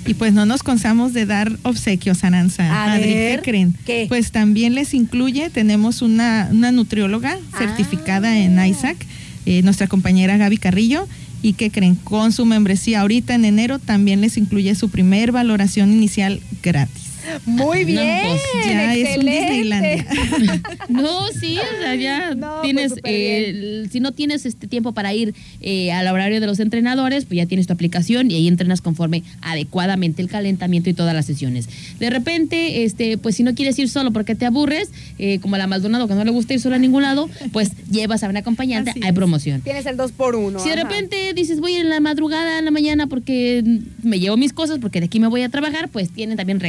Y 0.05 0.15
pues 0.15 0.33
no 0.33 0.45
nos 0.45 0.63
cansamos 0.63 1.13
de 1.13 1.25
dar 1.25 1.49
obsequios, 1.63 2.25
Aranza. 2.25 2.63
A 2.69 2.93
Adri, 2.95 3.13
ver, 3.13 3.39
¿qué 3.39 3.43
creen? 3.51 3.73
¿qué? 3.85 4.05
Pues 4.09 4.31
también 4.31 4.75
les 4.75 4.93
incluye, 4.93 5.49
tenemos 5.49 6.01
una, 6.01 6.49
una 6.51 6.73
nutrióloga 6.73 7.37
certificada 7.57 8.31
Ah. 8.31 8.37
en 8.37 8.59
ISAC, 8.65 8.97
eh, 9.45 9.61
nuestra 9.61 9.87
compañera 9.87 10.35
Gaby 10.35 10.57
Carrillo. 10.57 11.07
¿Y 11.41 11.53
qué 11.53 11.69
creen? 11.71 11.95
Con 11.95 12.31
su 12.33 12.45
membresía 12.45 13.01
ahorita 13.01 13.33
en 13.35 13.45
enero 13.45 13.79
también 13.79 14.19
les 14.21 14.35
incluye 14.37 14.75
su 14.75 14.89
primer 14.89 15.31
valoración 15.31 15.91
inicial 15.93 16.41
gratis. 16.61 17.02
Muy 17.45 17.81
No, 17.81 17.85
bien. 17.87 18.21
pues, 18.27 18.41
Ya 18.65 18.95
es 18.95 19.17
un. 19.17 19.25
Disneylandia. 19.25 20.05
No, 20.89 21.27
sí, 21.39 21.57
o 21.57 21.81
sea, 21.81 21.95
ya 21.95 22.35
No, 22.35 22.61
tienes, 22.61 22.89
pues, 22.89 22.99
súper 22.99 23.11
eh, 23.13 23.87
si 23.91 23.99
no 23.99 24.11
tienes 24.11 24.45
este 24.45 24.67
tiempo 24.67 24.91
para 24.93 25.13
ir 25.13 25.33
eh, 25.61 25.91
al 25.91 26.07
horario 26.07 26.39
de 26.39 26.47
los 26.47 26.59
entrenadores, 26.59 27.25
pues 27.25 27.37
ya 27.37 27.45
tienes 27.45 27.67
tu 27.67 27.73
aplicación 27.73 28.29
y 28.31 28.35
ahí 28.35 28.47
entrenas 28.47 28.81
conforme 28.81 29.23
adecuadamente 29.41 30.21
el 30.21 30.27
calentamiento 30.29 30.89
y 30.89 30.93
todas 30.93 31.13
las 31.13 31.25
sesiones. 31.25 31.67
De 31.99 32.09
repente, 32.09 32.83
este, 32.83 33.17
pues 33.17 33.35
si 33.35 33.43
no 33.43 33.55
quieres 33.55 33.77
ir 33.79 33.89
solo 33.89 34.11
porque 34.11 34.35
te 34.35 34.45
aburres, 34.45 34.89
eh, 35.19 35.39
como 35.39 35.55
a 35.55 35.57
la 35.57 35.67
Maldonado 35.67 36.07
que 36.07 36.13
no 36.15 36.23
le 36.23 36.31
gusta 36.31 36.53
ir 36.53 36.59
sola 36.59 36.75
a 36.75 36.79
ningún 36.79 37.03
lado, 37.03 37.29
pues 37.51 37.71
llevas 37.89 38.23
a 38.23 38.29
un 38.29 38.37
acompañante, 38.37 38.91
Así 38.91 38.99
hay 39.03 39.09
es. 39.09 39.15
promoción. 39.15 39.61
Tienes 39.61 39.85
el 39.85 39.97
2 39.97 40.11
por 40.11 40.35
1 40.35 40.59
Si 40.59 40.69
de 40.69 40.75
repente 40.75 41.33
dices 41.33 41.59
voy 41.59 41.73
a 41.73 41.79
ir 41.79 41.81
en 41.81 41.89
la 41.89 41.99
madrugada, 41.99 42.59
en 42.59 42.65
la 42.65 42.71
mañana 42.71 43.07
porque 43.07 43.63
me 44.01 44.19
llevo 44.19 44.37
mis 44.37 44.53
cosas, 44.53 44.79
porque 44.79 44.99
de 44.99 45.05
aquí 45.05 45.19
me 45.19 45.27
voy 45.27 45.41
a 45.41 45.49
trabajar, 45.49 45.89
pues 45.89 46.09
tienen 46.09 46.37
también 46.37 46.59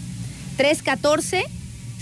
314 0.57 1.45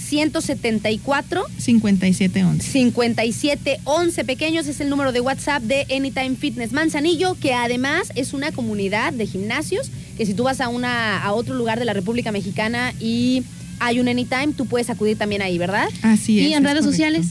174 0.10 1.46
5711. 1.58 2.72
5711 2.72 4.26
pequeños 4.26 4.68
es 4.68 4.82
el 4.82 4.90
número 4.90 5.12
de 5.12 5.22
WhatsApp 5.22 5.62
de 5.62 5.86
Anytime 5.96 6.36
Fitness 6.36 6.72
Manzanillo, 6.72 7.36
que 7.36 7.54
además 7.54 8.12
es 8.16 8.34
una 8.34 8.52
comunidad 8.52 9.14
de 9.14 9.28
gimnasios 9.28 9.92
que 10.20 10.26
si 10.26 10.34
tú 10.34 10.44
vas 10.44 10.60
a 10.60 10.68
una 10.68 11.24
a 11.24 11.32
otro 11.32 11.56
lugar 11.56 11.80
de 11.80 11.86
la 11.86 11.94
República 11.94 12.34
Mexicana 12.34 12.94
y 13.00 13.42
hay 13.80 14.02
un 14.02 14.10
Anytime, 14.10 14.50
tú 14.52 14.66
puedes 14.66 14.90
acudir 14.90 15.18
también 15.18 15.42
ahí, 15.42 15.58
¿verdad? 15.58 15.88
Así 16.02 16.42
es. 16.42 16.48
¿Y 16.50 16.54
en 16.54 16.66
es 16.66 16.70
redes 16.70 16.84
correcto. 16.84 16.92
sociales? 16.92 17.28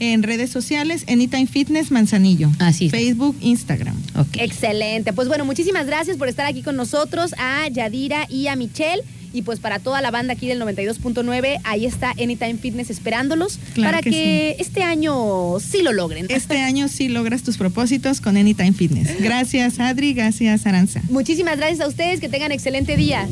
En 0.00 0.22
redes 0.22 0.50
sociales, 0.50 1.06
Anytime 1.08 1.46
Fitness 1.46 1.90
Manzanillo. 1.90 2.50
Así 2.58 2.86
es. 2.86 2.90
Facebook, 2.90 3.36
Instagram. 3.40 3.96
Ok. 4.18 4.36
Excelente. 4.38 5.14
Pues 5.14 5.28
bueno, 5.28 5.46
muchísimas 5.46 5.86
gracias 5.86 6.18
por 6.18 6.28
estar 6.28 6.44
aquí 6.44 6.60
con 6.62 6.76
nosotros, 6.76 7.34
a 7.38 7.66
Yadira 7.68 8.26
y 8.28 8.48
a 8.48 8.56
Michelle. 8.56 9.02
Y 9.32 9.42
pues 9.42 9.60
para 9.60 9.78
toda 9.78 10.00
la 10.00 10.10
banda 10.10 10.32
aquí 10.34 10.48
del 10.48 10.60
92.9, 10.60 11.60
ahí 11.64 11.86
está 11.86 12.10
Anytime 12.10 12.56
Fitness 12.56 12.90
esperándolos 12.90 13.58
Claro 13.74 13.90
para 13.90 14.02
que 14.02 14.10
que 14.10 14.56
este 14.58 14.82
año 14.82 15.58
sí 15.60 15.82
lo 15.82 15.92
logren. 15.92 16.26
Este 16.28 16.58
año 16.62 16.88
sí 16.88 17.08
logras 17.08 17.42
tus 17.42 17.56
propósitos 17.56 18.20
con 18.20 18.36
Anytime 18.36 18.72
Fitness. 18.72 19.20
Gracias, 19.20 19.78
Adri. 19.78 20.14
Gracias, 20.14 20.66
Aranza. 20.66 21.02
Muchísimas 21.10 21.58
gracias 21.58 21.80
a 21.80 21.86
ustedes, 21.88 22.20
que 22.20 22.28
tengan 22.28 22.52
excelente 22.52 22.96
día. 22.96 23.28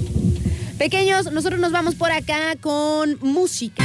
Pequeños, 0.78 1.32
nosotros 1.32 1.60
nos 1.60 1.72
vamos 1.72 1.96
por 1.96 2.12
acá 2.12 2.54
con 2.60 3.18
música. 3.20 3.84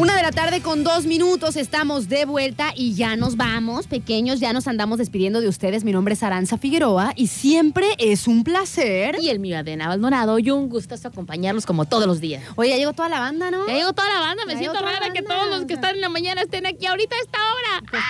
Una 0.00 0.16
de 0.16 0.22
la 0.22 0.32
tarde 0.32 0.62
con 0.62 0.82
dos 0.82 1.04
minutos, 1.04 1.56
estamos 1.56 2.08
de 2.08 2.24
vuelta 2.24 2.72
y 2.74 2.94
ya 2.94 3.16
nos 3.16 3.36
vamos, 3.36 3.86
pequeños, 3.86 4.40
ya 4.40 4.54
nos 4.54 4.66
andamos 4.66 4.96
despidiendo 4.96 5.42
de 5.42 5.48
ustedes. 5.48 5.84
Mi 5.84 5.92
nombre 5.92 6.14
es 6.14 6.22
Aranza 6.22 6.56
Figueroa 6.56 7.12
y 7.16 7.26
siempre 7.26 7.84
es 7.98 8.26
un 8.26 8.42
placer. 8.42 9.18
Y 9.20 9.28
el 9.28 9.40
mío, 9.40 9.58
Adena 9.58 9.88
Maldonado, 9.88 10.38
y 10.38 10.50
un 10.50 10.70
gustazo 10.70 11.08
acompañarlos 11.08 11.66
como 11.66 11.84
todos 11.84 12.06
los 12.06 12.18
días. 12.18 12.42
Oye, 12.56 12.70
ya 12.70 12.76
llegó 12.78 12.94
toda 12.94 13.10
la 13.10 13.20
banda, 13.20 13.50
¿no? 13.50 13.66
Ya 13.66 13.74
llegó 13.74 13.92
toda 13.92 14.08
la 14.08 14.20
banda, 14.20 14.46
me 14.46 14.54
Ya 14.54 14.60
siento 14.60 14.80
rara 14.80 15.12
que 15.12 15.20
todos 15.20 15.50
los 15.50 15.66
que 15.66 15.74
están 15.74 15.96
en 15.96 16.00
la 16.00 16.08
mañana 16.08 16.40
estén 16.40 16.64
aquí 16.64 16.86
ahorita 16.86 17.14
a 17.16 17.20
esta 17.20 17.38
hora. 17.38 18.02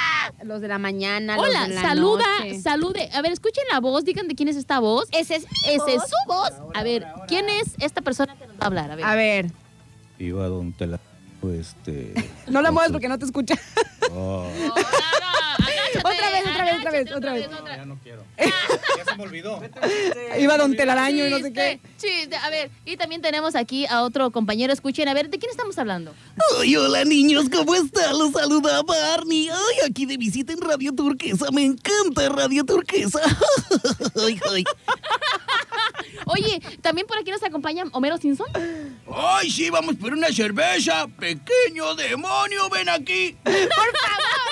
Los 0.45 0.61
de 0.61 0.68
la 0.68 0.78
mañana, 0.78 1.34
los 1.38 1.49
Hola, 1.49 1.66
de 1.66 1.74
la 1.74 1.80
saluda, 1.82 2.24
noche. 2.38 2.61
salude. 2.61 3.11
A 3.12 3.20
ver, 3.20 3.32
escuchen 3.32 3.64
la 3.72 3.80
voz, 3.80 4.05
digan 4.05 4.28
de 4.28 4.36
quién 4.36 4.49
es 4.49 4.55
esta 4.55 4.78
voz. 4.78 5.09
Ese 5.11 5.34
es, 5.34 5.45
Esa 5.68 5.91
es 5.91 6.03
su 6.03 6.28
voz. 6.28 6.53
A 6.72 6.84
ver, 6.84 7.05
¿quién 7.26 7.49
es 7.49 7.74
esta 7.80 8.01
persona 8.01 8.36
que 8.36 8.47
nos 8.47 8.55
va 8.55 8.61
a 8.62 8.66
hablar? 8.66 8.91
A 8.93 8.95
ver. 8.95 9.05
A 9.05 9.14
ver, 9.16 9.51
Iba 10.20 10.47
don 10.47 10.72
Tela, 10.74 11.01
este... 11.49 12.12
no 12.49 12.61
la 12.62 12.70
muevas 12.70 12.93
porque 12.93 13.09
no 13.09 13.18
te 13.18 13.24
escucha. 13.24 13.55
Oh, 14.12 14.47
No, 14.61 14.68
no, 14.68 16.03
no, 16.03 16.11
Otra 16.11 16.30
vez, 16.30 16.43
otra 16.47 16.64
vez, 16.64 16.74
otra 16.78 16.91
vez, 16.91 17.12
otra 17.12 17.32
vez. 17.32 17.47
otra 17.47 17.76
Ya 17.76 17.84
no 17.84 17.99
quiero. 18.03 18.24
Ya 18.38 19.05
se 19.05 19.16
me 19.16 19.22
olvidó. 19.22 19.61
Iba 20.38 20.57
Don 20.57 20.74
Telaraño 20.76 21.26
y 21.26 21.30
no 21.30 21.38
sé 21.41 21.53
qué. 21.53 21.80
Chiste. 21.97 22.36
A 22.36 22.51
ver, 22.51 22.70
y 22.84 22.97
también 22.97 23.20
tenemos 23.20 23.55
aquí 23.55 23.86
a 23.86 24.03
otro 24.03 24.30
compañero. 24.30 24.72
Escuchen, 24.72 25.09
a 25.09 25.14
ver, 25.14 25.30
¿de 25.30 25.38
quién 25.38 25.51
estamos 25.51 25.76
hablando? 25.78 26.14
Ay, 26.59 26.76
hola 26.76 27.05
niños, 27.05 27.47
¿cómo 27.51 27.74
están? 27.74 28.18
Los 28.18 28.32
saluda 28.32 28.82
Barney. 28.82 29.49
Ay, 29.49 29.88
aquí 29.88 30.07
de 30.07 30.16
visita 30.16 30.53
en 30.53 30.61
Radio 30.61 30.95
Turquesa. 30.95 31.51
Me 31.53 31.64
encanta 31.64 32.28
Radio 32.28 32.64
Turquesa. 32.64 33.20
Ay, 34.26 34.41
ay. 34.53 34.64
Oye, 36.26 36.61
también 36.80 37.07
por 37.07 37.18
aquí 37.18 37.30
nos 37.30 37.42
acompaña 37.42 37.84
Homero 37.92 38.16
Simpson. 38.18 38.46
Ay, 39.12 39.51
sí, 39.51 39.70
vamos 39.70 39.96
por 39.96 40.12
una 40.12 40.28
cerveza. 40.28 41.07
Pequeño 41.18 41.94
demonio, 41.94 42.68
ven 42.70 42.88
aquí. 42.88 43.36
Por 43.42 43.53
favor, 43.53 43.92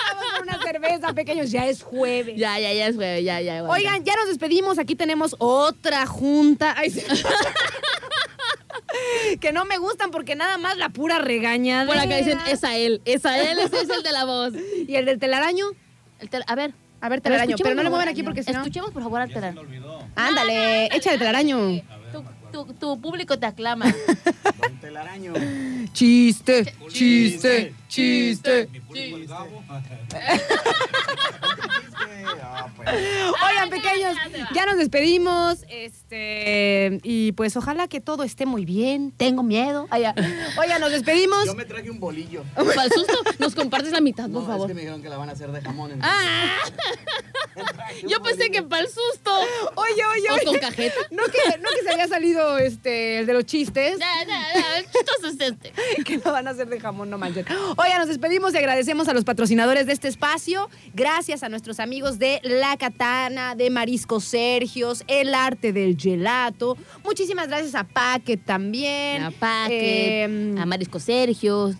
vamos 0.07 0.25
por 0.33 0.43
una 0.43 0.63
cerveza, 0.63 1.13
pequeños. 1.13 1.51
Ya 1.51 1.67
es 1.67 1.83
jueves. 1.83 2.37
Ya, 2.37 2.59
ya, 2.59 2.73
ya 2.73 2.87
es 2.89 2.97
jueves, 2.97 3.25
ya, 3.25 3.41
ya. 3.41 3.59
aguanta. 3.59 3.77
Oigan, 3.77 4.05
ya 4.05 4.17
nos 4.17 4.29
despedimos. 4.29 4.79
Aquí 4.79 4.97
tenemos 4.97 5.37
otra 5.39 6.07
junta. 6.07 6.75
Ay, 6.77 6.91
sí. 6.91 7.03
que 9.41 9.53
no 9.53 9.65
me 9.65 9.79
gustan 9.79 10.11
porque 10.11 10.35
nada 10.35 10.59
más 10.59 10.77
la 10.77 10.89
pura 10.89 11.19
regañada. 11.19 11.87
Por 11.87 11.99
acá 11.99 12.17
dicen, 12.17 12.39
es 12.49 12.65
a 12.65 12.77
él, 12.77 13.01
es 13.05 13.25
a 13.27 13.39
él, 13.39 13.59
ese 13.59 13.81
es 13.83 13.91
el 13.91 14.03
de 14.03 14.13
la 14.13 14.25
voz. 14.25 14.55
¿Y 14.87 14.95
el 14.97 15.05
del 15.07 15.19
telaraño? 15.19 15.67
El 16.21 16.31
tel- 16.31 16.45
a 16.47 16.55
ver. 16.55 16.73
A 17.01 17.09
ver, 17.09 17.21
telaraño. 17.21 17.57
Pero 17.57 17.71
no 17.77 17.83
muevan 17.83 17.93
favor. 18.01 18.09
aquí 18.09 18.23
porque 18.23 18.43
si 18.43 18.51
no. 18.51 18.59
Escuchemos 18.59 18.91
por 18.91 19.03
favor 19.03 19.21
al 19.21 19.29
telaraño. 19.29 19.63
Ándale, 20.19 20.87
échale 20.87 21.17
telaraño. 21.17 21.81
Tu, 22.13 22.25
tu, 22.53 22.75
tu 22.75 23.01
público 23.01 23.39
te 23.39 23.47
aclama. 23.47 23.87
Don 24.61 24.77
Telaraño. 24.81 25.33
Chiste, 25.93 26.75
chiste, 26.89 27.73
chiste. 27.89 28.69
Pues. 32.77 32.89
Oigan, 33.51 33.71
pequeños, 33.71 34.17
ya 34.55 34.67
nos 34.67 34.77
despedimos. 34.79 35.59
Este, 35.69 37.01
y 37.03 37.33
pues 37.33 37.57
ojalá 37.57 37.89
que 37.89 38.01
todo 38.01 38.23
esté 38.23 38.47
muy 38.47 38.65
bien. 38.65 39.13
Tengo 39.17 39.43
miedo. 39.43 39.87
Ya. 39.99 40.15
Oigan, 40.59 40.81
nos 40.81 40.91
despedimos. 40.93 41.45
Yo 41.47 41.55
me 41.55 41.65
traje 41.65 41.91
un 41.91 41.99
bolillo. 42.01 42.45
Para 42.55 42.85
el 42.85 42.93
susto, 42.93 43.19
nos 43.39 43.55
compartes 43.55 43.93
la 43.93 44.01
mitad, 44.01 44.25
por 44.31 44.43
No, 44.43 44.47
favor. 44.47 44.67
es 44.67 44.69
que 44.69 44.75
me 44.75 44.81
dijeron 44.83 45.03
que 45.03 45.09
la 45.09 45.17
van 45.17 45.29
a 45.29 45.33
hacer 45.33 45.51
de 45.51 45.61
jamón. 45.61 45.93
entonces 45.93 46.19
Ah, 46.19 46.59
yo 48.09 48.21
pensé 48.23 48.51
que 48.51 48.63
para 48.63 48.83
el 48.83 48.89
susto. 48.89 49.31
Oye, 49.75 50.03
oye, 50.15 50.29
O 50.31 50.35
oye. 50.35 50.45
con 50.45 50.59
cajeta. 50.59 50.95
No 51.11 51.25
que, 51.25 51.59
no 51.59 51.69
que 51.75 51.83
se 51.83 51.91
había 51.91 52.07
salido 52.09 52.59
este, 52.59 53.19
el 53.21 53.27
de 53.27 53.33
los 53.35 53.45
chistes. 53.45 53.99
Ya, 53.99 54.25
ya, 54.27 54.61
ya, 54.61 54.79
el 54.79 54.85
chistoso 54.85 55.27
es 55.29 55.41
este. 55.41 55.73
que 56.05 56.19
lo 56.19 56.33
van 56.33 56.47
a 56.47 56.51
hacer 56.51 56.69
de 56.69 56.79
jamón, 56.81 57.11
no 57.11 57.19
manchen. 57.19 57.45
Oigan, 57.77 57.99
nos 57.99 58.09
despedimos 58.09 58.55
y 58.55 58.59
agradecemos 58.59 59.09
a 59.09 59.15
los 59.15 59.25
patrocinadores 59.25 59.87
de 59.87 59.93
este 59.93 60.09
espacio. 60.09 60.69
Gracias 60.95 61.43
a 61.43 61.49
nuestros 61.49 61.81
amigos 61.81 62.18
de 62.19 62.41
La 62.43 62.77
Katana, 62.77 63.55
de 63.55 63.71
Marisco 63.71 64.19
Sergios, 64.21 65.05
El 65.07 65.35
Arte 65.35 65.73
del 65.73 65.97
Gelato. 65.97 66.77
Muchísimas 67.05 67.47
gracias 67.49 67.75
a 67.77 67.85
Packet 67.85 68.45
también. 68.45 69.23
A 69.23 69.31
Paque, 69.31 70.25
Eh, 70.25 70.55
a 70.59 70.67
Marisco 70.67 70.99
Sergio, 70.99 71.73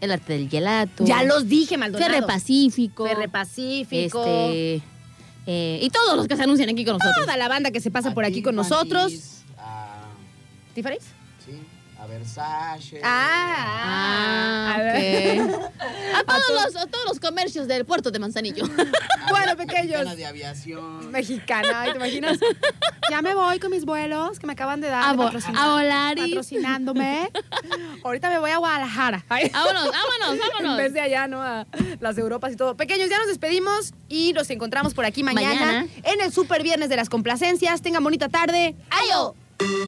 El 0.00 0.10
arte 0.10 0.32
del 0.34 0.50
gelato. 0.50 1.04
Ya 1.04 1.22
los 1.22 1.48
dije, 1.48 1.78
Maldonado. 1.78 2.12
Ferre 2.12 2.26
Pacífico. 2.26 3.06
Ferre 3.06 3.28
Pacífico. 3.28 4.20
Este, 4.24 4.82
eh, 5.46 5.78
y 5.80 5.88
todos 5.90 6.16
los 6.16 6.26
que 6.26 6.36
se 6.36 6.42
anuncian 6.42 6.68
aquí 6.68 6.84
con 6.84 6.94
nosotros. 6.94 7.24
Toda 7.24 7.36
la 7.36 7.48
banda 7.48 7.70
que 7.70 7.80
se 7.80 7.90
pasa 7.90 8.12
por 8.12 8.24
aquí 8.24 8.42
con 8.42 8.54
nosotros. 8.56 9.12
A, 9.56 10.02
¿Tiffany's? 10.74 11.04
sí, 11.04 11.08
a 12.04 12.06
Versace. 12.06 13.00
Ah, 13.02 13.64
Ah, 13.76 14.74
a 14.74 14.78
ver. 14.82 15.40
ok. 15.40 15.60
A 16.14 16.22
todos, 16.24 16.64
los, 16.72 16.76
a 16.76 16.86
todos 16.86 17.04
los 17.06 17.18
comercios 17.20 17.66
del 17.66 17.84
puerto 17.84 18.10
de 18.12 18.18
Manzanillo. 18.20 18.64
a 18.66 18.68
Bueno, 19.30 19.56
pequeños. 19.56 19.88
Mexicana 20.04 20.14
de 20.14 20.26
aviación. 20.26 21.10
Mexicana, 21.10 21.80
¿ay, 21.80 21.90
¿te 21.90 21.96
imaginas? 21.96 22.38
Ya 23.10 23.20
me 23.20 23.34
voy 23.34 23.58
con 23.58 23.70
mis 23.72 23.84
vuelos 23.84 24.38
que 24.38 24.46
me 24.46 24.52
acaban 24.52 24.80
de 24.80 24.88
dar. 24.88 25.02
A, 25.08 25.12
de 25.12 25.18
vo- 25.18 25.24
patrocina- 25.26 25.60
a 25.64 25.68
Volaris. 25.72 26.24
Patrocinándome. 26.26 27.30
Ahorita 28.04 28.28
me 28.30 28.38
voy 28.38 28.50
a 28.52 28.58
Guadalajara. 28.58 29.24
Ay. 29.28 29.50
Vámonos, 29.52 29.90
vámonos, 29.90 30.32
En 30.34 30.38
vámonos. 30.52 30.76
vez 30.78 30.92
de 30.92 31.00
allá, 31.00 31.26
¿no? 31.26 31.42
A 31.42 31.66
las 32.00 32.16
Europas 32.16 32.52
y 32.52 32.56
todo. 32.56 32.76
Pequeños, 32.76 33.10
ya 33.10 33.18
nos 33.18 33.26
despedimos 33.26 33.92
y 34.08 34.32
nos 34.34 34.48
encontramos 34.50 34.94
por 34.94 35.04
aquí 35.04 35.22
mañana, 35.24 35.54
Mañana. 35.66 35.86
en 36.04 36.20
el 36.20 36.32
Super 36.32 36.62
Viernes 36.62 36.88
de 36.88 36.96
las 36.96 37.08
Complacencias. 37.08 37.82
Tengan 37.82 38.04
bonita 38.04 38.28
tarde. 38.28 38.76
¡Ayo! 38.90 39.34